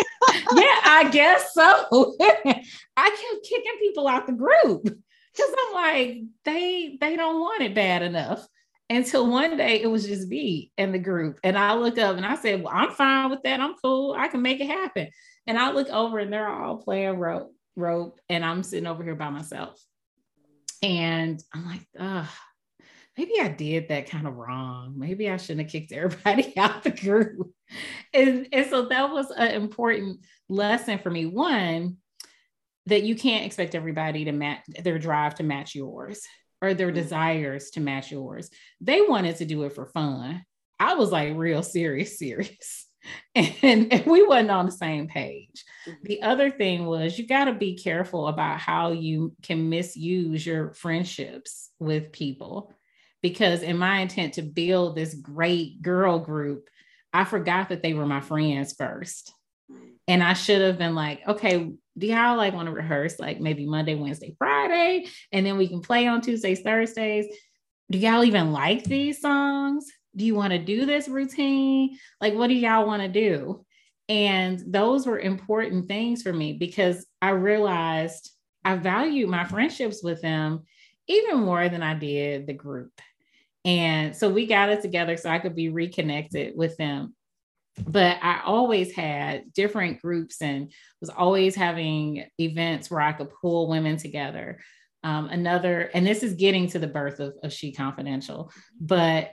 yeah, 0.56 0.80
I 0.86 1.10
guess 1.12 1.54
so. 1.54 2.16
I 2.22 3.10
kept 3.10 3.46
kicking 3.50 3.80
people 3.80 4.08
out 4.08 4.28
the 4.28 4.34
group 4.34 4.84
because 4.84 5.56
I'm 5.68 5.74
like, 5.74 6.18
they 6.46 6.98
they 7.00 7.16
don't 7.16 7.40
want 7.40 7.62
it 7.64 7.76
bad 7.76 8.02
enough. 8.02 8.48
Until 8.90 9.30
one 9.30 9.56
day 9.56 9.82
it 9.82 9.88
was 9.88 10.06
just 10.06 10.28
me 10.28 10.72
and 10.78 10.94
the 10.94 11.00
group. 11.00 11.40
And 11.46 11.58
I 11.58 11.76
look 11.76 11.98
up 11.98 12.18
and 12.18 12.26
I 12.26 12.36
said, 12.36 12.62
Well, 12.62 12.74
I'm 12.76 12.92
fine 12.92 13.30
with 13.30 13.42
that. 13.44 13.62
I'm 13.62 13.76
cool. 13.82 14.14
I 14.18 14.28
can 14.28 14.42
make 14.42 14.60
it 14.60 14.68
happen. 14.68 15.08
And 15.48 15.58
I 15.58 15.72
look 15.72 15.88
over 15.90 16.20
and 16.20 16.32
they're 16.32 16.50
all 16.50 16.78
playing 16.78 17.18
rope, 17.18 17.54
rope, 17.78 18.20
and 18.30 18.44
I'm 18.44 18.64
sitting 18.64 18.88
over 18.88 19.02
here 19.04 19.16
by 19.16 19.30
myself. 19.30 19.82
And 20.84 21.42
I'm 21.54 21.66
like, 21.66 21.88
ugh, 21.98 22.28
maybe 23.22 23.40
I 23.40 23.50
did 23.50 23.90
that 23.90 24.10
kind 24.10 24.26
of 24.26 24.36
wrong. 24.36 24.94
Maybe 24.98 25.30
I 25.30 25.38
shouldn't 25.38 25.62
have 25.62 25.72
kicked 25.72 25.92
everybody 25.92 26.54
out 26.58 26.84
the 26.84 26.90
group. 26.90 27.54
And, 28.14 28.48
and 28.52 28.68
so 28.68 28.88
that 28.88 29.12
was 29.12 29.30
an 29.32 29.52
important 29.52 30.22
lesson 30.50 30.98
for 30.98 31.12
me. 31.12 31.28
One, 31.28 31.98
that 32.88 33.04
you 33.04 33.16
can't 33.16 33.46
expect 33.46 33.76
everybody 33.76 34.26
to 34.26 34.32
match 34.32 34.62
their 34.84 34.98
drive 34.98 35.36
to 35.36 35.44
match 35.44 35.76
yours 35.76 36.24
or 36.62 36.74
their 36.74 36.88
mm-hmm. 36.88 36.96
desires 36.96 37.70
to 37.72 37.80
match 37.80 38.12
yours. 38.12 38.50
They 38.82 39.02
wanted 39.02 39.36
to 39.38 39.46
do 39.46 39.64
it 39.64 39.74
for 39.74 39.86
fun. 39.86 40.44
I 40.80 40.96
was 40.96 41.12
like 41.12 41.38
real 41.38 41.62
serious, 41.62 42.18
serious. 42.20 42.88
And, 43.36 43.54
and 43.92 44.06
we 44.06 44.26
wasn't 44.26 44.52
on 44.52 44.66
the 44.66 44.72
same 44.72 45.08
page. 45.08 45.64
Mm-hmm. 45.88 46.04
The 46.06 46.22
other 46.24 46.50
thing 46.50 46.86
was 46.88 47.20
you 47.20 47.28
got 47.28 47.46
to 47.46 47.54
be 47.54 47.78
careful 47.78 48.28
about 48.28 48.60
how 48.60 48.92
you 48.92 49.36
can 49.44 49.70
misuse 49.70 50.44
your 50.44 50.74
friendships 50.74 51.70
with 51.80 52.12
people 52.12 52.74
because 53.22 53.62
in 53.62 53.78
my 53.78 54.00
intent 54.00 54.34
to 54.34 54.42
build 54.42 54.96
this 54.96 55.14
great 55.14 55.82
girl 55.82 56.20
group, 56.20 56.70
I 57.14 57.24
forgot 57.26 57.70
that 57.70 57.84
they 57.84 57.94
were 57.94 58.06
my 58.06 58.22
friends 58.22 58.74
first. 58.74 59.34
And 60.08 60.24
I 60.24 60.34
should 60.34 60.62
have 60.62 60.78
been 60.78 60.96
like, 60.96 61.26
okay, 61.28 61.72
do 61.98 62.08
y'all 62.08 62.38
like 62.38 62.54
want 62.54 62.68
to 62.68 62.74
rehearse 62.74 63.20
like 63.20 63.40
maybe 63.40 63.66
Monday, 63.66 63.96
Wednesday, 63.96 64.36
Friday, 64.38 65.06
and 65.32 65.46
then 65.46 65.58
we 65.58 65.68
can 65.68 65.82
play 65.82 66.08
on 66.08 66.22
Tuesdays, 66.22 66.62
Thursdays? 66.62 67.28
Do 67.90 67.98
y'all 67.98 68.24
even 68.24 68.52
like 68.52 68.84
these 68.84 69.22
songs? 69.22 69.86
Do 70.16 70.26
you 70.26 70.36
want 70.36 70.52
to 70.52 70.60
do 70.60 70.86
this 70.86 71.08
routine? 71.08 71.98
Like, 72.20 72.34
what 72.34 72.48
do 72.48 72.54
y'all 72.54 72.88
want 72.88 73.02
to 73.02 73.08
do? 73.08 73.66
And 74.10 74.62
those 74.68 75.06
were 75.06 75.20
important 75.20 75.88
things 75.88 76.22
for 76.22 76.34
me 76.34 76.54
because 76.54 77.06
I 77.22 77.30
realized 77.30 78.32
I 78.66 78.76
valued 78.76 79.30
my 79.30 79.46
friendships 79.46 80.04
with 80.04 80.22
them 80.22 80.64
even 81.08 81.40
more 81.40 81.70
than 81.70 81.84
I 81.84 81.94
did 81.94 82.48
the 82.48 82.54
group. 82.54 82.92
And 83.66 84.16
so 84.16 84.30
we 84.30 84.48
got 84.48 84.70
it 84.70 84.82
together 84.82 85.18
so 85.18 85.30
I 85.30 85.40
could 85.40 85.56
be 85.56 85.70
reconnected 85.70 86.56
with 86.56 86.78
them. 86.78 87.16
but 87.88 88.18
I 88.22 88.42
always 88.46 88.94
had 88.94 89.54
different 89.54 90.02
groups 90.02 90.42
and 90.42 90.74
was 91.00 91.10
always 91.10 91.56
having 91.56 92.26
events 92.38 92.92
where 92.92 93.00
I 93.00 93.14
could 93.14 93.30
pull 93.42 93.70
women 93.70 93.96
together. 93.98 94.60
Um, 95.04 95.28
another, 95.30 95.90
and 95.94 96.06
this 96.06 96.22
is 96.22 96.34
getting 96.34 96.68
to 96.70 96.80
the 96.80 96.88
birth 96.88 97.20
of, 97.20 97.34
of 97.44 97.54
She 97.54 97.72
Confidential, 97.72 98.52
but 98.80 99.32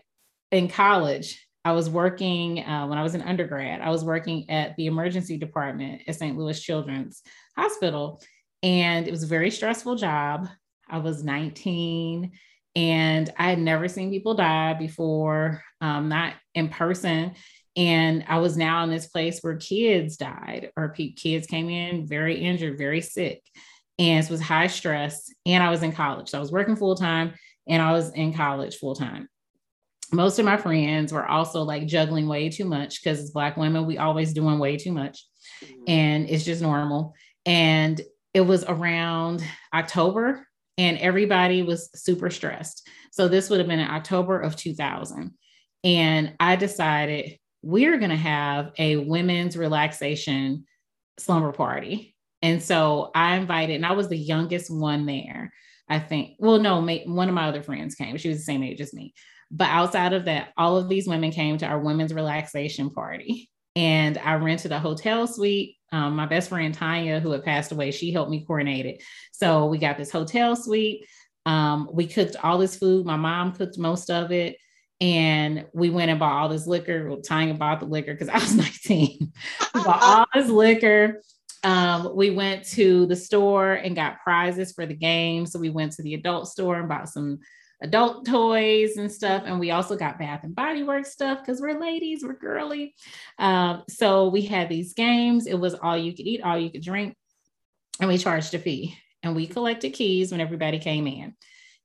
in 0.50 0.68
college, 0.68 1.46
I 1.64 1.72
was 1.72 1.90
working 1.90 2.64
uh, 2.64 2.86
when 2.86 2.96
I 2.96 3.02
was 3.02 3.14
an 3.14 3.22
undergrad, 3.22 3.80
I 3.80 3.90
was 3.90 4.04
working 4.04 4.48
at 4.48 4.76
the 4.76 4.86
emergency 4.86 5.36
department 5.36 6.02
at 6.06 6.14
St. 6.14 6.38
Louis 6.38 6.58
Children's 6.58 7.22
Hospital. 7.56 8.22
And 8.62 9.06
it 9.06 9.10
was 9.10 9.22
a 9.22 9.26
very 9.26 9.50
stressful 9.50 9.96
job. 9.96 10.48
I 10.88 10.98
was 10.98 11.22
19 11.22 12.32
and 12.78 13.34
I 13.36 13.50
had 13.50 13.58
never 13.58 13.88
seen 13.88 14.12
people 14.12 14.34
die 14.34 14.72
before, 14.74 15.64
um, 15.80 16.08
not 16.08 16.34
in 16.54 16.68
person. 16.68 17.34
And 17.76 18.24
I 18.28 18.38
was 18.38 18.56
now 18.56 18.84
in 18.84 18.90
this 18.90 19.08
place 19.08 19.40
where 19.40 19.56
kids 19.56 20.16
died 20.16 20.70
or 20.76 20.90
pe- 20.90 21.10
kids 21.10 21.48
came 21.48 21.68
in 21.68 22.06
very 22.06 22.38
injured, 22.40 22.78
very 22.78 23.00
sick. 23.00 23.42
And 23.98 24.24
it 24.24 24.30
was 24.30 24.40
high 24.40 24.68
stress. 24.68 25.28
And 25.44 25.60
I 25.60 25.70
was 25.70 25.82
in 25.82 25.90
college. 25.90 26.28
So 26.28 26.38
I 26.38 26.40
was 26.40 26.52
working 26.52 26.76
full 26.76 26.94
time 26.94 27.34
and 27.66 27.82
I 27.82 27.90
was 27.90 28.10
in 28.10 28.32
college 28.32 28.76
full 28.76 28.94
time. 28.94 29.28
Most 30.12 30.38
of 30.38 30.44
my 30.44 30.56
friends 30.56 31.12
were 31.12 31.26
also 31.26 31.62
like 31.62 31.88
juggling 31.88 32.28
way 32.28 32.48
too 32.48 32.64
much 32.64 33.02
because 33.02 33.18
as 33.18 33.32
Black 33.32 33.56
women, 33.56 33.86
we 33.86 33.98
always 33.98 34.32
doing 34.32 34.60
way 34.60 34.76
too 34.76 34.92
much. 34.92 35.26
Mm-hmm. 35.64 35.82
And 35.88 36.30
it's 36.30 36.44
just 36.44 36.62
normal. 36.62 37.14
And 37.44 38.00
it 38.34 38.42
was 38.42 38.64
around 38.68 39.42
October 39.74 40.47
and 40.78 40.96
everybody 40.98 41.62
was 41.62 41.90
super 41.94 42.30
stressed. 42.30 42.88
So 43.10 43.28
this 43.28 43.50
would 43.50 43.58
have 43.58 43.68
been 43.68 43.80
in 43.80 43.90
October 43.90 44.40
of 44.40 44.56
2000. 44.56 45.32
And 45.84 46.34
I 46.40 46.56
decided 46.56 47.38
we're 47.62 47.98
going 47.98 48.10
to 48.10 48.16
have 48.16 48.70
a 48.78 48.96
women's 48.96 49.56
relaxation 49.56 50.64
slumber 51.18 51.52
party. 51.52 52.14
And 52.40 52.62
so 52.62 53.10
I 53.14 53.36
invited, 53.36 53.74
and 53.74 53.86
I 53.86 53.92
was 53.92 54.08
the 54.08 54.16
youngest 54.16 54.70
one 54.70 55.04
there. 55.04 55.52
I 55.88 55.98
think, 55.98 56.36
well, 56.38 56.60
no, 56.60 56.80
one 56.80 57.28
of 57.28 57.34
my 57.34 57.48
other 57.48 57.62
friends 57.62 57.96
came. 57.96 58.16
She 58.16 58.28
was 58.28 58.38
the 58.38 58.44
same 58.44 58.62
age 58.62 58.80
as 58.80 58.94
me. 58.94 59.14
But 59.50 59.68
outside 59.68 60.12
of 60.12 60.26
that, 60.26 60.50
all 60.56 60.76
of 60.76 60.88
these 60.88 61.08
women 61.08 61.32
came 61.32 61.58
to 61.58 61.66
our 61.66 61.80
women's 61.80 62.14
relaxation 62.14 62.90
party. 62.90 63.50
And 63.78 64.18
I 64.18 64.34
rented 64.34 64.72
a 64.72 64.80
hotel 64.80 65.26
suite 65.26 65.78
um, 65.92 66.16
my 66.16 66.26
best 66.26 66.50
friend 66.50 66.74
Tanya, 66.74 67.20
who 67.20 67.30
had 67.30 67.44
passed 67.44 67.72
away, 67.72 67.90
she 67.90 68.12
helped 68.12 68.30
me 68.30 68.44
coordinate 68.44 68.86
it. 68.86 69.02
So 69.32 69.66
we 69.66 69.78
got 69.78 69.96
this 69.96 70.10
hotel 70.10 70.54
suite. 70.54 71.06
Um, 71.46 71.88
we 71.92 72.06
cooked 72.06 72.36
all 72.42 72.58
this 72.58 72.76
food. 72.76 73.06
My 73.06 73.16
mom 73.16 73.52
cooked 73.52 73.78
most 73.78 74.10
of 74.10 74.30
it. 74.30 74.56
And 75.00 75.66
we 75.72 75.90
went 75.90 76.10
and 76.10 76.18
bought 76.18 76.42
all 76.42 76.48
this 76.48 76.66
liquor. 76.66 77.08
Well, 77.08 77.20
Tanya 77.20 77.54
bought 77.54 77.80
the 77.80 77.86
liquor 77.86 78.12
because 78.12 78.28
I 78.28 78.34
was 78.34 78.54
19. 78.88 79.32
we 79.74 79.82
bought 79.82 80.02
all 80.02 80.26
this 80.34 80.50
liquor. 80.50 81.22
Um, 81.64 82.14
we 82.14 82.30
went 82.30 82.64
to 82.70 83.06
the 83.06 83.16
store 83.16 83.74
and 83.74 83.96
got 83.96 84.20
prizes 84.22 84.72
for 84.72 84.86
the 84.86 84.94
game. 84.94 85.46
So 85.46 85.58
we 85.58 85.70
went 85.70 85.92
to 85.92 86.02
the 86.02 86.14
adult 86.14 86.48
store 86.48 86.76
and 86.76 86.88
bought 86.88 87.08
some 87.08 87.38
adult 87.80 88.26
toys 88.26 88.96
and 88.96 89.10
stuff. 89.10 89.44
And 89.46 89.60
we 89.60 89.70
also 89.70 89.96
got 89.96 90.18
Bath 90.18 90.44
and 90.44 90.54
Body 90.54 90.82
Works 90.82 91.12
stuff 91.12 91.38
because 91.40 91.60
we're 91.60 91.80
ladies, 91.80 92.22
we're 92.22 92.34
girly. 92.34 92.94
Um, 93.38 93.84
so 93.88 94.28
we 94.28 94.42
had 94.42 94.68
these 94.68 94.94
games. 94.94 95.46
It 95.46 95.58
was 95.58 95.74
all 95.74 95.96
you 95.96 96.12
could 96.12 96.26
eat, 96.26 96.42
all 96.42 96.58
you 96.58 96.70
could 96.70 96.82
drink, 96.82 97.16
and 98.00 98.08
we 98.08 98.18
charged 98.18 98.54
a 98.54 98.58
fee. 98.58 98.96
And 99.22 99.34
we 99.34 99.46
collected 99.46 99.94
keys 99.94 100.30
when 100.30 100.40
everybody 100.40 100.78
came 100.78 101.06
in. 101.06 101.34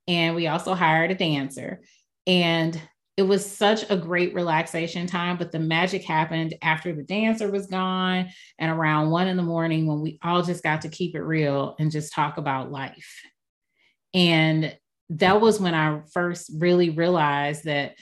And 0.08 0.36
we 0.36 0.48
also 0.48 0.76
hired 0.76 1.10
a 1.10 1.16
dancer. 1.16 1.82
And 2.28 2.80
it 3.16 3.24
was 3.24 3.46
such 3.46 3.90
a 3.90 3.98
great 3.98 4.34
relaxation 4.34 5.06
time, 5.06 5.38
but 5.38 5.52
the 5.52 5.60
magic 5.60 6.04
happened 6.04 6.56
after 6.64 6.94
the 6.94 7.04
dancer 7.04 7.52
was 7.52 7.68
gone 7.68 8.30
and 8.58 8.72
around 8.72 9.12
one 9.12 9.28
in 9.28 9.38
the 9.38 9.44
morning 9.44 9.86
when 9.86 10.02
we 10.02 10.18
all 10.24 10.42
just 10.42 10.64
got 10.64 10.82
to 10.82 10.90
keep 10.90 11.16
it 11.16 11.22
real 11.22 11.76
and 11.80 11.92
just 11.92 12.14
talk 12.14 12.38
about 12.38 12.72
life. 12.72 13.22
And 14.16 14.76
that 15.10 15.42
was 15.42 15.60
when 15.60 15.74
I 15.74 16.02
first 16.12 16.52
really 16.58 16.90
realized 16.90 17.66
that 17.66 17.96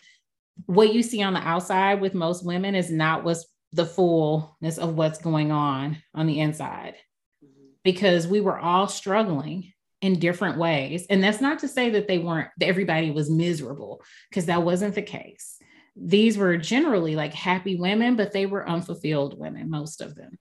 what 0.66 0.94
you 0.94 1.02
see 1.02 1.22
on 1.24 1.34
the 1.34 1.40
outside 1.40 2.02
with 2.02 2.14
most 2.14 2.46
women 2.46 2.76
is 2.76 2.92
not 2.92 3.24
what's 3.24 3.46
the 3.74 3.86
fullness 3.86 4.78
of 4.78 4.96
what's 4.96 5.20
going 5.20 5.52
on 5.52 5.98
on 6.14 6.28
the 6.28 6.40
inside. 6.40 6.96
Mm-hmm. 7.44 7.68
because 7.84 8.28
we 8.28 8.42
were 8.42 8.60
all 8.60 8.88
struggling 8.88 9.74
in 10.02 10.20
different 10.20 10.58
ways. 10.58 11.06
And 11.10 11.24
that's 11.24 11.42
not 11.42 11.60
to 11.60 11.68
say 11.68 11.92
that 11.92 12.08
they 12.08 12.18
weren't 12.18 12.50
that 12.58 12.68
everybody 12.68 13.12
was 13.12 13.30
miserable 13.30 14.02
because 14.30 14.48
that 14.48 14.64
wasn't 14.64 14.96
the 14.96 15.02
case. 15.02 15.58
These 15.96 16.38
were 16.38 16.58
generally 16.58 17.16
like 17.16 17.34
happy 17.34 17.76
women 17.76 18.16
but 18.16 18.32
they 18.32 18.46
were 18.46 18.68
unfulfilled 18.68 19.40
women 19.40 19.70
most 19.70 20.02
of 20.02 20.16
them. 20.16 20.38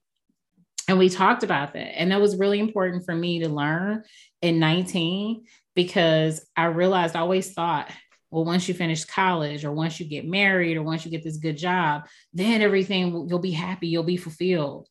And 0.89 0.99
we 0.99 1.09
talked 1.09 1.45
about 1.45 1.75
that. 1.75 1.99
And 1.99 2.11
that 2.11 2.21
was 2.21 2.37
really 2.37 2.59
important 2.59 3.05
for 3.05 3.15
me 3.15 3.41
to 3.41 3.49
learn 3.49 4.03
in 4.43 4.59
19 4.59 5.45
because 5.75 6.45
I 6.57 6.66
realized 6.66 7.16
I 7.16 7.21
always 7.21 7.53
thought, 7.53 7.91
well, 8.31 8.45
once 8.45 8.68
you 8.68 8.75
finish 8.75 9.05
college 9.05 9.64
or 9.64 9.73
once 9.73 9.99
you 9.99 10.07
get 10.07 10.27
married 10.27 10.77
or 10.77 10.83
once 10.83 11.05
you 11.05 11.11
get 11.11 11.25
this 11.25 11.37
good 11.37 11.57
job, 11.57 12.07
then 12.33 12.62
everything 12.62 13.29
you'll 13.29 13.41
be 13.41 13.51
happy, 13.51 13.89
you'll 13.89 14.03
be 14.05 14.16
fulfilled. 14.16 14.89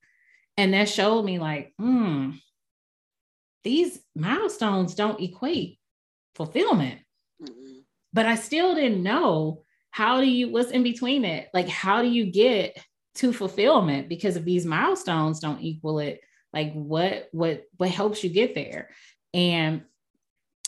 And 0.57 0.73
that 0.73 0.89
showed 0.89 1.23
me 1.23 1.39
like, 1.39 1.73
hmm, 1.79 2.31
these 3.63 3.99
milestones 4.15 4.95
don't 4.95 5.21
equate 5.21 5.79
fulfillment. 6.35 6.99
Mm-hmm. 7.41 7.79
But 8.11 8.25
I 8.25 8.35
still 8.35 8.75
didn't 8.75 9.03
know 9.03 9.63
how 9.91 10.19
do 10.19 10.27
you 10.27 10.49
what's 10.49 10.71
in 10.71 10.83
between 10.83 11.25
it? 11.25 11.49
Like 11.53 11.67
how 11.67 12.01
do 12.01 12.07
you 12.07 12.31
get 12.31 12.77
to 13.15 13.33
fulfillment 13.33 14.07
because 14.07 14.35
if 14.35 14.43
these 14.43 14.65
milestones 14.65 15.39
don't 15.39 15.61
equal 15.61 15.99
it, 15.99 16.21
like 16.53 16.73
what 16.73 17.27
what 17.31 17.63
what 17.77 17.89
helps 17.89 18.23
you 18.23 18.29
get 18.29 18.55
there? 18.55 18.89
And 19.33 19.83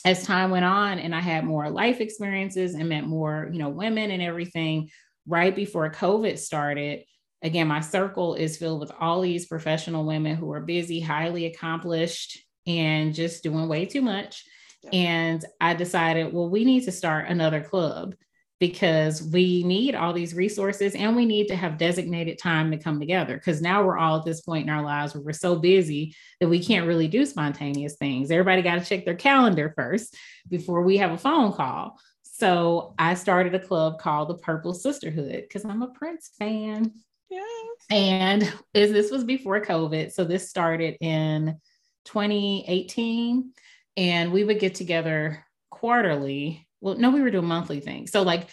as 0.05 0.25
time 0.25 0.51
went 0.51 0.65
on 0.65 0.99
and 0.99 1.13
I 1.13 1.19
had 1.19 1.45
more 1.45 1.69
life 1.69 2.01
experiences 2.01 2.73
and 2.73 2.89
met 2.89 3.05
more, 3.05 3.49
you 3.51 3.59
know, 3.59 3.69
women 3.69 4.11
and 4.11 4.21
everything, 4.21 4.89
right 5.27 5.55
before 5.55 5.89
COVID 5.91 6.37
started, 6.37 7.03
again, 7.41 7.67
my 7.67 7.81
circle 7.81 8.35
is 8.35 8.57
filled 8.57 8.79
with 8.79 8.91
all 8.99 9.21
these 9.21 9.45
professional 9.45 10.05
women 10.05 10.35
who 10.35 10.51
are 10.51 10.61
busy, 10.61 10.99
highly 10.99 11.45
accomplished, 11.45 12.39
and 12.67 13.13
just 13.13 13.43
doing 13.43 13.67
way 13.67 13.85
too 13.85 14.01
much. 14.01 14.43
Yeah. 14.83 14.89
And 14.93 15.45
I 15.59 15.73
decided, 15.73 16.33
well, 16.33 16.49
we 16.49 16.65
need 16.65 16.85
to 16.85 16.91
start 16.91 17.27
another 17.27 17.61
club 17.61 18.15
because 18.61 19.23
we 19.23 19.63
need 19.63 19.95
all 19.95 20.13
these 20.13 20.35
resources 20.35 20.93
and 20.93 21.15
we 21.15 21.25
need 21.25 21.47
to 21.47 21.55
have 21.55 21.79
designated 21.79 22.37
time 22.37 22.69
to 22.69 22.77
come 22.77 22.99
together 22.99 23.35
because 23.35 23.59
now 23.59 23.83
we're 23.83 23.97
all 23.97 24.19
at 24.19 24.23
this 24.23 24.41
point 24.41 24.67
in 24.67 24.69
our 24.69 24.83
lives 24.83 25.15
where 25.15 25.23
we're 25.23 25.33
so 25.33 25.55
busy 25.55 26.15
that 26.39 26.47
we 26.47 26.63
can't 26.63 26.85
really 26.85 27.07
do 27.07 27.25
spontaneous 27.25 27.95
things. 27.95 28.29
Everybody 28.29 28.61
got 28.61 28.75
to 28.75 28.85
check 28.85 29.03
their 29.03 29.15
calendar 29.15 29.73
first 29.75 30.15
before 30.47 30.83
we 30.83 30.97
have 30.97 31.11
a 31.11 31.17
phone 31.17 31.51
call. 31.53 31.99
So 32.21 32.93
I 32.99 33.15
started 33.15 33.55
a 33.55 33.59
club 33.59 33.97
called 33.97 34.29
the 34.29 34.37
Purple 34.37 34.75
Sisterhood 34.75 35.41
because 35.41 35.65
I'm 35.65 35.81
a 35.81 35.87
Prince 35.87 36.29
fan. 36.37 36.91
Yes. 37.31 37.47
And 37.89 38.53
this 38.75 39.09
was 39.09 39.23
before 39.23 39.59
COVID. 39.61 40.11
So 40.11 40.23
this 40.23 40.47
started 40.47 40.97
in 41.01 41.57
2018 42.05 43.53
and 43.97 44.31
we 44.31 44.43
would 44.43 44.59
get 44.59 44.75
together 44.75 45.47
quarterly 45.71 46.67
well, 46.81 46.95
no, 46.95 47.11
we 47.11 47.21
were 47.21 47.31
doing 47.31 47.45
monthly 47.45 47.79
things. 47.79 48.11
So 48.11 48.23
like 48.23 48.49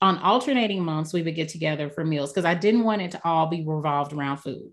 on 0.00 0.18
alternating 0.18 0.84
months, 0.84 1.12
we 1.12 1.22
would 1.22 1.34
get 1.34 1.48
together 1.48 1.90
for 1.90 2.04
meals 2.04 2.32
because 2.32 2.44
I 2.44 2.54
didn't 2.54 2.84
want 2.84 3.02
it 3.02 3.10
to 3.12 3.20
all 3.24 3.46
be 3.46 3.64
revolved 3.66 4.12
around 4.12 4.38
food. 4.38 4.72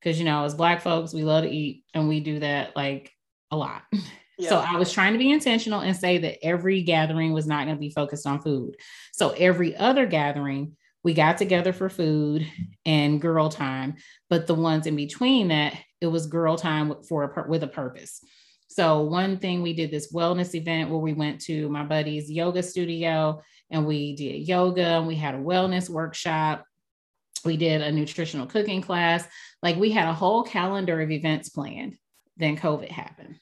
Because 0.00 0.18
you 0.18 0.24
know, 0.24 0.44
as 0.44 0.54
black 0.54 0.82
folks, 0.82 1.12
we 1.12 1.22
love 1.22 1.44
to 1.44 1.50
eat 1.50 1.84
and 1.94 2.08
we 2.08 2.20
do 2.20 2.40
that 2.40 2.76
like 2.76 3.10
a 3.50 3.56
lot. 3.56 3.82
Yeah. 4.38 4.48
So 4.48 4.58
I 4.58 4.76
was 4.76 4.90
trying 4.90 5.12
to 5.12 5.18
be 5.18 5.30
intentional 5.30 5.80
and 5.80 5.94
say 5.94 6.18
that 6.18 6.44
every 6.44 6.82
gathering 6.82 7.32
was 7.32 7.46
not 7.46 7.66
going 7.66 7.76
to 7.76 7.80
be 7.80 7.90
focused 7.90 8.26
on 8.26 8.40
food. 8.40 8.76
So 9.12 9.30
every 9.30 9.76
other 9.76 10.06
gathering, 10.06 10.76
we 11.04 11.14
got 11.14 11.36
together 11.36 11.72
for 11.72 11.88
food 11.88 12.46
and 12.84 13.20
girl 13.20 13.50
time, 13.50 13.96
but 14.30 14.46
the 14.46 14.54
ones 14.54 14.86
in 14.86 14.96
between 14.96 15.48
that, 15.48 15.76
it 16.00 16.06
was 16.06 16.26
girl 16.26 16.56
time 16.56 16.94
for 17.08 17.24
a 17.24 17.48
with 17.48 17.62
a 17.62 17.68
purpose. 17.68 18.24
So, 18.72 19.02
one 19.02 19.36
thing 19.36 19.60
we 19.60 19.74
did 19.74 19.90
this 19.90 20.12
wellness 20.12 20.54
event 20.54 20.88
where 20.88 20.98
we 20.98 21.12
went 21.12 21.42
to 21.42 21.68
my 21.68 21.84
buddy's 21.84 22.30
yoga 22.30 22.62
studio 22.62 23.42
and 23.70 23.86
we 23.86 24.16
did 24.16 24.48
yoga 24.48 24.82
and 24.82 25.06
we 25.06 25.14
had 25.14 25.34
a 25.34 25.38
wellness 25.38 25.90
workshop. 25.90 26.64
We 27.44 27.58
did 27.58 27.82
a 27.82 27.92
nutritional 27.92 28.46
cooking 28.46 28.80
class. 28.80 29.26
Like, 29.62 29.76
we 29.76 29.90
had 29.90 30.08
a 30.08 30.14
whole 30.14 30.42
calendar 30.42 31.02
of 31.02 31.10
events 31.10 31.50
planned. 31.50 31.96
Then 32.38 32.56
COVID 32.56 32.90
happened 32.90 33.36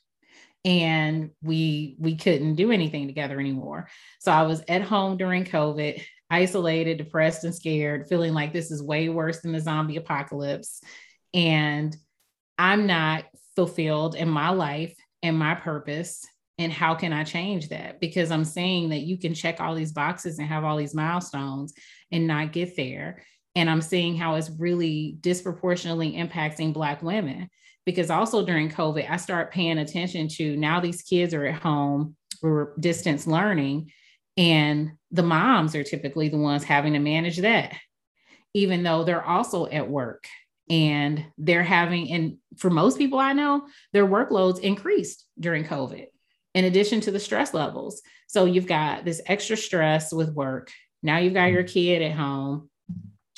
and 0.65 1.31
we 1.43 1.95
we 2.01 2.17
couldn't 2.17 2.57
do 2.57 2.73
anything 2.73 3.07
together 3.07 3.39
anymore. 3.39 3.89
So 4.19 4.33
I 4.33 4.43
was 4.43 4.65
at 4.67 4.83
home 4.83 5.17
during 5.17 5.45
COVID, 5.45 6.03
isolated, 6.29 6.99
depressed 6.99 7.45
and 7.45 7.55
scared, 7.55 8.09
feeling 8.09 8.35
like 8.35 8.53
this 8.53 8.73
is 8.73 8.83
way 8.83 9.09
worse 9.09 9.41
than 9.43 9.53
the 9.53 9.61
zombie 9.61 9.97
apocalypse 9.97 10.83
and 11.33 11.97
I'm 12.59 12.87
not 12.87 13.25
fulfilled 13.55 14.17
in 14.17 14.29
my 14.29 14.51
life 14.51 14.97
and 15.23 15.39
my 15.39 15.55
purpose 15.55 16.27
and 16.61 16.71
how 16.71 16.95
can 16.95 17.13
I 17.15 17.25
change 17.25 17.71
that? 17.71 18.01
Because 18.01 18.31
I'm 18.31 18.45
saying 18.45 18.91
that 18.91 19.01
you 19.01 19.17
can 19.17 19.33
check 19.33 19.61
all 19.61 19.75
these 19.75 19.93
boxes 19.93 20.39
and 20.39 20.47
have 20.47 20.63
all 20.63 20.77
these 20.77 20.95
milestones 20.95 21.73
and 22.13 22.27
not 22.27 22.53
get 22.53 22.77
there. 22.77 23.25
And 23.55 23.71
I'm 23.71 23.81
seeing 23.81 24.15
how 24.15 24.35
it's 24.35 24.51
really 24.51 25.17
disproportionately 25.21 26.13
impacting 26.13 26.75
Black 26.75 27.03
women. 27.03 27.49
Because 27.87 28.11
also 28.11 28.45
during 28.45 28.69
COVID, 28.69 29.09
I 29.09 29.17
start 29.17 29.53
paying 29.53 29.79
attention 29.79 30.29
to 30.29 30.55
now 30.55 30.81
these 30.81 31.01
kids 31.01 31.33
are 31.33 31.47
at 31.47 31.63
home, 31.63 32.15
we're 32.43 32.77
distance 32.79 33.27
learning, 33.27 33.91
and 34.37 34.93
the 35.11 35.23
moms 35.23 35.75
are 35.75 35.83
typically 35.83 36.29
the 36.29 36.37
ones 36.37 36.63
having 36.63 36.93
to 36.93 36.99
manage 36.99 37.39
that, 37.39 37.75
even 38.53 38.83
though 38.83 39.03
they're 39.03 39.25
also 39.25 39.67
at 39.67 39.89
work 39.89 40.27
and 40.71 41.25
they're 41.37 41.65
having, 41.65 42.13
and 42.13 42.37
for 42.57 42.71
most 42.71 42.97
people 42.97 43.19
I 43.19 43.33
know, 43.33 43.67
their 43.93 44.07
workloads 44.07 44.61
increased 44.61 45.27
during 45.39 45.65
COVID, 45.65 46.07
in 46.55 46.65
addition 46.65 47.01
to 47.03 47.11
the 47.11 47.19
stress 47.19 47.53
levels. 47.53 48.01
So 48.29 48.45
you've 48.45 48.69
got 48.69 49.05
this 49.05 49.21
extra 49.27 49.57
stress 49.57 50.13
with 50.13 50.33
work. 50.33 50.71
Now 51.03 51.19
you've 51.19 51.35
got 51.35 51.51
your 51.51 51.65
kid 51.65 52.03
at 52.03 52.13
home. 52.13 52.71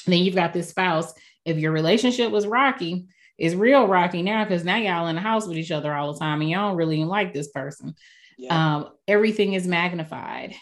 Then 0.07 0.19
you've 0.19 0.35
got 0.35 0.53
this 0.53 0.69
spouse. 0.69 1.15
If 1.47 1.57
your 1.57 1.73
relationship 1.73 2.31
was 2.31 2.47
rocky, 2.47 3.07
it's 3.39 3.55
real 3.55 3.89
rocky 3.89 4.23
now 4.23 4.45
because 4.45 4.65
now 4.65 4.77
y'all 4.77 5.07
in 5.07 5.17
the 5.17 5.23
house 5.23 5.47
with 5.47 5.57
each 5.57 5.71
other 5.71 5.93
all 5.95 6.13
the 6.13 6.19
time 6.19 6.43
and 6.43 6.51
y'all 6.51 6.69
don't 6.69 6.77
really 6.77 7.03
like 7.05 7.33
this 7.33 7.49
person. 7.49 7.95
Yeah. 8.37 8.77
Um, 8.77 8.89
everything 9.09 9.55
is 9.55 9.67
magnified. 9.67 10.55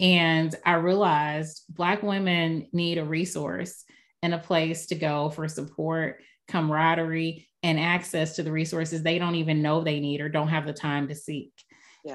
And 0.00 0.54
I 0.64 0.74
realized 0.74 1.62
Black 1.68 2.02
women 2.02 2.68
need 2.72 2.98
a 2.98 3.04
resource 3.04 3.84
and 4.22 4.34
a 4.34 4.38
place 4.38 4.86
to 4.86 4.94
go 4.94 5.30
for 5.30 5.48
support, 5.48 6.22
camaraderie, 6.48 7.48
and 7.62 7.80
access 7.80 8.36
to 8.36 8.42
the 8.42 8.52
resources 8.52 9.02
they 9.02 9.18
don't 9.18 9.34
even 9.34 9.62
know 9.62 9.82
they 9.82 10.00
need 10.00 10.20
or 10.20 10.28
don't 10.28 10.48
have 10.48 10.66
the 10.66 10.72
time 10.72 11.08
to 11.08 11.14
seek. 11.14 11.52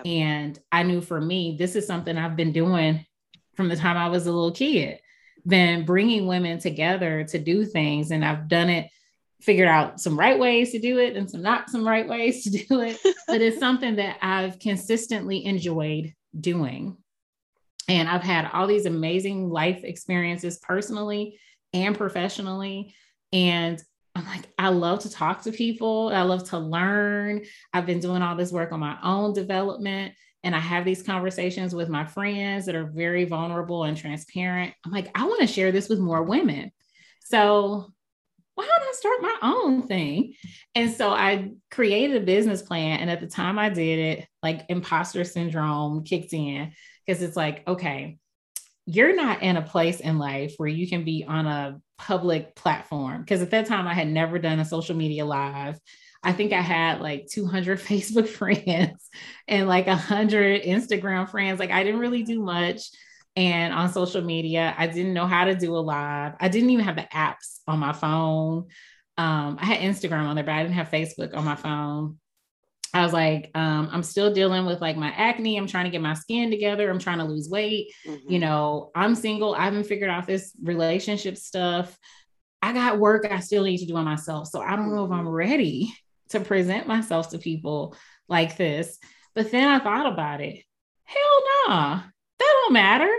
And 0.05 0.57
I 0.71 0.83
knew 0.83 1.01
for 1.01 1.19
me, 1.19 1.57
this 1.59 1.75
is 1.75 1.85
something 1.85 2.17
I've 2.17 2.37
been 2.37 2.53
doing 2.53 3.05
from 3.55 3.67
the 3.69 3.75
time 3.75 3.97
I 3.97 4.07
was 4.07 4.25
a 4.25 4.31
little 4.31 4.51
kid, 4.51 4.99
been 5.45 5.85
bringing 5.85 6.27
women 6.27 6.59
together 6.59 7.25
to 7.25 7.39
do 7.39 7.65
things. 7.65 8.11
And 8.11 8.23
I've 8.23 8.47
done 8.47 8.69
it, 8.69 8.89
figured 9.41 9.67
out 9.67 9.99
some 9.99 10.17
right 10.17 10.39
ways 10.39 10.71
to 10.71 10.79
do 10.79 10.99
it 10.99 11.17
and 11.17 11.29
some 11.29 11.41
not 11.41 11.69
some 11.69 11.85
right 11.85 12.07
ways 12.07 12.43
to 12.43 12.49
do 12.67 12.81
it. 12.81 12.99
but 13.27 13.41
it's 13.41 13.59
something 13.59 13.97
that 13.97 14.17
I've 14.21 14.59
consistently 14.59 15.45
enjoyed 15.45 16.13
doing. 16.39 16.97
And 17.89 18.07
I've 18.07 18.23
had 18.23 18.49
all 18.53 18.67
these 18.67 18.85
amazing 18.85 19.49
life 19.49 19.83
experiences 19.83 20.59
personally 20.59 21.39
and 21.73 21.97
professionally. 21.97 22.95
And 23.33 23.81
I'm 24.15 24.25
like, 24.25 24.49
I 24.57 24.69
love 24.69 24.99
to 24.99 25.09
talk 25.09 25.43
to 25.43 25.51
people. 25.51 26.09
I 26.13 26.23
love 26.23 26.49
to 26.49 26.59
learn. 26.59 27.43
I've 27.73 27.85
been 27.85 27.99
doing 27.99 28.21
all 28.21 28.35
this 28.35 28.51
work 28.51 28.71
on 28.71 28.79
my 28.79 28.97
own 29.03 29.33
development. 29.33 30.13
And 30.43 30.55
I 30.55 30.59
have 30.59 30.85
these 30.85 31.03
conversations 31.03 31.75
with 31.75 31.87
my 31.87 32.05
friends 32.05 32.65
that 32.65 32.75
are 32.75 32.91
very 32.93 33.25
vulnerable 33.25 33.83
and 33.83 33.95
transparent. 33.95 34.73
I'm 34.85 34.91
like, 34.91 35.11
I 35.15 35.25
want 35.25 35.41
to 35.41 35.47
share 35.47 35.71
this 35.71 35.87
with 35.87 35.99
more 35.99 36.23
women. 36.23 36.71
So 37.19 37.93
why 38.55 38.65
don't 38.65 38.81
I 38.81 38.91
start 38.93 39.21
my 39.21 39.37
own 39.43 39.87
thing? 39.87 40.33
And 40.75 40.91
so 40.91 41.11
I 41.11 41.51
created 41.69 42.17
a 42.17 42.25
business 42.25 42.61
plan. 42.61 42.99
And 42.99 43.09
at 43.09 43.21
the 43.21 43.27
time 43.27 43.57
I 43.57 43.69
did 43.69 43.99
it, 43.99 44.27
like 44.43 44.65
imposter 44.67 45.23
syndrome 45.23 46.03
kicked 46.03 46.33
in 46.33 46.73
because 47.05 47.21
it's 47.21 47.37
like, 47.37 47.65
okay, 47.67 48.17
you're 48.85 49.15
not 49.15 49.41
in 49.41 49.57
a 49.57 49.61
place 49.61 49.99
in 49.99 50.17
life 50.17 50.55
where 50.57 50.69
you 50.69 50.87
can 50.87 51.03
be 51.03 51.25
on 51.27 51.45
a 51.45 51.79
public 51.97 52.55
platform. 52.55 53.21
Because 53.21 53.41
at 53.41 53.51
that 53.51 53.67
time, 53.67 53.87
I 53.87 53.93
had 53.93 54.07
never 54.07 54.39
done 54.39 54.59
a 54.59 54.65
social 54.65 54.95
media 54.95 55.25
live. 55.25 55.79
I 56.23 56.33
think 56.33 56.53
I 56.53 56.61
had 56.61 57.01
like 57.01 57.27
200 57.27 57.79
Facebook 57.79 58.27
friends 58.27 59.09
and 59.47 59.67
like 59.67 59.87
100 59.87 60.63
Instagram 60.63 61.29
friends. 61.29 61.59
Like 61.59 61.71
I 61.71 61.83
didn't 61.83 61.99
really 61.99 62.23
do 62.23 62.41
much. 62.41 62.89
And 63.35 63.73
on 63.73 63.93
social 63.93 64.21
media, 64.21 64.75
I 64.77 64.87
didn't 64.87 65.13
know 65.13 65.25
how 65.25 65.45
to 65.45 65.55
do 65.55 65.75
a 65.75 65.79
live. 65.79 66.33
I 66.39 66.49
didn't 66.49 66.69
even 66.71 66.85
have 66.85 66.97
the 66.97 67.07
apps 67.13 67.59
on 67.65 67.79
my 67.79 67.93
phone. 67.93 68.67
Um, 69.17 69.57
I 69.59 69.65
had 69.65 69.79
Instagram 69.79 70.25
on 70.25 70.35
there, 70.35 70.43
but 70.43 70.53
I 70.53 70.63
didn't 70.63 70.75
have 70.75 70.89
Facebook 70.89 71.35
on 71.35 71.45
my 71.45 71.55
phone. 71.55 72.17
I 72.93 73.03
was 73.03 73.13
like, 73.13 73.51
um, 73.55 73.89
I'm 73.91 74.03
still 74.03 74.33
dealing 74.33 74.65
with 74.65 74.81
like 74.81 74.97
my 74.97 75.11
acne. 75.11 75.57
I'm 75.57 75.67
trying 75.67 75.85
to 75.85 75.91
get 75.91 76.01
my 76.01 76.13
skin 76.13 76.51
together. 76.51 76.89
I'm 76.89 76.99
trying 76.99 77.19
to 77.19 77.23
lose 77.23 77.49
weight. 77.49 77.93
Mm-hmm. 78.05 78.31
You 78.31 78.39
know, 78.39 78.91
I'm 78.95 79.15
single. 79.15 79.55
I 79.55 79.63
haven't 79.63 79.85
figured 79.85 80.09
out 80.09 80.27
this 80.27 80.51
relationship 80.61 81.37
stuff. 81.37 81.97
I 82.61 82.73
got 82.73 82.99
work 82.99 83.25
I 83.29 83.39
still 83.39 83.63
need 83.63 83.77
to 83.77 83.85
do 83.85 83.95
on 83.95 84.05
myself. 84.05 84.47
So 84.47 84.61
I 84.61 84.75
don't 84.75 84.93
know 84.93 85.05
if 85.05 85.11
I'm 85.11 85.25
mm-hmm. 85.25 85.29
ready 85.29 85.95
to 86.29 86.41
present 86.41 86.87
myself 86.87 87.29
to 87.29 87.37
people 87.37 87.95
like 88.27 88.57
this. 88.57 88.97
But 89.35 89.51
then 89.51 89.67
I 89.67 89.79
thought 89.79 90.11
about 90.11 90.41
it. 90.41 90.63
Hell 91.03 91.43
nah, 91.67 92.01
that 92.39 92.55
don't 92.63 92.73
matter. 92.73 93.11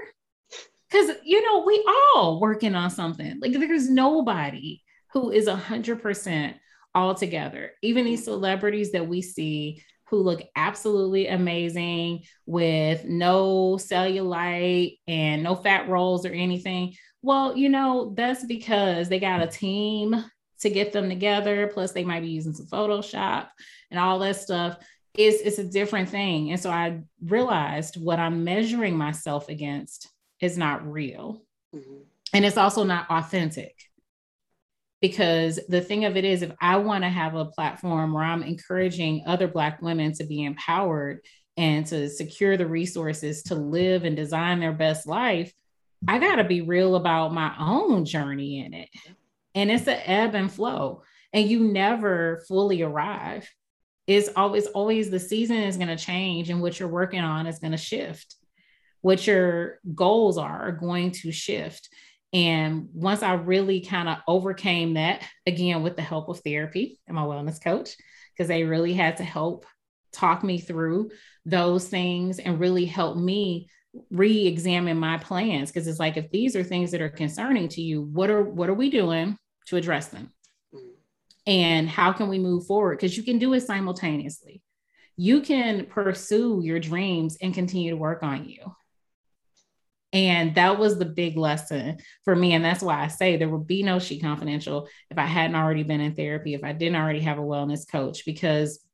Cause 0.90 1.10
you 1.24 1.42
know, 1.42 1.64
we 1.64 1.82
all 2.14 2.38
working 2.38 2.74
on 2.74 2.90
something. 2.90 3.40
Like 3.40 3.52
there's 3.52 3.88
nobody 3.88 4.82
who 5.12 5.30
is 5.30 5.46
a 5.46 5.56
hundred 5.56 6.02
percent 6.02 6.56
all 6.94 7.14
together. 7.14 7.72
Even 7.82 8.04
these 8.04 8.24
celebrities 8.24 8.92
that 8.92 9.08
we 9.08 9.22
see 9.22 9.82
who 10.12 10.18
look 10.18 10.42
absolutely 10.56 11.28
amazing 11.28 12.22
with 12.44 13.04
no 13.06 13.76
cellulite 13.76 14.98
and 15.08 15.42
no 15.42 15.54
fat 15.54 15.88
rolls 15.88 16.26
or 16.26 16.32
anything. 16.32 16.94
Well, 17.22 17.56
you 17.56 17.70
know, 17.70 18.12
that's 18.14 18.44
because 18.44 19.08
they 19.08 19.18
got 19.18 19.42
a 19.42 19.46
team 19.46 20.22
to 20.60 20.70
get 20.70 20.92
them 20.92 21.08
together. 21.08 21.70
Plus, 21.72 21.92
they 21.92 22.04
might 22.04 22.20
be 22.20 22.28
using 22.28 22.52
some 22.52 22.66
Photoshop 22.66 23.48
and 23.90 23.98
all 23.98 24.18
that 24.18 24.36
stuff. 24.36 24.76
It's, 25.14 25.40
it's 25.40 25.58
a 25.58 25.64
different 25.64 26.10
thing. 26.10 26.50
And 26.50 26.60
so 26.60 26.68
I 26.70 27.00
realized 27.24 27.96
what 27.96 28.18
I'm 28.18 28.44
measuring 28.44 28.96
myself 28.96 29.48
against 29.48 30.08
is 30.40 30.58
not 30.58 30.86
real. 30.86 31.42
Mm-hmm. 31.74 32.02
And 32.34 32.44
it's 32.44 32.58
also 32.58 32.84
not 32.84 33.10
authentic 33.10 33.76
because 35.02 35.60
the 35.68 35.82
thing 35.82 36.06
of 36.06 36.16
it 36.16 36.24
is 36.24 36.40
if 36.40 36.52
i 36.60 36.76
want 36.76 37.04
to 37.04 37.10
have 37.10 37.34
a 37.34 37.44
platform 37.44 38.14
where 38.14 38.24
i'm 38.24 38.42
encouraging 38.42 39.22
other 39.26 39.48
black 39.48 39.82
women 39.82 40.12
to 40.12 40.24
be 40.24 40.42
empowered 40.42 41.20
and 41.58 41.84
to 41.84 42.08
secure 42.08 42.56
the 42.56 42.66
resources 42.66 43.42
to 43.42 43.54
live 43.54 44.04
and 44.04 44.16
design 44.16 44.60
their 44.60 44.72
best 44.72 45.06
life 45.06 45.52
i 46.08 46.18
got 46.18 46.36
to 46.36 46.44
be 46.44 46.60
real 46.60 46.96
about 46.96 47.32
my 47.32 47.54
own 47.58 48.04
journey 48.04 48.60
in 48.60 48.74
it. 48.74 48.88
And 49.54 49.70
it's 49.70 49.86
an 49.86 50.00
ebb 50.04 50.34
and 50.34 50.50
flow 50.50 51.02
and 51.32 51.48
you 51.48 51.60
never 51.60 52.42
fully 52.48 52.82
arrive. 52.82 53.48
It's 54.06 54.28
always 54.34 54.66
always 54.68 55.10
the 55.10 55.20
season 55.20 55.56
is 55.58 55.76
going 55.76 55.88
to 55.88 55.96
change 55.96 56.50
and 56.50 56.60
what 56.60 56.78
you're 56.78 56.88
working 56.88 57.20
on 57.20 57.46
is 57.46 57.58
going 57.58 57.72
to 57.72 57.78
shift. 57.78 58.36
What 59.00 59.26
your 59.26 59.80
goals 59.94 60.38
are, 60.38 60.68
are 60.68 60.72
going 60.72 61.12
to 61.22 61.32
shift 61.32 61.88
and 62.32 62.88
once 62.94 63.22
I 63.22 63.34
really 63.34 63.80
kind 63.80 64.08
of 64.08 64.18
overcame 64.26 64.94
that, 64.94 65.22
again, 65.46 65.82
with 65.82 65.96
the 65.96 66.02
help 66.02 66.28
of 66.28 66.40
therapy 66.40 66.98
and 67.06 67.14
my 67.14 67.22
wellness 67.22 67.62
coach, 67.62 67.90
because 68.32 68.48
they 68.48 68.64
really 68.64 68.94
had 68.94 69.18
to 69.18 69.24
help 69.24 69.66
talk 70.12 70.42
me 70.42 70.58
through 70.58 71.10
those 71.44 71.88
things 71.88 72.38
and 72.38 72.60
really 72.60 72.86
help 72.86 73.16
me 73.16 73.68
re-examine 74.10 74.96
my 74.98 75.18
plans. 75.18 75.70
Because 75.70 75.86
it's 75.86 76.00
like 76.00 76.16
if 76.16 76.30
these 76.30 76.56
are 76.56 76.64
things 76.64 76.90
that 76.92 77.02
are 77.02 77.10
concerning 77.10 77.68
to 77.68 77.82
you 77.82 78.02
what 78.02 78.30
are 78.30 78.42
what 78.42 78.70
are 78.70 78.74
we 78.74 78.88
doing 78.88 79.36
to 79.66 79.76
address 79.76 80.08
them? 80.08 80.32
And 81.46 81.88
how 81.88 82.12
can 82.12 82.28
we 82.28 82.38
move 82.38 82.66
forward? 82.66 82.98
Because 82.98 83.16
you 83.16 83.24
can 83.24 83.38
do 83.38 83.52
it 83.52 83.62
simultaneously. 83.62 84.62
You 85.16 85.42
can 85.42 85.84
pursue 85.86 86.60
your 86.62 86.78
dreams 86.78 87.36
and 87.42 87.52
continue 87.52 87.90
to 87.90 87.96
work 87.96 88.22
on 88.22 88.48
you 88.48 88.74
and 90.12 90.54
that 90.56 90.78
was 90.78 90.98
the 90.98 91.06
big 91.06 91.36
lesson 91.36 91.98
for 92.24 92.36
me. 92.36 92.52
And 92.52 92.64
that's 92.64 92.82
why 92.82 93.02
I 93.02 93.08
say 93.08 93.36
there 93.36 93.48
would 93.48 93.66
be 93.66 93.82
no 93.82 93.98
She 93.98 94.20
Confidential 94.20 94.88
if 95.10 95.18
I 95.18 95.24
hadn't 95.24 95.56
already 95.56 95.82
been 95.82 96.00
in 96.00 96.14
therapy, 96.14 96.54
if 96.54 96.64
I 96.64 96.72
didn't 96.72 96.96
already 96.96 97.20
have 97.20 97.38
a 97.38 97.42
wellness 97.42 97.90
coach, 97.90 98.24
because 98.26 98.84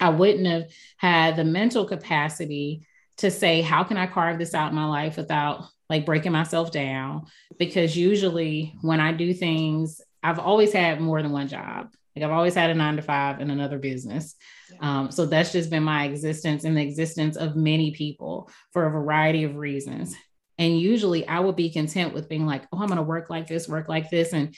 I 0.00 0.10
wouldn't 0.10 0.46
have 0.46 0.70
had 0.96 1.36
the 1.36 1.44
mental 1.44 1.84
capacity 1.84 2.86
to 3.18 3.30
say, 3.30 3.62
how 3.62 3.84
can 3.84 3.96
I 3.96 4.06
carve 4.06 4.38
this 4.38 4.54
out 4.54 4.70
in 4.70 4.76
my 4.76 4.86
life 4.86 5.16
without 5.16 5.64
like 5.88 6.06
breaking 6.06 6.32
myself 6.32 6.72
down? 6.72 7.26
Because 7.58 7.96
usually 7.96 8.74
when 8.82 9.00
I 9.00 9.12
do 9.12 9.32
things, 9.32 10.00
I've 10.22 10.38
always 10.38 10.72
had 10.72 11.00
more 11.00 11.22
than 11.22 11.32
one 11.32 11.48
job. 11.48 11.88
Like 12.14 12.24
I've 12.24 12.36
always 12.36 12.54
had 12.54 12.70
a 12.70 12.74
nine 12.74 12.96
to 12.96 13.02
five 13.02 13.38
and 13.38 13.52
another 13.52 13.78
business. 13.78 14.34
Um, 14.80 15.12
so 15.12 15.24
that's 15.24 15.52
just 15.52 15.70
been 15.70 15.84
my 15.84 16.04
existence 16.04 16.64
and 16.64 16.76
the 16.76 16.82
existence 16.82 17.36
of 17.36 17.54
many 17.54 17.92
people 17.92 18.50
for 18.72 18.86
a 18.86 18.90
variety 18.90 19.44
of 19.44 19.56
reasons. 19.56 20.16
And 20.58 20.78
usually 20.78 21.26
I 21.26 21.40
would 21.40 21.56
be 21.56 21.70
content 21.70 22.14
with 22.14 22.28
being 22.28 22.46
like, 22.46 22.64
oh, 22.72 22.78
I'm 22.78 22.88
going 22.88 22.96
to 22.96 23.02
work 23.02 23.30
like 23.30 23.46
this, 23.46 23.68
work 23.68 23.88
like 23.88 24.10
this, 24.10 24.32
and 24.32 24.54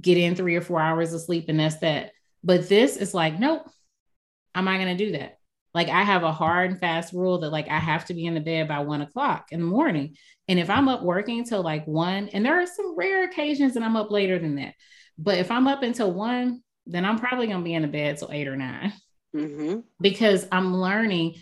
get 0.00 0.16
in 0.16 0.34
three 0.34 0.56
or 0.56 0.62
four 0.62 0.80
hours 0.80 1.12
of 1.12 1.20
sleep, 1.20 1.46
and 1.48 1.60
that's 1.60 1.78
that. 1.78 2.12
But 2.42 2.68
this 2.68 2.96
is 2.96 3.14
like, 3.14 3.38
nope, 3.38 3.68
I'm 4.54 4.64
not 4.64 4.78
going 4.78 4.96
to 4.96 5.04
do 5.04 5.12
that. 5.12 5.38
Like 5.74 5.88
I 5.88 6.02
have 6.02 6.22
a 6.22 6.32
hard 6.32 6.70
and 6.70 6.80
fast 6.80 7.12
rule 7.12 7.38
that 7.40 7.50
like 7.50 7.68
I 7.68 7.78
have 7.78 8.06
to 8.06 8.14
be 8.14 8.26
in 8.26 8.34
the 8.34 8.40
bed 8.40 8.68
by 8.68 8.80
one 8.80 9.00
o'clock 9.00 9.48
in 9.52 9.60
the 9.60 9.66
morning. 9.66 10.16
And 10.48 10.58
if 10.58 10.68
I'm 10.68 10.88
up 10.88 11.02
working 11.02 11.44
till 11.44 11.62
like 11.62 11.86
one, 11.86 12.28
and 12.28 12.44
there 12.44 12.60
are 12.60 12.66
some 12.66 12.96
rare 12.96 13.24
occasions 13.24 13.74
that 13.74 13.82
I'm 13.82 13.96
up 13.96 14.10
later 14.10 14.38
than 14.38 14.56
that. 14.56 14.74
But 15.18 15.38
if 15.38 15.50
I'm 15.50 15.68
up 15.68 15.82
until 15.82 16.12
one, 16.12 16.62
then 16.86 17.04
I'm 17.04 17.18
probably 17.18 17.46
going 17.46 17.58
to 17.58 17.64
be 17.64 17.74
in 17.74 17.82
the 17.82 17.88
bed 17.88 18.18
till 18.18 18.32
eight 18.32 18.48
or 18.48 18.56
9 18.56 18.92
mm-hmm. 19.36 19.80
because 20.00 20.46
I'm 20.50 20.76
learning 20.76 21.36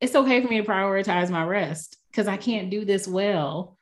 it's 0.00 0.16
okay 0.16 0.42
for 0.42 0.48
me 0.48 0.60
to 0.60 0.66
prioritize 0.66 1.30
my 1.30 1.44
rest 1.44 1.96
because 2.14 2.28
I 2.28 2.36
can't 2.36 2.70
do 2.70 2.84
this 2.84 3.08
well 3.08 3.76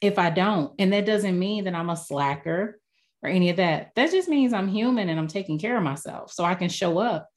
if 0.00 0.18
I 0.18 0.30
don't. 0.30 0.72
And 0.78 0.92
that 0.92 1.04
doesn't 1.04 1.38
mean 1.38 1.64
that 1.64 1.74
I'm 1.74 1.90
a 1.90 1.96
slacker 1.96 2.80
or 3.22 3.28
any 3.28 3.50
of 3.50 3.56
that. 3.56 3.90
That 3.94 4.10
just 4.10 4.28
means 4.28 4.54
I'm 4.54 4.68
human 4.68 5.10
and 5.10 5.18
I'm 5.18 5.28
taking 5.28 5.58
care 5.58 5.76
of 5.76 5.82
myself 5.82 6.32
so 6.32 6.44
I 6.44 6.54
can 6.54 6.70
show 6.70 6.98
up 6.98 7.28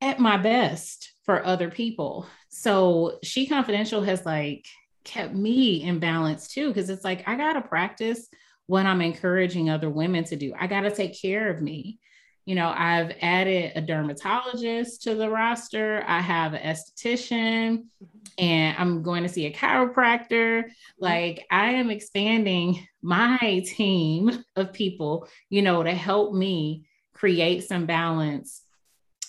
at 0.00 0.20
my 0.20 0.36
best 0.36 1.12
for 1.24 1.44
other 1.44 1.68
people. 1.68 2.26
So 2.48 3.18
She 3.24 3.46
Confidential 3.46 4.02
has 4.02 4.24
like 4.24 4.66
kept 5.04 5.34
me 5.34 5.82
in 5.82 5.98
balance 5.98 6.46
too, 6.46 6.68
because 6.68 6.88
it's 6.88 7.04
like 7.04 7.26
I 7.26 7.34
got 7.34 7.54
to 7.54 7.62
practice 7.62 8.28
what 8.66 8.86
I'm 8.86 9.00
encouraging 9.00 9.68
other 9.68 9.90
women 9.90 10.22
to 10.24 10.36
do. 10.36 10.54
I 10.58 10.68
got 10.68 10.82
to 10.82 10.94
take 10.94 11.20
care 11.20 11.50
of 11.50 11.60
me. 11.60 11.98
You 12.44 12.56
know, 12.56 12.74
I've 12.76 13.12
added 13.20 13.72
a 13.76 13.80
dermatologist 13.80 15.02
to 15.04 15.14
the 15.14 15.30
roster. 15.30 16.02
I 16.06 16.20
have 16.20 16.54
an 16.54 16.62
esthetician 16.62 17.84
mm-hmm. 17.84 18.06
and 18.38 18.76
I'm 18.78 19.02
going 19.02 19.22
to 19.22 19.28
see 19.28 19.46
a 19.46 19.52
chiropractor. 19.52 20.64
Mm-hmm. 20.64 20.70
Like, 20.98 21.46
I 21.50 21.70
am 21.72 21.90
expanding 21.90 22.86
my 23.00 23.62
team 23.66 24.44
of 24.56 24.72
people, 24.72 25.28
you 25.50 25.62
know, 25.62 25.82
to 25.82 25.92
help 25.92 26.34
me 26.34 26.86
create 27.14 27.64
some 27.64 27.86
balance 27.86 28.62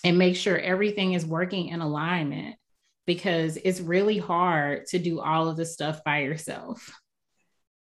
and 0.02 0.18
make 0.18 0.36
sure 0.36 0.58
everything 0.58 1.12
is 1.12 1.24
working 1.24 1.68
in 1.68 1.80
alignment 1.80 2.56
because 3.06 3.56
it's 3.58 3.80
really 3.80 4.18
hard 4.18 4.86
to 4.86 4.98
do 4.98 5.20
all 5.20 5.48
of 5.48 5.56
this 5.56 5.72
stuff 5.72 6.02
by 6.04 6.20
yourself. 6.20 6.90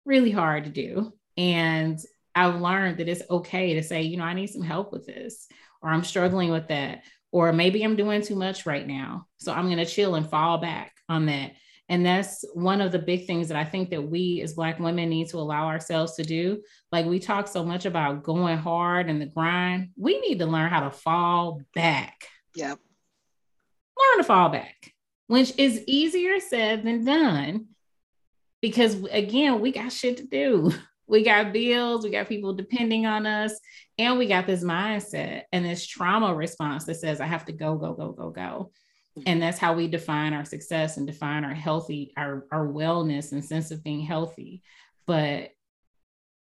Really 0.05 0.31
hard 0.31 0.65
to 0.65 0.69
do. 0.69 1.13
And 1.37 1.99
I've 2.35 2.61
learned 2.61 2.97
that 2.97 3.07
it's 3.07 3.23
okay 3.29 3.75
to 3.75 3.83
say, 3.83 4.01
you 4.03 4.17
know, 4.17 4.23
I 4.23 4.33
need 4.33 4.47
some 4.47 4.63
help 4.63 4.91
with 4.91 5.05
this, 5.05 5.47
or 5.81 5.89
I'm 5.89 6.03
struggling 6.03 6.51
with 6.51 6.67
that, 6.69 7.03
or 7.31 7.53
maybe 7.53 7.83
I'm 7.83 7.95
doing 7.95 8.21
too 8.21 8.35
much 8.35 8.65
right 8.65 8.87
now. 8.87 9.27
So 9.37 9.51
I'm 9.53 9.65
going 9.65 9.77
to 9.77 9.85
chill 9.85 10.15
and 10.15 10.29
fall 10.29 10.57
back 10.57 10.93
on 11.09 11.27
that. 11.27 11.51
And 11.89 12.05
that's 12.05 12.45
one 12.53 12.81
of 12.81 12.91
the 12.91 12.99
big 12.99 13.27
things 13.27 13.49
that 13.49 13.57
I 13.57 13.65
think 13.65 13.89
that 13.89 14.01
we 14.01 14.41
as 14.41 14.53
Black 14.53 14.79
women 14.79 15.09
need 15.09 15.27
to 15.29 15.37
allow 15.37 15.67
ourselves 15.67 16.15
to 16.15 16.23
do. 16.23 16.63
Like 16.91 17.05
we 17.05 17.19
talk 17.19 17.47
so 17.47 17.63
much 17.63 17.85
about 17.85 18.23
going 18.23 18.57
hard 18.57 19.09
and 19.09 19.21
the 19.21 19.25
grind, 19.25 19.89
we 19.97 20.19
need 20.21 20.39
to 20.39 20.45
learn 20.45 20.69
how 20.69 20.81
to 20.81 20.91
fall 20.91 21.61
back. 21.75 22.25
Yep. 22.55 22.79
Learn 23.99 24.17
to 24.17 24.23
fall 24.23 24.49
back, 24.49 24.93
which 25.27 25.53
is 25.57 25.83
easier 25.85 26.39
said 26.39 26.83
than 26.83 27.05
done. 27.05 27.67
Because 28.61 29.03
again, 29.11 29.59
we 29.59 29.71
got 29.73 29.91
shit 29.91 30.17
to 30.17 30.25
do. 30.25 30.71
We 31.13 31.23
got 31.23 31.53
bills, 31.53 32.03
we 32.03 32.09
got 32.09 32.27
people 32.27 32.53
depending 32.55 33.05
on 33.05 33.27
us, 33.27 33.53
and 33.99 34.17
we 34.17 34.25
got 34.25 34.47
this 34.47 34.63
mindset 34.63 35.43
and 35.51 35.63
this 35.63 35.85
trauma 35.85 36.33
response 36.33 36.85
that 36.85 36.95
says, 36.95 37.21
I 37.21 37.27
have 37.27 37.45
to 37.45 37.51
go, 37.51 37.75
go, 37.75 37.93
go, 37.93 38.13
go, 38.13 38.31
go. 38.31 38.71
Mm-hmm. 39.15 39.21
And 39.27 39.39
that's 39.39 39.59
how 39.59 39.73
we 39.73 39.87
define 39.87 40.33
our 40.33 40.43
success 40.43 40.97
and 40.97 41.05
define 41.05 41.45
our 41.45 41.53
healthy, 41.53 42.13
our, 42.17 42.47
our 42.51 42.67
wellness 42.67 43.31
and 43.31 43.45
sense 43.45 43.69
of 43.69 43.83
being 43.83 44.01
healthy. 44.01 44.63
But 45.05 45.51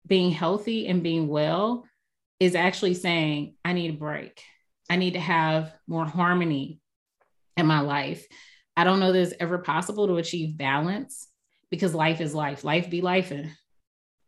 being 0.07 0.31
healthy 0.31 0.87
and 0.87 1.03
being 1.03 1.27
well 1.27 1.85
is 2.39 2.55
actually 2.55 2.95
saying, 2.95 3.57
I 3.65 3.73
need 3.73 3.95
a 3.95 3.99
break. 3.99 4.45
I 4.89 4.95
need 4.95 5.15
to 5.15 5.21
have 5.21 5.75
more 5.89 6.07
harmony 6.07 6.81
in 7.57 7.67
my 7.67 7.81
life. 7.81 8.25
I 8.77 8.85
don't 8.85 9.01
know 9.01 9.11
that 9.11 9.23
it's 9.23 9.35
ever 9.41 9.59
possible 9.59 10.07
to 10.07 10.19
achieve 10.19 10.57
balance 10.57 11.27
because 11.69 11.97
life 11.97 12.21
is 12.21 12.33
life. 12.33 12.63
Life 12.63 12.91
be 12.91 13.01
life 13.01 13.33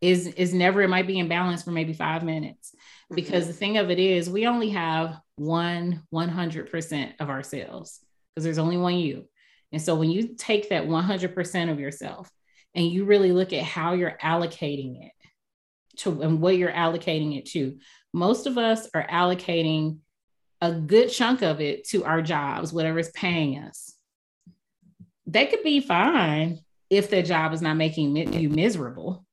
is 0.04 0.26
is 0.26 0.52
never 0.52 0.82
it 0.82 0.88
might 0.88 1.06
be 1.06 1.18
in 1.18 1.28
balance 1.28 1.62
for 1.62 1.70
maybe 1.70 1.94
five 1.94 2.22
minutes. 2.22 2.74
Because 3.10 3.44
mm-hmm. 3.44 3.52
the 3.52 3.58
thing 3.58 3.78
of 3.78 3.90
it 3.90 3.98
is 3.98 4.28
we 4.28 4.46
only 4.46 4.70
have 4.70 5.18
one 5.36 6.02
100% 6.12 7.12
of 7.20 7.30
ourselves 7.30 8.00
because 8.34 8.44
there's 8.44 8.58
only 8.58 8.76
one 8.76 8.96
you. 8.96 9.26
And 9.72 9.80
so 9.80 9.94
when 9.94 10.10
you 10.10 10.34
take 10.36 10.68
that 10.68 10.84
100% 10.84 11.72
of 11.72 11.80
yourself 11.80 12.30
and 12.74 12.86
you 12.86 13.04
really 13.04 13.32
look 13.32 13.52
at 13.52 13.62
how 13.62 13.94
you're 13.94 14.16
allocating 14.22 15.06
it 15.06 15.12
to 15.98 16.22
and 16.22 16.40
what 16.40 16.56
you're 16.56 16.70
allocating 16.70 17.38
it 17.38 17.46
to 17.46 17.78
most 18.12 18.46
of 18.46 18.58
us 18.58 18.88
are 18.94 19.06
allocating 19.06 19.98
a 20.60 20.72
good 20.72 21.08
chunk 21.08 21.42
of 21.42 21.60
it 21.60 21.88
to 21.88 22.04
our 22.04 22.20
jobs 22.20 22.72
whatever 22.72 22.98
is 22.98 23.10
paying 23.10 23.58
us. 23.58 23.94
That 25.28 25.50
could 25.50 25.62
be 25.62 25.80
fine 25.80 26.60
if 26.90 27.10
that 27.10 27.24
job 27.24 27.54
is 27.54 27.62
not 27.62 27.76
making 27.76 28.16
you 28.34 28.50
miserable 28.50 29.24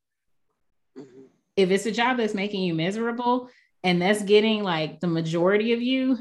if 1.56 1.72
it's 1.72 1.86
a 1.86 1.92
job 1.92 2.18
that's 2.18 2.34
making 2.34 2.64
you 2.64 2.74
miserable 2.74 3.50
and 3.84 4.02
that's 4.02 4.24
getting 4.24 4.64
like 4.64 5.00
the 5.00 5.08
majority 5.08 5.74
of 5.74 5.82
you, 5.82 6.18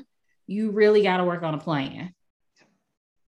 you 0.46 0.70
really 0.70 1.02
got 1.02 1.18
to 1.18 1.24
work 1.24 1.42
on 1.42 1.54
a 1.54 1.58
plan 1.58 2.12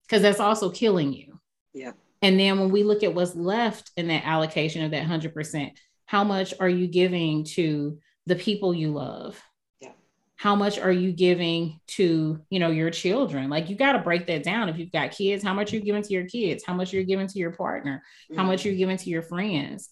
because 0.03 0.23
that's 0.23 0.41
also 0.41 0.71
killing 0.71 1.13
you. 1.13 1.39
Yeah. 1.75 1.93
And 2.23 2.39
then 2.39 2.59
when 2.59 2.71
we 2.71 2.83
look 2.83 3.03
at 3.03 3.15
what's 3.15 3.35
left 3.35 3.91
in 3.97 4.09
that 4.09 4.25
allocation 4.25 4.85
of 4.85 4.91
that 4.91 5.07
100%, 5.07 5.71
how 6.07 6.25
much 6.25 6.55
are 6.59 6.69
you 6.69 6.87
giving 6.87 7.45
to 7.45 7.99
the 8.27 8.37
people 8.37 8.75
you 8.75 8.93
love? 8.93 9.41
Yeah. 9.81 9.93
How 10.37 10.55
much 10.55 10.79
are 10.79 10.93
you 10.93 11.13
giving 11.13 11.81
to, 11.89 12.41
you 12.51 12.59
know, 12.59 12.71
your 12.71 12.91
children? 12.91 13.49
Like 13.49 13.71
you 13.71 13.77
got 13.77 13.93
to 13.93 14.01
break 14.01 14.27
that 14.27 14.43
down. 14.43 14.69
If 14.69 14.79
you've 14.79 14.93
got 14.93 15.13
kids, 15.13 15.43
how 15.43 15.55
much 15.55 15.73
you're 15.73 15.83
giving 15.83 16.03
to 16.03 16.13
your 16.13 16.27
kids, 16.27 16.65
how 16.67 16.75
much 16.75 16.93
you're 16.93 17.05
giving 17.05 17.29
to 17.29 17.39
your 17.39 17.53
partner, 17.53 18.03
mm-hmm. 18.25 18.41
how 18.41 18.47
much 18.47 18.65
you're 18.65 18.75
giving 18.75 18.97
to 18.97 19.11
your 19.11 19.23
friends 19.23 19.91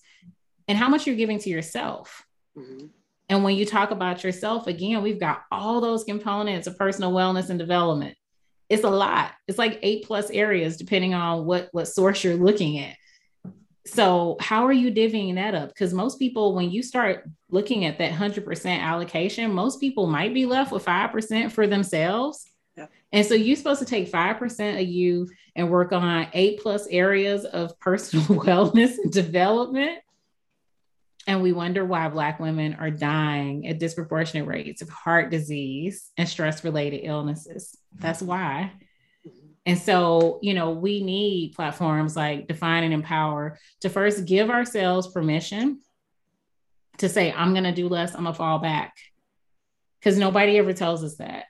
and 0.69 0.77
how 0.77 0.89
much 0.89 1.07
you're 1.07 1.17
giving 1.17 1.39
to 1.41 1.51
yourself. 1.51 2.25
Mm-hmm. 2.57 2.87
And 3.31 3.45
when 3.45 3.57
you 3.57 3.67
talk 3.67 3.91
about 3.91 4.23
yourself, 4.23 4.67
again, 4.67 5.03
we've 5.03 5.21
got 5.21 5.43
all 5.51 5.81
those 5.81 6.05
components 6.05 6.67
of 6.67 6.79
personal 6.79 7.13
wellness 7.13 7.51
and 7.51 7.59
development. 7.59 8.17
It's 8.69 8.85
a 8.85 8.91
lot. 8.91 9.33
It's 9.47 9.59
like 9.59 9.79
eight 9.83 10.05
plus 10.05 10.31
areas, 10.31 10.77
depending 10.77 11.15
on 11.15 11.47
what 11.47 11.69
what 11.73 11.89
source 11.89 12.23
you're 12.23 12.37
looking 12.37 12.79
at. 12.79 12.97
So, 13.87 14.37
how 14.41 14.67
are 14.67 14.73
you 14.73 14.93
divvying 14.93 15.37
that 15.37 15.55
up? 15.55 15.71
Because 15.71 15.95
most 15.95 16.19
people, 16.19 16.55
when 16.55 16.71
you 16.71 16.83
start 16.83 17.25
looking 17.51 17.87
at 17.87 17.99
that 17.99 18.13
100% 18.13 18.81
allocation, 18.81 19.53
most 19.53 19.81
people 19.81 20.07
might 20.07 20.35
be 20.35 20.45
left 20.45 20.73
with 20.73 20.85
5% 20.85 21.51
for 21.51 21.67
themselves. 21.67 22.45
Yeah. 22.77 22.87
And 23.13 23.25
so, 23.25 23.35
you're 23.35 23.57
supposed 23.57 23.81
to 23.81 23.87
take 23.87 24.13
5% 24.13 24.83
of 24.83 24.87
you 24.87 25.29
and 25.57 25.71
work 25.71 25.93
on 25.93 26.29
eight 26.35 26.61
plus 26.61 26.87
areas 26.89 27.47
of 27.47 27.79
personal 27.81 28.27
wellness 28.45 28.99
and 28.99 29.11
development 29.11 30.01
and 31.29 31.43
we 31.43 31.53
wonder 31.53 31.85
why 31.85 32.09
Black 32.09 32.41
women 32.41 32.75
are 32.81 32.91
dying 32.91 33.69
at 33.69 33.79
disproportionate 33.79 34.47
rates 34.47 34.81
of 34.81 34.89
heart 34.89 35.31
disease 35.31 36.11
and 36.17 36.27
stress 36.27 36.65
related 36.65 37.03
illnesses. 37.05 37.77
That's 37.95 38.21
mm-hmm. 38.21 38.29
why. 38.29 38.73
And 39.67 39.79
so, 39.79 40.39
you 40.41 40.55
know, 40.55 40.71
we 40.71 41.05
need 41.05 41.53
platforms 41.53 42.17
like 42.17 42.49
Define 42.49 42.85
and 42.85 42.95
Empower 42.95 43.59
to 43.83 43.91
first 43.91 44.25
give 44.25 44.49
ourselves 44.49 45.09
permission 45.09 45.83
to 46.97 47.11
say, 47.11 47.31
I'm 47.31 47.53
going 47.53 47.65
to 47.65 47.73
do 47.73 47.91
less, 47.91 48.15
I'm 48.15 48.23
going 48.23 48.33
to 48.33 48.39
fall 48.39 48.59
back. 48.59 48.97
Because 50.01 50.17
nobody 50.19 50.57
ever 50.57 50.73
tells 50.73 51.05
us 51.05 51.17
that. 51.17 51.45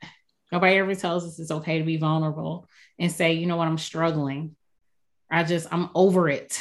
Nobody 0.51 0.75
ever 0.75 0.97
tells 0.97 1.25
us 1.25 1.39
it's 1.39 1.53
okay 1.53 1.79
to 1.79 1.85
be 1.85 1.99
vulnerable 1.99 2.67
and 2.99 3.13
say, 3.13 3.35
you 3.35 3.47
know 3.47 3.57
what, 3.57 3.69
I'm 3.69 3.79
struggling. 3.79 4.57
I 5.31 5.45
just, 5.45 5.69
I'm 5.71 5.91
over 5.95 6.29
it 6.29 6.61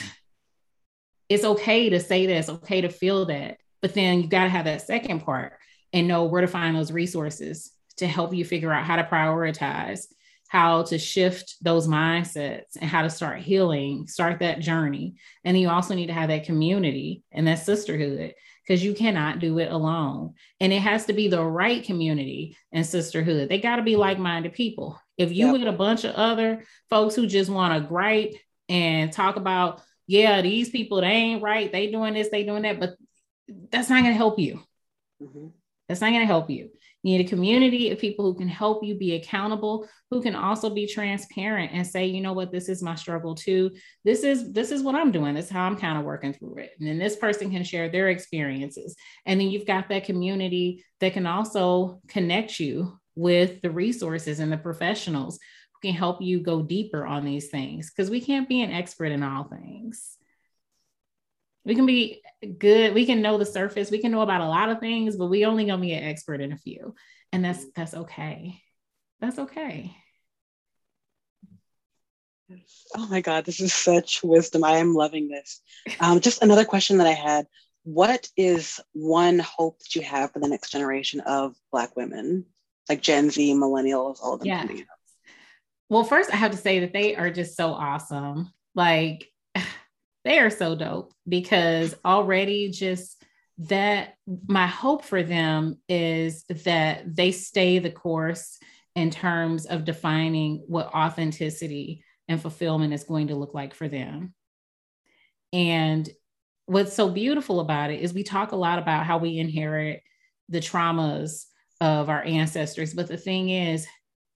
it's 1.30 1.44
okay 1.44 1.90
to 1.90 2.00
say 2.00 2.26
that, 2.26 2.38
it's 2.38 2.50
okay 2.50 2.82
to 2.82 2.90
feel 2.90 3.26
that. 3.26 3.58
But 3.82 3.94
then 3.94 4.22
you 4.22 4.28
got 4.28 4.44
to 4.44 4.50
have 4.50 4.66
that 4.66 4.82
second 4.82 5.22
part 5.22 5.54
and 5.94 6.08
know 6.08 6.26
where 6.26 6.42
to 6.42 6.48
find 6.48 6.76
those 6.76 6.92
resources 6.92 7.72
to 7.98 8.08
help 8.08 8.34
you 8.34 8.46
figure 8.46 8.72
out 8.72 8.86
how 8.86 8.96
to 8.96 9.04
prioritize, 9.04 10.06
how 10.50 10.84
to 10.84 10.98
shift 10.98 11.56
those 11.62 11.88
mindsets, 11.88 12.76
and 12.80 12.90
how 12.90 13.02
to 13.02 13.10
start 13.10 13.40
healing, 13.40 14.08
start 14.08 14.40
that 14.40 14.60
journey. 14.60 15.16
And 15.44 15.56
then 15.56 15.62
you 15.62 15.70
also 15.70 15.96
need 15.96 16.08
to 16.08 16.14
have 16.14 16.30
that 16.30 16.46
community 16.46 17.24
and 17.32 17.48
that 17.48 17.60
sisterhood 17.60 18.34
because 18.66 18.84
you 18.84 18.94
cannot 18.94 19.40
do 19.40 19.60
it 19.60 19.72
alone. 19.72 20.34
And 20.60 20.74
it 20.74 20.82
has 20.82 21.06
to 21.06 21.14
be 21.14 21.28
the 21.28 21.44
right 21.44 21.84
community 21.84 22.58
and 22.72 22.86
sisterhood. 22.86 23.50
They 23.50 23.60
got 23.60 23.78
to 23.78 23.82
be 23.82 23.96
like 23.96 24.20
minded 24.20 24.54
people. 24.54 25.02
If 25.18 25.32
you 25.32 25.48
yep. 25.48 25.60
get 25.60 25.68
a 25.68 25.78
bunch 25.78 26.04
of 26.04 26.16
other 26.16 26.64
folks 26.90 27.16
who 27.16 27.28
just 27.28 27.50
want 27.50 27.74
to 27.74 27.88
gripe 27.88 28.34
and 28.70 29.12
talk 29.12 29.38
about 29.38 29.82
yeah, 30.08 30.42
these 30.42 30.70
people, 30.70 31.02
they 31.02 31.08
ain't 31.08 31.44
right. 31.44 31.72
They 31.72 31.92
doing 31.92 32.14
this, 32.14 32.30
they 32.30 32.44
doing 32.44 32.64
that, 32.64 32.80
but 32.80 32.96
that's 33.72 33.90
not 33.90 34.02
going 34.02 34.14
to 34.14 34.18
help 34.18 34.40
you. 34.40 34.62
Mm-hmm. 35.22 35.48
That's 35.88 36.02
not 36.02 36.10
going 36.10 36.22
to 36.22 36.26
help 36.26 36.50
you. 36.50 36.70
You 37.04 37.18
need 37.18 37.26
a 37.26 37.30
community 37.30 37.92
of 37.92 38.00
people 38.00 38.26
who 38.26 38.38
can 38.38 38.50
help 38.50 38.84
you 38.84 38.96
be 38.96 39.16
accountable, 39.16 39.88
who 40.10 40.22
can 40.22 40.36
also 40.36 40.70
be 40.70 40.88
transparent 40.88 41.72
and 41.74 41.88
say, 41.88 42.08
you 42.08 42.20
know 42.20 42.34
what, 42.34 42.52
this 42.52 42.68
is 42.68 42.84
my 42.84 42.96
struggle 42.96 43.36
too. 43.36 43.72
This 44.04 44.24
is 44.24 44.52
this 44.52 44.72
is 44.72 44.84
what 44.84 44.96
I'm 44.96 45.12
doing. 45.12 45.34
This 45.34 45.46
is 45.46 45.52
how 45.52 45.66
I'm 45.66 45.78
kind 45.78 45.98
of 45.98 46.04
working 46.04 46.34
through 46.34 46.58
it. 46.58 46.72
And 46.80 46.90
then 46.90 46.98
this 46.98 47.16
person 47.16 47.52
can 47.52 47.64
share 47.64 47.88
their 47.88 48.10
experiences. 48.10 48.96
And 49.26 49.40
then 49.40 49.48
you've 49.50 49.68
got 49.68 49.88
that 49.90 50.04
community 50.04 50.84
that 51.00 51.14
can 51.14 51.28
also 51.28 52.02
connect 52.10 52.60
you 52.60 53.00
with 53.16 53.62
the 53.62 53.72
resources 53.72 54.40
and 54.40 54.52
the 54.52 54.58
professionals 54.58 55.40
can 55.82 55.94
help 55.94 56.22
you 56.22 56.40
go 56.40 56.62
deeper 56.62 57.06
on 57.06 57.26
these 57.26 57.50
things 57.50 57.90
because 57.90 58.10
we 58.10 58.22
can't 58.22 58.50
be 58.50 58.62
an 58.62 58.72
expert 58.72 59.08
in 59.08 59.24
all 59.24 59.44
things. 59.44 60.18
We 61.66 61.76
can 61.76 61.86
be 61.86 62.22
good, 62.58 62.94
we 62.94 63.06
can 63.06 63.22
know 63.22 63.38
the 63.38 63.46
surface, 63.46 63.92
we 63.92 64.00
can 64.00 64.12
know 64.12 64.22
about 64.22 64.42
a 64.42 64.48
lot 64.48 64.70
of 64.70 64.80
things, 64.80 65.18
but 65.18 65.28
we 65.28 65.46
only 65.46 65.66
gonna 65.66 65.82
be 65.82 65.94
an 65.94 66.04
expert 66.04 66.42
in 66.42 66.54
a 66.54 66.58
few. 66.58 66.96
And 67.34 67.44
that's 67.44 67.66
that's 67.76 67.94
okay. 67.94 68.62
That's 69.20 69.40
okay. 69.40 69.96
Oh 72.96 73.08
my 73.08 73.20
God, 73.22 73.46
this 73.46 73.60
is 73.60 73.74
such 73.74 74.24
wisdom. 74.24 74.64
I 74.64 74.78
am 74.78 74.94
loving 74.94 75.28
this. 75.28 75.62
Um, 76.00 76.22
just 76.22 76.42
another 76.42 76.64
question 76.64 76.98
that 76.98 77.08
I 77.08 77.12
had. 77.12 77.46
What 77.84 78.30
is 78.38 78.80
one 78.94 79.40
hope 79.40 79.80
that 79.80 79.96
you 79.96 80.02
have 80.02 80.32
for 80.32 80.40
the 80.40 80.48
next 80.48 80.72
generation 80.72 81.20
of 81.22 81.56
Black 81.72 81.96
women, 81.96 82.46
like 82.90 83.02
Gen 83.02 83.30
Z, 83.30 83.54
millennials, 83.54 84.18
all 84.22 84.36
of 84.36 84.40
them 84.40 84.48
yeah. 84.48 84.64
Well, 85.90 86.04
first, 86.04 86.32
I 86.34 86.36
have 86.36 86.52
to 86.52 86.58
say 86.58 86.80
that 86.80 86.94
they 86.94 87.16
are 87.16 87.30
just 87.30 87.56
so 87.56 87.74
awesome. 87.74 88.52
Like, 88.76 89.30
they 90.24 90.40
are 90.40 90.50
so 90.50 90.76
dope 90.76 91.14
because 91.28 91.96
already 92.04 92.70
just 92.70 93.24
that 93.60 94.16
my 94.48 94.68
hope 94.68 95.04
for 95.04 95.24
them 95.24 95.80
is 95.90 96.44
that 96.64 97.16
they 97.16 97.32
stay 97.32 97.80
the 97.80 97.90
course 97.90 98.60
in 98.96 99.10
terms 99.10 99.66
of 99.66 99.86
defining 99.86 100.64
what 100.68 100.94
authenticity 100.94 102.04
and 102.28 102.42
fulfillment 102.42 102.94
is 102.94 103.04
going 103.04 103.28
to 103.28 103.36
look 103.36 103.54
like 103.54 103.74
for 103.74 103.88
them. 103.88 104.34
And 105.54 106.08
what's 106.66 106.94
so 106.94 107.10
beautiful 107.10 107.60
about 107.60 107.90
it 107.90 108.02
is 108.02 108.14
we 108.14 108.24
talk 108.24 108.52
a 108.52 108.58
lot 108.58 108.80
about 108.80 109.06
how 109.06 109.18
we 109.18 109.38
inherit 109.38 110.04
the 110.50 110.60
traumas 110.60 111.46
of 111.80 112.10
our 112.10 112.24
ancestors. 112.24 112.94
But 112.94 113.08
the 113.08 113.18
thing 113.18 113.50
is, 113.50 113.88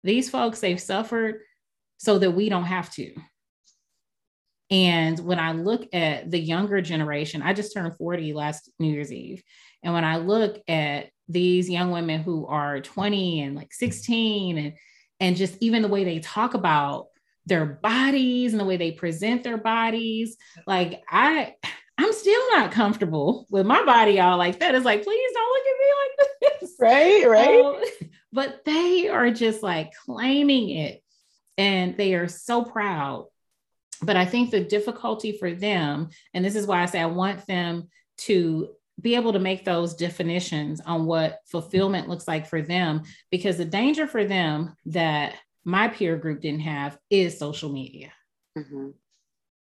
these 0.04 0.30
folks, 0.30 0.60
they've 0.60 0.80
suffered 0.80 1.42
so 1.98 2.18
that 2.20 2.32
we 2.32 2.50
don't 2.50 2.66
have 2.66 2.92
to. 2.94 3.14
And 4.72 5.20
when 5.20 5.38
I 5.38 5.52
look 5.52 5.88
at 5.94 6.32
the 6.32 6.40
younger 6.40 6.82
generation, 6.82 7.42
I 7.42 7.54
just 7.54 7.74
turned 7.74 7.96
40 7.98 8.34
last 8.34 8.72
New 8.80 8.92
Year's 8.92 9.12
Eve. 9.12 9.44
And 9.84 9.94
when 9.94 10.06
I 10.06 10.18
look 10.18 10.62
at 10.68 11.10
these 11.28 11.70
young 11.70 11.92
women 11.92 12.22
who 12.22 12.48
are 12.48 12.80
20 12.80 13.42
and 13.42 13.56
like 13.56 13.74
16 13.74 14.58
and 14.58 14.74
and 15.20 15.36
just 15.38 15.56
even 15.62 15.84
the 15.84 15.88
way 15.88 16.04
they 16.04 16.20
talk 16.20 16.56
about 16.56 17.08
their 17.46 17.66
bodies 17.66 18.54
and 18.54 18.60
the 18.60 18.66
way 18.66 18.78
they 18.78 18.92
present 18.92 19.44
their 19.44 19.58
bodies, 19.58 20.38
like 20.66 21.04
I 21.10 21.54
I'm 21.98 22.14
still 22.14 22.42
not 22.52 22.72
comfortable 22.72 23.46
with 23.52 23.66
my 23.66 23.84
body 23.84 24.20
all 24.20 24.38
like 24.38 24.60
that. 24.60 24.74
It's 24.74 24.86
like, 24.86 25.04
please 25.04 25.32
don't 25.34 25.50
look 25.54 25.64
at 25.68 25.80
me 25.80 25.88
like 26.00 26.60
this. 26.60 26.76
Right, 26.80 27.28
right. 27.28 28.12
But 28.34 28.64
they 28.66 29.10
are 29.10 29.32
just 29.32 29.62
like 29.64 29.92
claiming 30.06 30.70
it 30.70 31.04
and 31.58 31.98
they 31.98 32.14
are 32.14 32.28
so 32.28 32.64
proud 32.64 33.28
but 34.02 34.18
I 34.18 34.26
think 34.26 34.50
the 34.50 34.64
difficulty 34.64 35.38
for 35.38 35.54
them, 35.54 36.10
and 36.34 36.44
this 36.44 36.56
is 36.56 36.66
why 36.66 36.82
I 36.82 36.86
say 36.88 37.00
I 37.00 37.06
want 37.06 37.46
them 37.46 37.90
to 38.20 38.70
be 39.00 39.16
able 39.16 39.34
to 39.34 39.40
make 39.40 39.64
those 39.64 39.96
definitions 39.96 40.82
on 40.82 41.06
what 41.06 41.40
fulfillment 41.46 42.10
looks 42.10 42.28
like 42.28 42.48
for 42.48 42.62
them, 42.62 43.04
because 43.30 43.58
the 43.58 43.66
danger 43.66 44.08
for 44.08 44.26
them 44.26 44.76
that 44.88 45.36
my 45.64 45.88
peer 45.88 46.18
group 46.18 46.42
didn't 46.42 46.62
have 46.62 46.98
is 47.10 47.38
social 47.38 47.72
media. 47.72 48.12
Mm-hmm. 48.58 48.90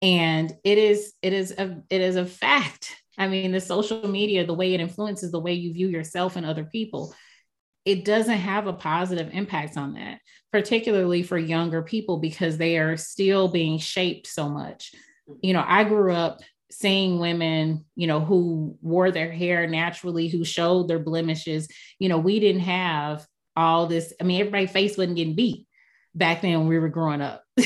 And 0.02 0.54
it 0.64 0.78
is, 0.78 1.14
it 1.22 1.34
is 1.34 1.52
a, 1.52 1.82
it 1.90 2.02
is 2.02 2.16
a 2.16 2.26
fact. 2.26 2.96
I 3.18 3.28
mean, 3.28 3.52
the 3.52 3.60
social 3.60 4.08
media, 4.08 4.46
the 4.46 4.54
way 4.54 4.74
it 4.74 4.80
influences 4.80 5.32
the 5.32 5.40
way 5.40 5.54
you 5.54 5.74
view 5.74 5.90
yourself 5.90 6.38
and 6.38 6.46
other 6.46 6.64
people, 6.64 7.14
it 7.90 8.06
doesn't 8.06 8.38
have 8.38 8.68
a 8.68 8.74
positive 8.74 9.30
impact 9.34 9.78
on 9.78 9.94
that 9.94 10.20
particularly 10.52 11.24
for 11.24 11.38
younger 11.38 11.82
people 11.82 12.18
because 12.18 12.58
they 12.58 12.78
are 12.78 12.98
still 12.98 13.48
being 13.48 13.78
shaped 13.78 14.28
so 14.28 14.50
much. 14.50 14.94
You 15.42 15.54
know, 15.54 15.64
I 15.66 15.84
grew 15.84 16.14
up 16.14 16.40
seeing 16.72 17.20
women, 17.20 17.86
you 17.96 18.08
know, 18.08 18.20
who 18.20 18.78
wore 18.82 19.12
their 19.12 19.32
hair 19.32 19.68
naturally, 19.68 20.28
who 20.28 20.44
showed 20.44 20.88
their 20.88 21.00
blemishes. 21.00 21.68
You 22.00 22.10
know, 22.10 22.18
we 22.18 22.40
didn't 22.40 22.62
have 22.62 23.26
all 23.56 23.88
this. 23.88 24.14
I 24.20 24.24
mean, 24.24 24.40
everybody's 24.40 24.72
face 24.72 24.98
wasn't 24.98 25.18
getting 25.18 25.36
beat 25.36 25.68
back 26.16 26.42
then 26.42 26.58
when 26.60 26.68
we 26.68 26.80
were 26.80 26.90
growing 26.90 27.22
up. 27.22 27.44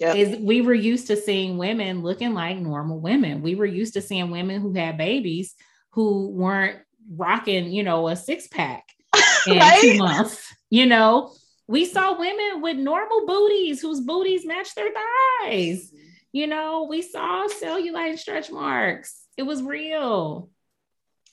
Yeah. 0.00 0.14
Is 0.14 0.38
we 0.38 0.62
were 0.62 0.72
used 0.72 1.08
to 1.08 1.16
seeing 1.18 1.58
women 1.58 2.00
looking 2.00 2.32
like 2.32 2.56
normal 2.56 2.98
women. 2.98 3.42
We 3.42 3.56
were 3.56 3.66
used 3.66 3.92
to 3.92 4.00
seeing 4.00 4.30
women 4.30 4.62
who 4.62 4.72
had 4.72 4.96
babies 4.96 5.54
who 5.90 6.30
weren't 6.30 6.78
rocking, 7.14 7.70
you 7.70 7.82
know, 7.82 8.08
a 8.08 8.16
six 8.16 8.48
pack 8.48 8.84
in 9.46 9.58
right? 9.58 9.80
two 9.80 9.98
months, 9.98 10.52
you 10.70 10.86
know, 10.86 11.32
we 11.68 11.84
saw 11.84 12.18
women 12.18 12.60
with 12.60 12.76
normal 12.76 13.26
booties 13.26 13.80
whose 13.80 14.00
booties 14.00 14.44
match 14.44 14.74
their 14.74 14.90
thighs. 14.90 15.92
You 16.32 16.46
know, 16.46 16.86
we 16.88 17.02
saw 17.02 17.46
cellulite 17.46 18.18
stretch 18.18 18.50
marks. 18.50 19.22
It 19.36 19.42
was 19.42 19.62
real. 19.62 20.50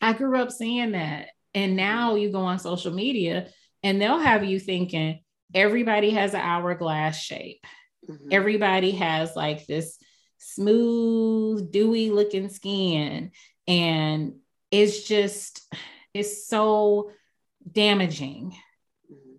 I 0.02 0.14
grew 0.14 0.40
up 0.40 0.52
seeing 0.52 0.92
that. 0.92 1.28
And 1.54 1.76
now 1.76 2.16
you 2.16 2.32
go 2.32 2.42
on 2.42 2.60
social 2.60 2.94
media 2.94 3.48
and 3.82 4.02
they'll 4.02 4.20
have 4.20 4.44
you 4.44 4.60
thinking 4.60 5.22
everybody 5.54 6.12
has 6.12 6.34
an 6.34 6.42
hourglass 6.42 7.20
shape. 7.20 7.66
Mm-hmm. 8.10 8.28
Everybody 8.32 8.92
has 8.92 9.36
like 9.36 9.66
this 9.66 9.98
smooth, 10.38 11.72
dewy 11.72 12.12
looking 12.12 12.50
skin. 12.50 13.32
And 13.68 14.36
it's 14.72 15.04
just, 15.04 15.68
it's 16.14 16.48
so 16.48 17.12
damaging 17.70 18.56
mm-hmm. 19.12 19.36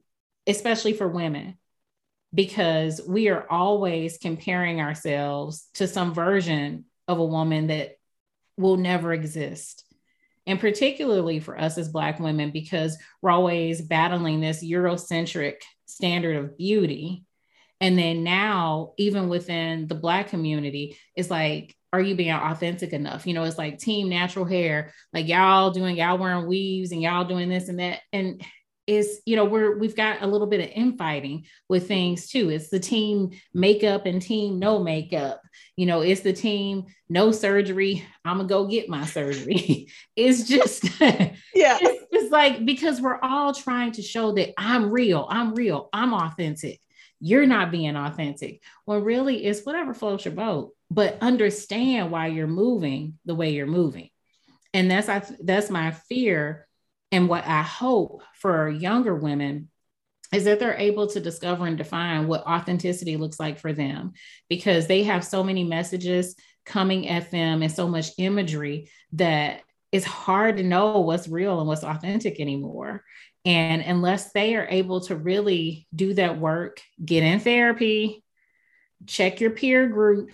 especially 0.46 0.92
for 0.92 1.08
women, 1.08 1.56
because 2.32 3.00
we 3.06 3.28
are 3.28 3.46
always 3.50 4.18
comparing 4.18 4.80
ourselves 4.80 5.68
to 5.74 5.88
some 5.88 6.14
version 6.14 6.84
of 7.08 7.18
a 7.18 7.26
woman 7.26 7.68
that 7.68 7.96
will 8.56 8.76
never 8.76 9.12
exist. 9.12 9.84
And 10.46 10.60
particularly 10.60 11.40
for 11.40 11.58
us 11.58 11.76
as 11.76 11.88
Black 11.88 12.18
women, 12.20 12.50
because 12.50 12.96
we're 13.20 13.30
always 13.30 13.82
battling 13.82 14.40
this 14.40 14.64
Eurocentric 14.64 15.56
standard 15.86 16.36
of 16.36 16.56
beauty. 16.56 17.24
And 17.80 17.98
then 17.98 18.24
now, 18.24 18.92
even 18.96 19.28
within 19.28 19.86
the 19.86 19.94
Black 19.94 20.28
community, 20.28 20.96
it's 21.16 21.30
like, 21.30 21.76
are 21.92 22.00
you 22.00 22.14
being 22.14 22.32
authentic 22.32 22.92
enough? 22.92 23.26
You 23.26 23.34
know, 23.34 23.44
it's 23.44 23.58
like 23.58 23.78
team 23.78 24.08
natural 24.08 24.44
hair, 24.44 24.92
like 25.12 25.28
y'all 25.28 25.70
doing, 25.70 25.96
y'all 25.96 26.18
wearing 26.18 26.46
weaves 26.46 26.92
and 26.92 27.02
y'all 27.02 27.24
doing 27.24 27.48
this 27.48 27.68
and 27.68 27.80
that. 27.80 28.00
And 28.12 28.42
is 28.90 29.20
you 29.24 29.36
know 29.36 29.44
we're 29.44 29.78
we've 29.78 29.94
got 29.94 30.20
a 30.20 30.26
little 30.26 30.48
bit 30.48 30.60
of 30.60 30.68
infighting 30.74 31.46
with 31.68 31.86
things 31.86 32.28
too. 32.28 32.50
It's 32.50 32.70
the 32.70 32.80
team 32.80 33.30
makeup 33.54 34.04
and 34.04 34.20
team 34.20 34.58
no 34.58 34.82
makeup. 34.82 35.40
You 35.76 35.86
know 35.86 36.00
it's 36.00 36.22
the 36.22 36.32
team 36.32 36.86
no 37.08 37.30
surgery 37.32 38.04
i'm 38.24 38.38
gonna 38.38 38.48
go 38.48 38.66
get 38.66 38.88
my 38.88 39.06
surgery. 39.06 39.88
It's 40.16 40.48
just 40.48 40.84
yeah. 41.00 41.32
it's, 41.80 42.04
it's 42.10 42.32
like 42.32 42.66
because 42.66 43.00
we're 43.00 43.20
all 43.22 43.54
trying 43.54 43.92
to 43.92 44.02
show 44.02 44.32
that 44.32 44.52
i'm 44.58 44.90
real 44.90 45.26
i'm 45.30 45.54
real 45.54 45.88
i'm 45.92 46.12
authentic. 46.12 46.80
You're 47.20 47.46
not 47.46 47.70
being 47.70 47.96
authentic. 47.96 48.62
When 48.86 49.04
really 49.04 49.44
it's 49.44 49.64
whatever 49.64 49.94
floats 49.94 50.24
your 50.24 50.34
boat 50.34 50.72
but 50.90 51.18
understand 51.20 52.10
why 52.10 52.26
you're 52.26 52.46
moving 52.46 53.18
the 53.24 53.34
way 53.34 53.50
you're 53.50 53.66
moving 53.66 54.10
and 54.74 54.90
that's 54.90 55.08
I, 55.08 55.22
that's 55.42 55.70
my 55.70 55.90
fear 55.90 56.66
and 57.12 57.28
what 57.28 57.44
I 57.46 57.62
hope 57.62 58.22
for 58.34 58.68
younger 58.68 59.14
women 59.14 59.68
is 60.32 60.44
that 60.44 60.60
they're 60.60 60.78
able 60.78 61.08
to 61.08 61.20
discover 61.20 61.66
and 61.66 61.76
define 61.76 62.28
what 62.28 62.46
authenticity 62.46 63.16
looks 63.16 63.40
like 63.40 63.58
for 63.58 63.72
them 63.72 64.12
because 64.48 64.86
they 64.86 65.02
have 65.02 65.24
so 65.24 65.42
many 65.42 65.64
messages 65.64 66.36
coming 66.64 67.08
at 67.08 67.30
them 67.30 67.62
and 67.62 67.72
so 67.72 67.88
much 67.88 68.10
imagery 68.18 68.88
that 69.12 69.62
it's 69.90 70.06
hard 70.06 70.58
to 70.58 70.62
know 70.62 71.00
what's 71.00 71.26
real 71.26 71.58
and 71.58 71.66
what's 71.66 71.82
authentic 71.82 72.38
anymore. 72.38 73.02
And 73.44 73.82
unless 73.82 74.32
they 74.32 74.54
are 74.54 74.68
able 74.68 75.00
to 75.02 75.16
really 75.16 75.88
do 75.92 76.14
that 76.14 76.38
work, 76.38 76.80
get 77.04 77.24
in 77.24 77.40
therapy, 77.40 78.22
check 79.06 79.40
your 79.40 79.50
peer 79.50 79.88
group, 79.88 80.30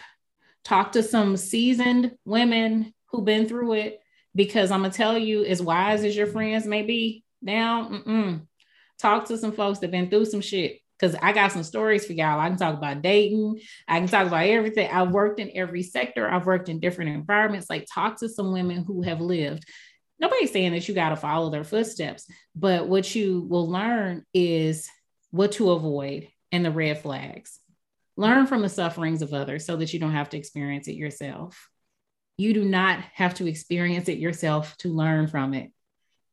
talk 0.66 0.92
to 0.92 1.02
some 1.02 1.36
seasoned 1.36 2.16
women 2.24 2.92
who've 3.06 3.24
been 3.24 3.46
through 3.46 3.74
it, 3.74 4.00
because 4.34 4.72
I'm 4.72 4.82
gonna 4.82 4.92
tell 4.92 5.16
you, 5.16 5.44
as 5.44 5.62
wise 5.62 6.02
as 6.02 6.16
your 6.16 6.26
friends 6.26 6.66
may 6.66 6.82
be 6.82 7.22
now, 7.40 7.88
mm-mm. 7.88 8.46
talk 8.98 9.26
to 9.26 9.38
some 9.38 9.52
folks 9.52 9.78
that 9.78 9.86
have 9.86 9.92
been 9.92 10.10
through 10.10 10.24
some 10.24 10.40
shit. 10.40 10.80
Cause 10.98 11.14
I 11.22 11.32
got 11.32 11.52
some 11.52 11.62
stories 11.62 12.06
for 12.06 12.14
y'all. 12.14 12.40
I 12.40 12.48
can 12.48 12.56
talk 12.56 12.74
about 12.74 13.02
dating. 13.02 13.60
I 13.86 13.98
can 13.98 14.08
talk 14.08 14.26
about 14.26 14.46
everything. 14.46 14.90
I've 14.90 15.10
worked 15.10 15.38
in 15.38 15.50
every 15.54 15.82
sector. 15.82 16.26
I've 16.26 16.46
worked 16.46 16.70
in 16.70 16.80
different 16.80 17.10
environments. 17.10 17.68
Like 17.68 17.86
talk 17.92 18.18
to 18.20 18.30
some 18.30 18.50
women 18.50 18.82
who 18.82 19.02
have 19.02 19.20
lived. 19.20 19.64
Nobody's 20.18 20.52
saying 20.52 20.72
that 20.72 20.88
you 20.88 20.94
got 20.94 21.10
to 21.10 21.16
follow 21.16 21.50
their 21.50 21.64
footsteps, 21.64 22.26
but 22.54 22.88
what 22.88 23.14
you 23.14 23.46
will 23.48 23.68
learn 23.68 24.24
is 24.32 24.88
what 25.30 25.52
to 25.52 25.72
avoid 25.72 26.28
and 26.50 26.64
the 26.64 26.70
red 26.70 27.02
flags. 27.02 27.60
Learn 28.16 28.46
from 28.46 28.62
the 28.62 28.68
sufferings 28.68 29.22
of 29.22 29.34
others 29.34 29.66
so 29.66 29.76
that 29.76 29.92
you 29.92 30.00
don't 30.00 30.12
have 30.12 30.30
to 30.30 30.38
experience 30.38 30.88
it 30.88 30.94
yourself 30.94 31.68
you 32.38 32.52
do 32.52 32.64
not 32.64 33.00
have 33.14 33.34
to 33.34 33.46
experience 33.46 34.08
it 34.08 34.18
yourself 34.18 34.76
to 34.78 34.88
learn 34.88 35.26
from 35.26 35.54
it. 35.54 35.72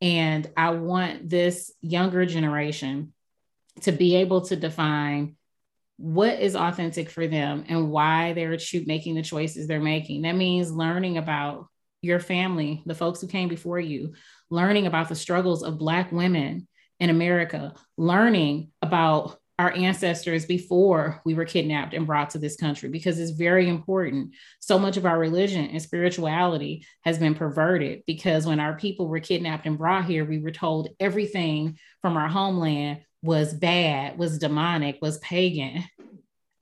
And 0.01 0.49
I 0.57 0.71
want 0.71 1.29
this 1.29 1.71
younger 1.81 2.25
generation 2.25 3.13
to 3.81 3.91
be 3.91 4.17
able 4.17 4.41
to 4.41 4.55
define 4.55 5.35
what 5.97 6.39
is 6.39 6.55
authentic 6.55 7.09
for 7.09 7.27
them 7.27 7.63
and 7.69 7.89
why 7.89 8.33
they're 8.33 8.57
making 8.85 9.15
the 9.15 9.21
choices 9.21 9.67
they're 9.67 9.79
making. 9.79 10.23
That 10.23 10.35
means 10.35 10.71
learning 10.71 11.17
about 11.17 11.67
your 12.01 12.19
family, 12.19 12.83
the 12.85 12.95
folks 12.95 13.21
who 13.21 13.27
came 13.27 13.47
before 13.47 13.79
you, 13.79 14.13
learning 14.49 14.87
about 14.87 15.07
the 15.07 15.15
struggles 15.15 15.63
of 15.63 15.77
Black 15.77 16.11
women 16.11 16.67
in 16.99 17.09
America, 17.09 17.73
learning 17.97 18.71
about 18.81 19.37
our 19.59 19.71
ancestors 19.71 20.45
before 20.45 21.21
we 21.25 21.35
were 21.35 21.45
kidnapped 21.45 21.93
and 21.93 22.07
brought 22.07 22.31
to 22.31 22.39
this 22.39 22.55
country 22.55 22.89
because 22.89 23.19
it's 23.19 23.31
very 23.31 23.69
important. 23.69 24.33
So 24.59 24.79
much 24.79 24.97
of 24.97 25.05
our 25.05 25.19
religion 25.19 25.65
and 25.69 25.81
spirituality 25.81 26.87
has 27.03 27.19
been 27.19 27.35
perverted 27.35 28.03
because 28.07 28.47
when 28.47 28.59
our 28.59 28.75
people 28.75 29.07
were 29.07 29.19
kidnapped 29.19 29.67
and 29.67 29.77
brought 29.77 30.05
here, 30.05 30.25
we 30.25 30.39
were 30.39 30.51
told 30.51 30.89
everything 30.99 31.77
from 32.01 32.17
our 32.17 32.27
homeland 32.27 33.01
was 33.21 33.53
bad, 33.53 34.17
was 34.17 34.39
demonic, 34.39 34.97
was 35.01 35.19
pagan. 35.19 35.83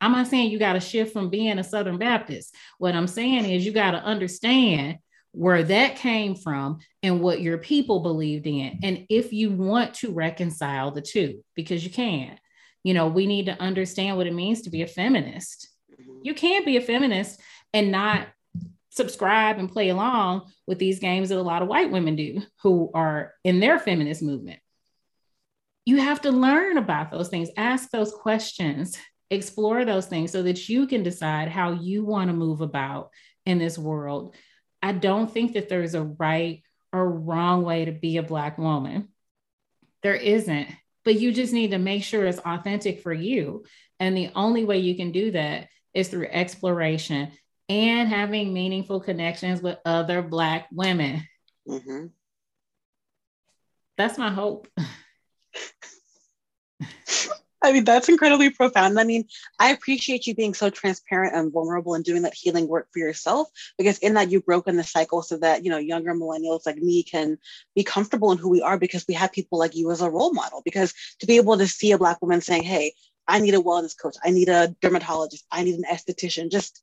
I'm 0.01 0.11
not 0.11 0.27
saying 0.27 0.51
you 0.51 0.59
got 0.59 0.73
to 0.73 0.79
shift 0.79 1.13
from 1.13 1.29
being 1.29 1.59
a 1.59 1.63
Southern 1.63 1.97
Baptist. 1.97 2.55
What 2.77 2.95
I'm 2.95 3.07
saying 3.07 3.45
is 3.45 3.65
you 3.65 3.71
got 3.71 3.91
to 3.91 4.03
understand 4.03 4.97
where 5.31 5.63
that 5.63 5.95
came 5.95 6.35
from 6.35 6.79
and 7.01 7.21
what 7.21 7.41
your 7.41 7.57
people 7.57 8.01
believed 8.01 8.47
in. 8.47 8.79
And 8.83 9.05
if 9.09 9.31
you 9.31 9.49
want 9.51 9.93
to 9.95 10.11
reconcile 10.11 10.91
the 10.91 11.01
two, 11.01 11.43
because 11.55 11.83
you 11.85 11.89
can, 11.89 12.37
you 12.83 12.93
know, 12.93 13.07
we 13.07 13.27
need 13.27 13.45
to 13.47 13.61
understand 13.61 14.17
what 14.17 14.27
it 14.27 14.33
means 14.33 14.61
to 14.61 14.69
be 14.69 14.81
a 14.81 14.87
feminist. 14.87 15.69
Mm-hmm. 15.91 16.19
You 16.23 16.33
can't 16.33 16.65
be 16.65 16.77
a 16.77 16.81
feminist 16.81 17.39
and 17.73 17.91
not 17.91 18.27
subscribe 18.89 19.57
and 19.57 19.71
play 19.71 19.89
along 19.89 20.51
with 20.67 20.77
these 20.77 20.99
games 20.99 21.29
that 21.29 21.37
a 21.37 21.41
lot 21.41 21.61
of 21.61 21.67
white 21.67 21.91
women 21.91 22.15
do 22.15 22.41
who 22.61 22.91
are 22.93 23.33
in 23.43 23.59
their 23.59 23.79
feminist 23.79 24.21
movement. 24.21 24.59
You 25.85 25.97
have 25.97 26.21
to 26.21 26.31
learn 26.31 26.77
about 26.77 27.09
those 27.09 27.29
things, 27.29 27.49
ask 27.57 27.89
those 27.89 28.11
questions, 28.13 28.97
explore 29.29 29.85
those 29.85 30.05
things 30.05 30.31
so 30.31 30.43
that 30.43 30.69
you 30.69 30.87
can 30.87 31.03
decide 31.03 31.47
how 31.47 31.71
you 31.71 32.05
want 32.05 32.29
to 32.29 32.35
move 32.35 32.61
about 32.61 33.09
in 33.45 33.57
this 33.57 33.77
world. 33.77 34.35
I 34.81 34.91
don't 34.91 35.31
think 35.31 35.53
that 35.53 35.69
there's 35.69 35.95
a 35.95 36.03
right 36.03 36.61
or 36.91 37.09
wrong 37.09 37.63
way 37.63 37.85
to 37.85 37.91
be 37.91 38.17
a 38.17 38.23
Black 38.23 38.57
woman. 38.57 39.07
There 40.03 40.15
isn't 40.15 40.67
but 41.03 41.19
you 41.19 41.31
just 41.31 41.53
need 41.53 41.71
to 41.71 41.77
make 41.77 42.03
sure 42.03 42.25
it's 42.25 42.39
authentic 42.39 43.01
for 43.01 43.13
you. 43.13 43.63
And 43.99 44.15
the 44.15 44.31
only 44.35 44.65
way 44.65 44.79
you 44.79 44.95
can 44.95 45.11
do 45.11 45.31
that 45.31 45.67
is 45.93 46.09
through 46.09 46.27
exploration 46.27 47.31
and 47.69 48.09
having 48.09 48.53
meaningful 48.53 48.99
connections 48.99 49.61
with 49.61 49.77
other 49.85 50.21
Black 50.21 50.67
women. 50.71 51.27
Mm-hmm. 51.67 52.07
That's 53.97 54.17
my 54.17 54.29
hope. 54.29 54.67
I 57.63 57.71
mean, 57.71 57.83
that's 57.83 58.09
incredibly 58.09 58.49
profound. 58.49 58.99
I 58.99 59.03
mean, 59.03 59.25
I 59.59 59.71
appreciate 59.71 60.25
you 60.25 60.33
being 60.33 60.53
so 60.53 60.69
transparent 60.69 61.35
and 61.35 61.51
vulnerable 61.51 61.93
and 61.93 62.03
doing 62.03 62.23
that 62.23 62.33
healing 62.33 62.67
work 62.67 62.87
for 62.91 62.99
yourself 62.99 63.49
because 63.77 63.99
in 63.99 64.15
that 64.15 64.31
you've 64.31 64.45
broken 64.45 64.77
the 64.77 64.83
cycle 64.83 65.21
so 65.21 65.37
that, 65.37 65.63
you 65.63 65.69
know, 65.69 65.77
younger 65.77 66.15
millennials 66.15 66.65
like 66.65 66.77
me 66.77 67.03
can 67.03 67.37
be 67.75 67.83
comfortable 67.83 68.31
in 68.31 68.39
who 68.39 68.49
we 68.49 68.61
are 68.61 68.79
because 68.79 69.05
we 69.07 69.13
have 69.13 69.31
people 69.31 69.59
like 69.59 69.75
you 69.75 69.91
as 69.91 70.01
a 70.01 70.09
role 70.09 70.33
model. 70.33 70.61
Because 70.65 70.93
to 71.19 71.27
be 71.27 71.37
able 71.37 71.57
to 71.57 71.67
see 71.67 71.91
a 71.91 71.99
Black 71.99 72.19
woman 72.21 72.41
saying, 72.41 72.63
hey, 72.63 72.93
I 73.27 73.39
need 73.39 73.53
a 73.53 73.59
wellness 73.59 73.95
coach, 73.97 74.15
I 74.23 74.31
need 74.31 74.49
a 74.49 74.75
dermatologist, 74.81 75.45
I 75.51 75.63
need 75.63 75.75
an 75.75 75.85
esthetician, 75.89 76.51
just 76.51 76.81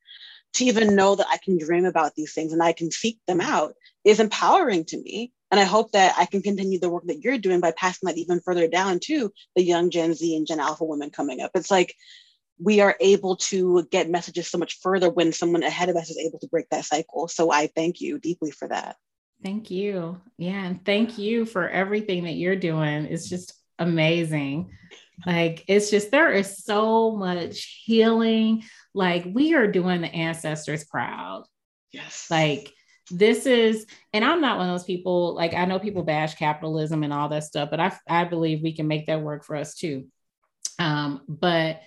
to 0.54 0.64
even 0.64 0.94
know 0.94 1.14
that 1.14 1.26
I 1.28 1.38
can 1.38 1.58
dream 1.58 1.84
about 1.84 2.14
these 2.14 2.32
things 2.32 2.52
and 2.52 2.62
I 2.62 2.72
can 2.72 2.90
seek 2.90 3.18
them 3.26 3.40
out 3.40 3.74
is 4.04 4.20
empowering 4.20 4.84
to 4.86 5.02
me. 5.02 5.32
And 5.50 5.58
I 5.58 5.64
hope 5.64 5.92
that 5.92 6.14
I 6.18 6.26
can 6.26 6.42
continue 6.42 6.78
the 6.78 6.90
work 6.90 7.04
that 7.06 7.22
you're 7.22 7.38
doing 7.38 7.60
by 7.60 7.72
passing 7.72 8.06
that 8.06 8.18
even 8.18 8.40
further 8.40 8.68
down 8.68 8.98
to 9.04 9.32
the 9.56 9.62
young 9.62 9.90
Gen 9.90 10.14
Z 10.14 10.36
and 10.36 10.46
Gen 10.46 10.60
Alpha 10.60 10.84
women 10.84 11.10
coming 11.10 11.40
up. 11.40 11.52
It's 11.54 11.70
like 11.70 11.94
we 12.60 12.80
are 12.80 12.96
able 13.00 13.36
to 13.36 13.86
get 13.90 14.10
messages 14.10 14.50
so 14.50 14.58
much 14.58 14.78
further 14.80 15.08
when 15.08 15.32
someone 15.32 15.62
ahead 15.62 15.88
of 15.88 15.96
us 15.96 16.10
is 16.10 16.18
able 16.18 16.38
to 16.40 16.48
break 16.48 16.68
that 16.70 16.84
cycle. 16.84 17.28
So 17.28 17.52
I 17.52 17.68
thank 17.68 18.00
you 18.00 18.18
deeply 18.18 18.50
for 18.50 18.68
that. 18.68 18.96
Thank 19.42 19.70
you. 19.70 20.20
Yeah. 20.36 20.64
And 20.64 20.84
thank 20.84 21.16
you 21.16 21.46
for 21.46 21.68
everything 21.68 22.24
that 22.24 22.32
you're 22.32 22.56
doing. 22.56 23.06
It's 23.06 23.28
just 23.28 23.54
amazing. 23.78 24.72
Like, 25.24 25.64
it's 25.68 25.90
just, 25.90 26.10
there 26.10 26.32
is 26.32 26.64
so 26.64 27.16
much 27.16 27.82
healing. 27.84 28.64
Like, 28.94 29.24
we 29.24 29.54
are 29.54 29.70
doing 29.70 30.00
the 30.00 30.12
ancestors 30.12 30.84
proud. 30.84 31.44
Yes. 31.92 32.26
Like, 32.30 32.72
this 33.10 33.46
is 33.46 33.86
and 34.12 34.24
i'm 34.24 34.40
not 34.40 34.58
one 34.58 34.68
of 34.68 34.74
those 34.74 34.84
people 34.84 35.34
like 35.34 35.54
i 35.54 35.64
know 35.64 35.78
people 35.78 36.02
bash 36.02 36.34
capitalism 36.34 37.02
and 37.02 37.12
all 37.12 37.28
that 37.28 37.44
stuff 37.44 37.70
but 37.70 37.80
i 37.80 37.92
i 38.08 38.24
believe 38.24 38.62
we 38.62 38.72
can 38.72 38.86
make 38.86 39.06
that 39.06 39.22
work 39.22 39.44
for 39.44 39.56
us 39.56 39.74
too. 39.74 40.06
Um 40.78 41.22
but 41.28 41.80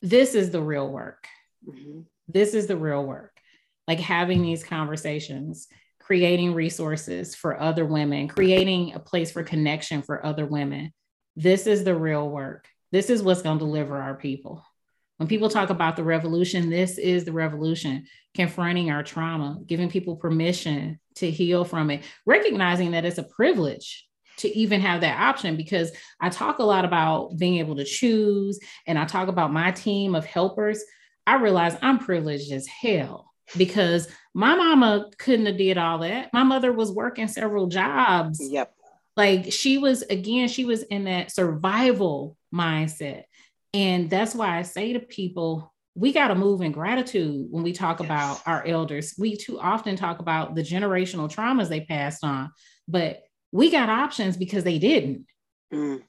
this 0.00 0.34
is 0.34 0.50
the 0.50 0.62
real 0.62 0.88
work. 0.88 1.26
Mm-hmm. 1.66 2.00
this 2.26 2.54
is 2.54 2.66
the 2.66 2.76
real 2.76 3.04
work. 3.04 3.38
Like 3.86 4.00
having 4.00 4.42
these 4.42 4.64
conversations 4.64 5.68
creating 6.00 6.54
resources 6.54 7.36
for 7.36 7.60
other 7.60 7.84
women 7.84 8.26
creating 8.26 8.94
a 8.94 8.98
place 8.98 9.30
for 9.30 9.44
connection 9.44 10.02
for 10.02 10.24
other 10.24 10.46
women. 10.46 10.92
This 11.36 11.66
is 11.66 11.84
the 11.84 11.94
real 11.94 12.28
work. 12.28 12.66
This 12.90 13.10
is 13.10 13.22
what's 13.22 13.42
going 13.42 13.58
to 13.58 13.64
deliver 13.64 13.96
our 13.96 14.14
people 14.14 14.64
when 15.22 15.28
people 15.28 15.48
talk 15.48 15.70
about 15.70 15.94
the 15.94 16.02
revolution, 16.02 16.68
this 16.68 16.98
is 16.98 17.24
the 17.24 17.30
revolution 17.30 18.06
confronting 18.34 18.90
our 18.90 19.04
trauma, 19.04 19.60
giving 19.64 19.88
people 19.88 20.16
permission 20.16 20.98
to 21.14 21.30
heal 21.30 21.64
from 21.64 21.92
it, 21.92 22.02
recognizing 22.26 22.90
that 22.90 23.04
it's 23.04 23.18
a 23.18 23.22
privilege 23.22 24.04
to 24.38 24.48
even 24.48 24.80
have 24.80 25.02
that 25.02 25.20
option 25.20 25.56
because 25.56 25.92
I 26.20 26.28
talk 26.28 26.58
a 26.58 26.64
lot 26.64 26.84
about 26.84 27.38
being 27.38 27.58
able 27.58 27.76
to 27.76 27.84
choose 27.84 28.58
and 28.84 28.98
I 28.98 29.04
talk 29.04 29.28
about 29.28 29.52
my 29.52 29.70
team 29.70 30.16
of 30.16 30.26
helpers. 30.26 30.82
I 31.24 31.36
realize 31.36 31.76
I'm 31.82 32.00
privileged 32.00 32.50
as 32.50 32.66
hell 32.66 33.32
because 33.56 34.08
my 34.34 34.56
mama 34.56 35.08
couldn't 35.18 35.46
have 35.46 35.56
did 35.56 35.78
all 35.78 35.98
that. 35.98 36.32
My 36.32 36.42
mother 36.42 36.72
was 36.72 36.90
working 36.90 37.28
several 37.28 37.68
jobs. 37.68 38.40
Yep. 38.42 38.74
Like 39.16 39.52
she 39.52 39.78
was 39.78 40.02
again, 40.02 40.48
she 40.48 40.64
was 40.64 40.82
in 40.82 41.04
that 41.04 41.30
survival 41.30 42.36
mindset. 42.52 43.22
And 43.74 44.10
that's 44.10 44.34
why 44.34 44.58
I 44.58 44.62
say 44.62 44.92
to 44.92 45.00
people, 45.00 45.72
we 45.94 46.12
got 46.12 46.28
to 46.28 46.34
move 46.34 46.62
in 46.62 46.72
gratitude 46.72 47.46
when 47.50 47.62
we 47.62 47.72
talk 47.72 48.00
yes. 48.00 48.06
about 48.06 48.42
our 48.46 48.66
elders. 48.66 49.14
We 49.18 49.36
too 49.36 49.60
often 49.60 49.96
talk 49.96 50.18
about 50.20 50.54
the 50.54 50.62
generational 50.62 51.30
traumas 51.32 51.68
they 51.68 51.82
passed 51.82 52.24
on, 52.24 52.50
but 52.88 53.22
we 53.50 53.70
got 53.70 53.88
options 53.88 54.36
because 54.36 54.64
they 54.64 54.78
didn't. 54.78 55.26
Mm. 55.72 56.02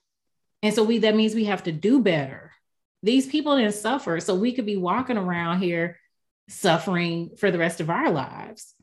And 0.62 0.74
so 0.74 0.84
we 0.84 1.00
that 1.00 1.16
means 1.16 1.36
we 1.36 1.46
have 1.46 1.64
to 1.64 1.72
do 1.72 2.02
better. 2.02 2.52
These 3.02 3.28
people 3.28 3.58
didn't 3.58 3.74
suffer, 3.74 4.22
so 4.22 4.36
we 4.36 4.54
could 4.54 4.66
be 4.66 4.78
walking 4.78 5.18
around 5.18 5.60
here 5.60 6.00
suffering 6.48 7.32
for 7.38 7.52
the 7.52 7.58
rest 7.58 7.82
of 7.82 7.90
our 7.90 8.10
lives. 8.12 8.74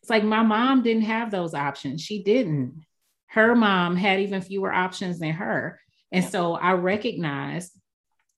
It's 0.00 0.10
like 0.10 0.24
my 0.24 0.42
mom 0.42 0.82
didn't 0.82 1.02
have 1.02 1.30
those 1.30 1.52
options. 1.52 2.00
She 2.00 2.22
didn't. 2.22 2.84
Her 3.26 3.54
mom 3.54 3.96
had 3.96 4.20
even 4.20 4.40
fewer 4.40 4.72
options 4.72 5.18
than 5.18 5.32
her. 5.32 5.80
And 6.12 6.24
so 6.24 6.54
I 6.54 6.72
recognize 6.72 7.70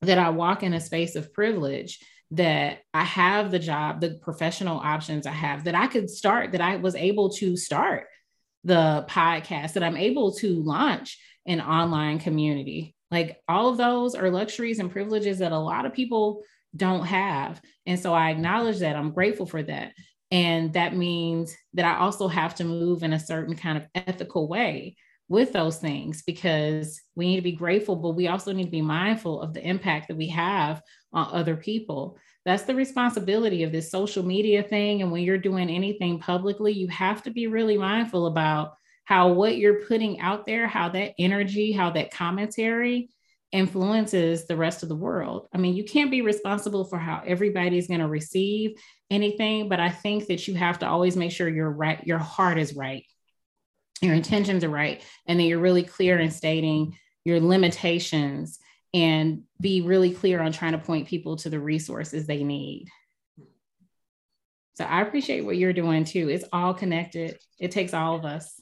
that 0.03 0.19
I 0.19 0.31
walk 0.31 0.63
in 0.63 0.75
a 0.75 0.81
space 0.81 1.17
of 1.17 1.33
privilege, 1.33 1.99
that 2.33 2.79
I 2.95 3.05
have 3.05 3.51
the 3.51 3.59
job, 3.59 4.01
the 4.01 4.19
professional 4.23 4.79
options 4.79 5.27
I 5.27 5.33
have, 5.33 5.65
that 5.65 5.75
I 5.75 5.87
could 5.87 6.11
start, 6.11 6.53
that 6.53 6.61
I 6.61 6.77
was 6.77 6.95
able 6.95 7.31
to 7.35 7.57
start 7.57 8.07
the 8.65 9.05
podcast, 9.09 9.75
that 9.75 9.83
I'm 9.83 9.97
able 9.97 10.33
to 10.37 10.63
launch 10.63 11.19
an 11.47 11.61
online 11.61 12.19
community. 12.19 12.95
Like 13.11 13.41
all 13.49 13.69
of 13.69 13.79
those 13.79 14.15
are 14.15 14.31
luxuries 14.31 14.79
and 14.79 14.91
privileges 14.91 15.39
that 15.39 15.53
a 15.53 15.59
lot 15.59 15.87
of 15.87 15.95
people 15.95 16.43
don't 16.77 17.07
have. 17.07 17.61
And 17.87 17.99
so 17.99 18.13
I 18.13 18.31
acknowledge 18.31 18.81
that. 18.81 18.97
I'm 18.97 19.13
grateful 19.13 19.47
for 19.47 19.63
that. 19.63 19.93
And 20.31 20.75
that 20.75 20.95
means 20.95 21.57
that 21.73 21.87
I 21.87 21.99
also 21.99 22.29
have 22.29 22.55
to 22.57 22.65
move 22.65 23.03
in 23.03 23.15
a 23.15 23.19
certain 23.19 23.57
kind 23.57 23.79
of 23.79 23.87
ethical 23.95 24.47
way 24.47 24.97
with 25.29 25.53
those 25.53 25.77
things 25.77 26.23
because 26.23 27.01
we 27.15 27.27
need 27.27 27.37
to 27.37 27.43
be 27.43 27.53
grateful, 27.53 27.97
but 27.97 28.11
we 28.11 28.29
also 28.29 28.53
need 28.53 28.65
to 28.65 28.71
be 28.71 28.83
mindful 28.83 29.41
of 29.43 29.53
the 29.53 29.67
impact 29.67 30.09
that 30.09 30.17
we 30.17 30.29
have 30.29 30.83
on 31.13 31.29
other 31.33 31.57
people. 31.57 32.17
That's 32.45 32.63
the 32.63 32.75
responsibility 32.75 33.63
of 33.63 33.73
this 33.73 33.91
social 33.91 34.25
media 34.25 34.63
thing. 34.63 35.03
And 35.03 35.13
when 35.13 35.23
you're 35.23 35.39
doing 35.39 35.69
anything 35.69 36.19
publicly, 36.19 36.73
you 36.73 36.89
have 36.89 37.23
to 37.25 37.31
be 37.31 37.47
really 37.47 37.77
mindful 37.77 38.27
about 38.27 38.73
how 39.05 39.33
what 39.33 39.59
you're 39.59 39.85
putting 39.87 40.21
out 40.21 40.47
there, 40.47 40.67
how 40.67 40.89
that 40.91 41.13
energy, 41.19 41.73
how 41.73 41.91
that 41.91 42.11
commentary 42.11 43.11
influences 43.53 44.47
the 44.47 44.57
rest 44.57 44.83
of 44.83 44.89
the 44.89 44.97
world. 44.97 45.49
I 45.55 45.59
mean, 45.59 45.75
you 45.75 45.85
can't 45.85 46.11
be 46.11 46.23
responsible 46.23 46.85
for 46.85 46.99
how 46.99 47.23
everybody's 47.27 47.89
going 47.89 48.01
to 48.01 48.09
receive 48.09 48.79
anything, 49.11 49.69
but 49.69 49.81
I 49.81 49.91
think 49.91 50.27
that 50.27 50.47
you 50.47 50.55
have 50.55 50.79
to 50.81 50.87
always 50.87 51.17
make 51.17 51.33
sure 51.33 51.49
your 51.49 51.71
right, 51.71 52.07
your 52.07 52.19
heart 52.19 52.59
is 52.59 52.75
right 52.75 53.05
your 54.01 54.15
intentions 54.15 54.65
are 54.65 54.69
right 54.69 55.03
and 55.27 55.39
then 55.39 55.47
you're 55.47 55.59
really 55.59 55.83
clear 55.83 56.19
in 56.19 56.31
stating 56.31 56.97
your 57.25 57.41
limitations 57.41 58.59
and 58.95 59.43
be 59.61 59.83
really 59.83 60.13
clear 60.13 60.41
on 60.41 60.53
trying 60.53 60.73
to 60.73 60.79
point 60.79 61.09
people 61.09 61.37
to 61.37 61.51
the 61.51 61.61
resources 61.61 62.27
they 62.27 62.43
need. 62.43 62.89
So 64.75 64.85
i 64.85 65.03
appreciate 65.03 65.45
what 65.45 65.57
you're 65.57 65.73
doing 65.73 66.05
too. 66.05 66.29
It's 66.29 66.45
all 66.53 66.73
connected. 66.73 67.39
It 67.59 67.73
takes 67.73 67.93
all 67.93 68.15
of 68.15 68.25
us. 68.25 68.61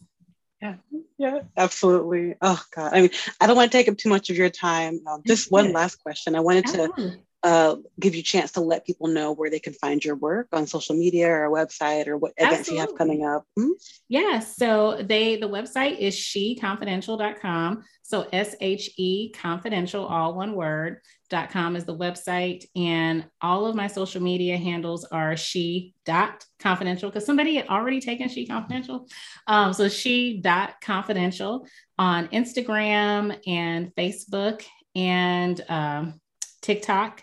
Yeah. 0.61 0.77
Yeah 1.19 1.41
absolutely. 1.57 2.35
Oh 2.41 2.61
god. 2.75 2.93
I 2.95 3.03
mean 3.03 3.11
i 3.41 3.47
don't 3.47 3.57
want 3.57 3.71
to 3.71 3.79
take 3.79 3.89
up 3.89 3.99
too 3.99 4.09
much 4.09 4.31
of 4.31 4.37
your 4.37 4.51
time. 4.51 5.01
Um, 5.07 5.23
just 5.27 5.53
one 5.53 5.73
last 5.75 6.03
question. 6.03 6.35
I 6.35 6.41
wanted 6.41 6.67
to 6.67 7.19
uh, 7.43 7.77
give 8.01 8.15
you 8.15 8.21
a 8.21 8.25
chance 8.25 8.53
to 8.53 8.61
let 8.61 8.87
people 8.87 9.09
know 9.09 9.33
where 9.33 9.51
they 9.51 9.59
can 9.59 9.73
find 9.75 10.05
your 10.05 10.17
work 10.17 10.49
on 10.53 10.67
social 10.67 10.97
media 10.97 11.29
or 11.29 11.45
a 11.45 11.51
website 11.51 12.07
or 12.09 12.17
what 12.17 12.33
events 12.37 12.61
Absolutely. 12.61 12.75
you 12.75 12.81
have 12.81 12.99
coming 12.99 13.25
up. 13.25 13.45
Mm-hmm. 13.59 13.73
Yeah, 14.09 14.39
so 14.41 15.03
they 15.03 15.37
the 15.37 15.49
website 15.49 15.99
is 15.99 16.15
sheconfidential.com. 16.17 17.85
So 18.03 18.29
S 18.33 18.55
H 18.61 18.91
E 18.97 19.33
confidential, 19.33 20.05
all 20.05 20.35
one 20.35 20.55
word. 20.55 21.01
Dot 21.29 21.51
com 21.51 21.75
is 21.75 21.85
the 21.85 21.97
website, 21.97 22.67
and 22.77 23.27
all 23.41 23.67
of 23.67 23.75
my 23.75 23.89
social 23.89 24.23
media 24.23 24.57
handles 24.57 25.05
are 25.05 25.37
she 25.37 25.93
dot 26.05 26.45
confidential 26.61 27.11
because 27.11 27.27
somebody 27.27 27.57
had 27.57 27.67
already 27.67 28.01
taken 28.01 28.29
she 28.29 28.47
confidential. 28.47 29.09
Um, 29.49 29.73
so 29.73 29.89
she 29.89 30.41
dot 30.41 30.81
confidential 30.81 31.67
on 31.99 32.29
Instagram 32.29 33.37
and 33.45 33.93
Facebook 33.97 34.63
and 34.95 35.61
um, 35.69 36.21
TikTok 36.63 37.23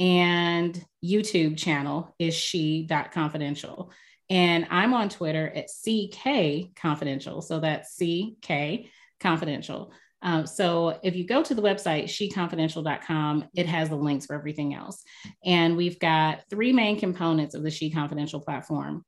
and 0.00 0.82
YouTube 1.04 1.56
channel 1.58 2.14
is 2.18 2.34
she.confidential. 2.34 3.92
And 4.30 4.66
I'm 4.70 4.94
on 4.94 5.10
Twitter 5.10 5.52
at 5.54 5.66
CK 5.66 6.74
Confidential. 6.74 7.42
So 7.42 7.60
that's 7.60 7.96
CK 7.96 8.86
Confidential. 9.20 9.92
Um, 10.22 10.46
so 10.46 10.98
if 11.02 11.16
you 11.16 11.26
go 11.26 11.42
to 11.42 11.54
the 11.54 11.62
website, 11.62 12.04
sheconfidential.com, 12.04 13.48
it 13.54 13.66
has 13.66 13.88
the 13.88 13.96
links 13.96 14.26
for 14.26 14.34
everything 14.34 14.74
else. 14.74 15.02
And 15.44 15.76
we've 15.76 15.98
got 15.98 16.42
three 16.50 16.72
main 16.72 16.98
components 16.98 17.54
of 17.54 17.62
the 17.62 17.70
She 17.70 17.90
Confidential 17.90 18.40
platform. 18.40 19.04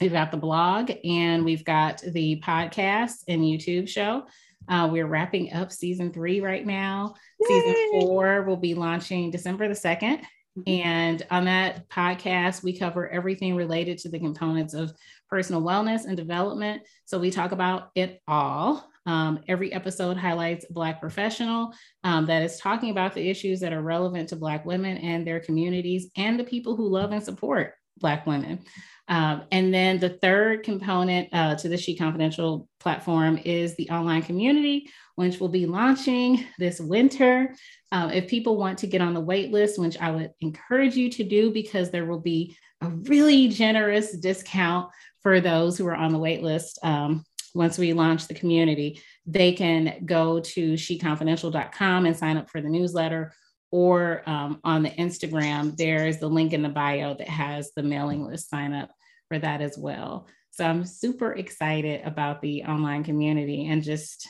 We've 0.00 0.12
got 0.12 0.30
the 0.30 0.36
blog 0.36 0.90
and 1.04 1.44
we've 1.44 1.64
got 1.64 2.00
the 2.00 2.40
podcast 2.40 3.24
and 3.28 3.42
YouTube 3.42 3.88
show. 3.88 4.24
Uh, 4.68 4.88
we're 4.90 5.06
wrapping 5.06 5.52
up 5.52 5.72
season 5.72 6.12
three 6.12 6.40
right 6.40 6.66
now. 6.66 7.14
Yay. 7.40 7.48
Season 7.48 8.00
four 8.00 8.42
will 8.42 8.56
be 8.56 8.74
launching 8.74 9.30
December 9.30 9.68
the 9.68 9.74
2nd. 9.74 10.22
Mm-hmm. 10.58 10.62
And 10.66 11.26
on 11.30 11.44
that 11.46 11.88
podcast, 11.88 12.62
we 12.62 12.78
cover 12.78 13.08
everything 13.08 13.56
related 13.56 13.98
to 13.98 14.08
the 14.08 14.20
components 14.20 14.74
of 14.74 14.92
personal 15.28 15.62
wellness 15.62 16.04
and 16.04 16.16
development. 16.16 16.82
So 17.04 17.18
we 17.18 17.30
talk 17.30 17.52
about 17.52 17.90
it 17.94 18.20
all. 18.28 18.88
Um, 19.06 19.40
every 19.48 19.72
episode 19.72 20.16
highlights 20.16 20.64
a 20.68 20.72
Black 20.72 21.00
professional 21.00 21.74
um, 22.04 22.26
that 22.26 22.42
is 22.42 22.58
talking 22.58 22.90
about 22.90 23.14
the 23.14 23.28
issues 23.28 23.60
that 23.60 23.72
are 23.72 23.82
relevant 23.82 24.30
to 24.30 24.36
Black 24.36 24.64
women 24.64 24.96
and 24.96 25.26
their 25.26 25.40
communities 25.40 26.10
and 26.16 26.38
the 26.38 26.44
people 26.44 26.74
who 26.74 26.88
love 26.88 27.12
and 27.12 27.22
support 27.22 27.74
Black 27.98 28.26
women. 28.26 28.64
Um, 29.06 29.42
and 29.52 29.72
then 29.72 29.98
the 29.98 30.08
third 30.08 30.62
component 30.62 31.28
uh, 31.32 31.56
to 31.56 31.68
the 31.68 31.76
She 31.76 31.96
Confidential 31.96 32.68
platform 32.80 33.38
is 33.44 33.74
the 33.74 33.90
online 33.90 34.22
community, 34.22 34.88
which 35.16 35.40
will 35.40 35.48
be 35.48 35.66
launching 35.66 36.44
this 36.58 36.80
winter. 36.80 37.54
Um, 37.92 38.10
if 38.10 38.28
people 38.28 38.56
want 38.56 38.78
to 38.78 38.86
get 38.86 39.02
on 39.02 39.12
the 39.12 39.20
wait 39.20 39.52
list, 39.52 39.78
which 39.78 39.98
I 39.98 40.10
would 40.10 40.32
encourage 40.40 40.96
you 40.96 41.10
to 41.10 41.24
do 41.24 41.52
because 41.52 41.90
there 41.90 42.06
will 42.06 42.20
be 42.20 42.56
a 42.80 42.88
really 42.88 43.48
generous 43.48 44.16
discount 44.16 44.90
for 45.22 45.40
those 45.40 45.76
who 45.76 45.86
are 45.86 45.94
on 45.94 46.12
the 46.12 46.18
wait 46.18 46.42
list 46.42 46.78
um, 46.82 47.24
once 47.54 47.78
we 47.78 47.92
launch 47.92 48.26
the 48.26 48.34
community, 48.34 49.00
they 49.26 49.52
can 49.52 50.02
go 50.04 50.40
to 50.40 50.74
sheconfidential.com 50.74 52.06
and 52.06 52.16
sign 52.16 52.36
up 52.36 52.50
for 52.50 52.60
the 52.60 52.68
newsletter 52.68 53.32
or 53.74 54.22
um, 54.26 54.60
on 54.62 54.84
the 54.84 54.90
Instagram, 54.90 55.76
there's 55.76 56.18
the 56.18 56.28
link 56.28 56.52
in 56.52 56.62
the 56.62 56.68
bio 56.68 57.12
that 57.12 57.28
has 57.28 57.72
the 57.74 57.82
mailing 57.82 58.24
list 58.24 58.48
sign 58.48 58.72
up 58.72 58.88
for 59.26 59.36
that 59.36 59.60
as 59.60 59.76
well. 59.76 60.28
So 60.52 60.64
I'm 60.64 60.84
super 60.84 61.32
excited 61.32 62.02
about 62.04 62.40
the 62.40 62.62
online 62.62 63.02
community 63.02 63.66
and 63.66 63.82
just 63.82 64.28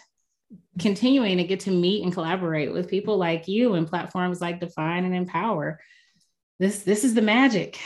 continuing 0.78 1.36
to 1.36 1.44
get 1.44 1.60
to 1.60 1.70
meet 1.70 2.04
and 2.04 2.10
collaborate 2.10 2.72
with 2.72 2.88
people 2.88 3.18
like 3.18 3.46
you 3.46 3.74
and 3.74 3.86
platforms 3.86 4.40
like 4.40 4.60
Define 4.60 5.04
and 5.04 5.14
Empower. 5.14 5.78
This 6.58 6.78
this 6.78 7.04
is 7.04 7.12
the 7.12 7.20
magic. 7.20 7.78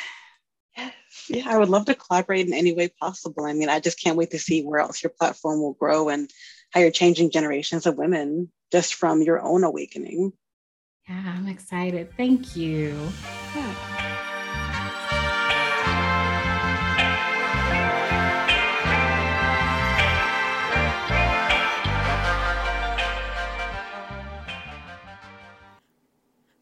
Yeah, 1.28 1.44
I 1.44 1.58
would 1.58 1.70
love 1.70 1.86
to 1.86 1.96
collaborate 1.96 2.46
in 2.46 2.54
any 2.54 2.72
way 2.72 2.88
possible. 3.00 3.46
I 3.46 3.52
mean, 3.52 3.68
I 3.68 3.80
just 3.80 4.00
can't 4.00 4.16
wait 4.16 4.30
to 4.30 4.38
see 4.38 4.62
where 4.62 4.78
else 4.78 5.02
your 5.02 5.10
platform 5.10 5.60
will 5.60 5.72
grow 5.72 6.08
and 6.08 6.30
how 6.70 6.78
you're 6.78 6.92
changing 6.92 7.32
generations 7.32 7.84
of 7.84 7.98
women 7.98 8.52
just 8.70 8.94
from 8.94 9.22
your 9.22 9.42
own 9.42 9.64
awakening. 9.64 10.32
Yeah, 11.08 11.22
I'm 11.26 11.48
excited. 11.48 12.12
Thank 12.16 12.54
you. 12.54 12.94
Yeah. 13.54 14.08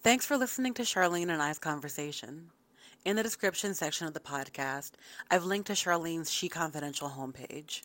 Thanks 0.02 0.24
for 0.24 0.36
listening 0.36 0.72
to 0.74 0.82
Charlene 0.82 1.30
and 1.30 1.42
I's 1.42 1.58
conversation. 1.58 2.50
In 3.04 3.16
the 3.16 3.24
description 3.24 3.74
section 3.74 4.06
of 4.06 4.14
the 4.14 4.20
podcast, 4.20 4.92
I've 5.32 5.44
linked 5.44 5.66
to 5.66 5.72
Charlene's 5.72 6.30
She 6.30 6.48
Confidential 6.48 7.08
homepage. 7.08 7.82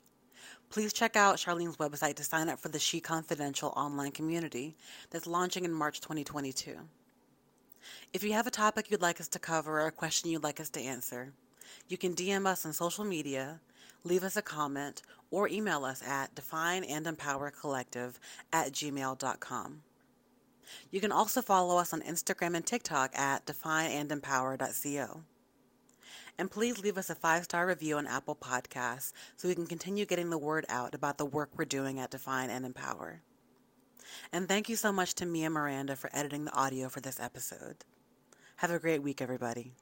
Please 0.72 0.94
check 0.94 1.18
out 1.18 1.36
Charlene's 1.36 1.76
website 1.76 2.16
to 2.16 2.24
sign 2.24 2.48
up 2.48 2.58
for 2.58 2.70
the 2.70 2.80
She 2.80 3.02
Confidential 3.02 3.74
online 3.76 4.12
community 4.12 4.78
that's 5.10 5.28
launching 5.28 5.66
in 5.66 5.74
March 5.74 6.00
2022. 6.00 6.78
If 8.14 8.24
you 8.24 8.32
have 8.32 8.48
a 8.48 8.52
topic 8.52 8.90
you'd 8.90 9.02
like 9.02 9.20
us 9.20 9.28
to 9.30 9.40
cover 9.40 9.82
or 9.82 9.88
a 9.88 9.92
question 9.92 10.32
you'd 10.32 10.44
like 10.44 10.62
us 10.62 10.70
to 10.70 10.80
answer, 10.82 11.34
you 11.90 11.98
can 11.98 12.16
DM 12.16 12.46
us 12.46 12.66
on 12.66 12.72
social 12.72 13.04
media, 13.04 13.60
leave 14.06 14.24
us 14.24 14.38
a 14.38 14.42
comment, 14.42 15.02
or 15.30 15.50
email 15.50 15.84
us 15.84 16.02
at 16.08 16.34
defineandempowercollective 16.36 18.14
at 18.54 18.72
gmail.com. 18.72 19.82
You 20.90 21.02
can 21.02 21.12
also 21.12 21.42
follow 21.42 21.78
us 21.80 21.92
on 21.92 22.02
Instagram 22.04 22.56
and 22.56 22.66
TikTok 22.66 23.12
at 23.20 23.46
defineandempower.co. 23.46 25.24
And 26.38 26.50
please 26.50 26.80
leave 26.80 26.98
us 26.98 27.10
a 27.10 27.16
five 27.16 27.44
star 27.44 27.68
review 27.68 27.98
on 27.98 28.08
Apple 28.08 28.36
Podcasts 28.36 29.14
so 29.38 29.48
we 29.48 29.56
can 29.56 29.68
continue 29.68 30.06
getting 30.06 30.30
the 30.30 30.38
word 30.38 30.66
out 30.70 30.96
about 30.96 31.18
the 31.18 31.26
work 31.26 31.50
we're 31.56 31.66
doing 31.66 32.00
at 32.00 32.12
Define 32.12 32.50
and 32.50 32.66
Empower. 32.66 33.22
And 34.32 34.48
thank 34.48 34.70
you 34.70 34.76
so 34.76 34.92
much 34.92 35.14
to 35.16 35.26
Mia 35.26 35.50
Miranda 35.50 35.96
for 35.96 36.10
editing 36.14 36.46
the 36.46 36.54
audio 36.54 36.90
for 36.90 37.02
this 37.02 37.20
episode. 37.20 37.86
Have 38.58 38.72
a 38.72 38.80
great 38.80 39.02
week, 39.02 39.22
everybody. 39.22 39.74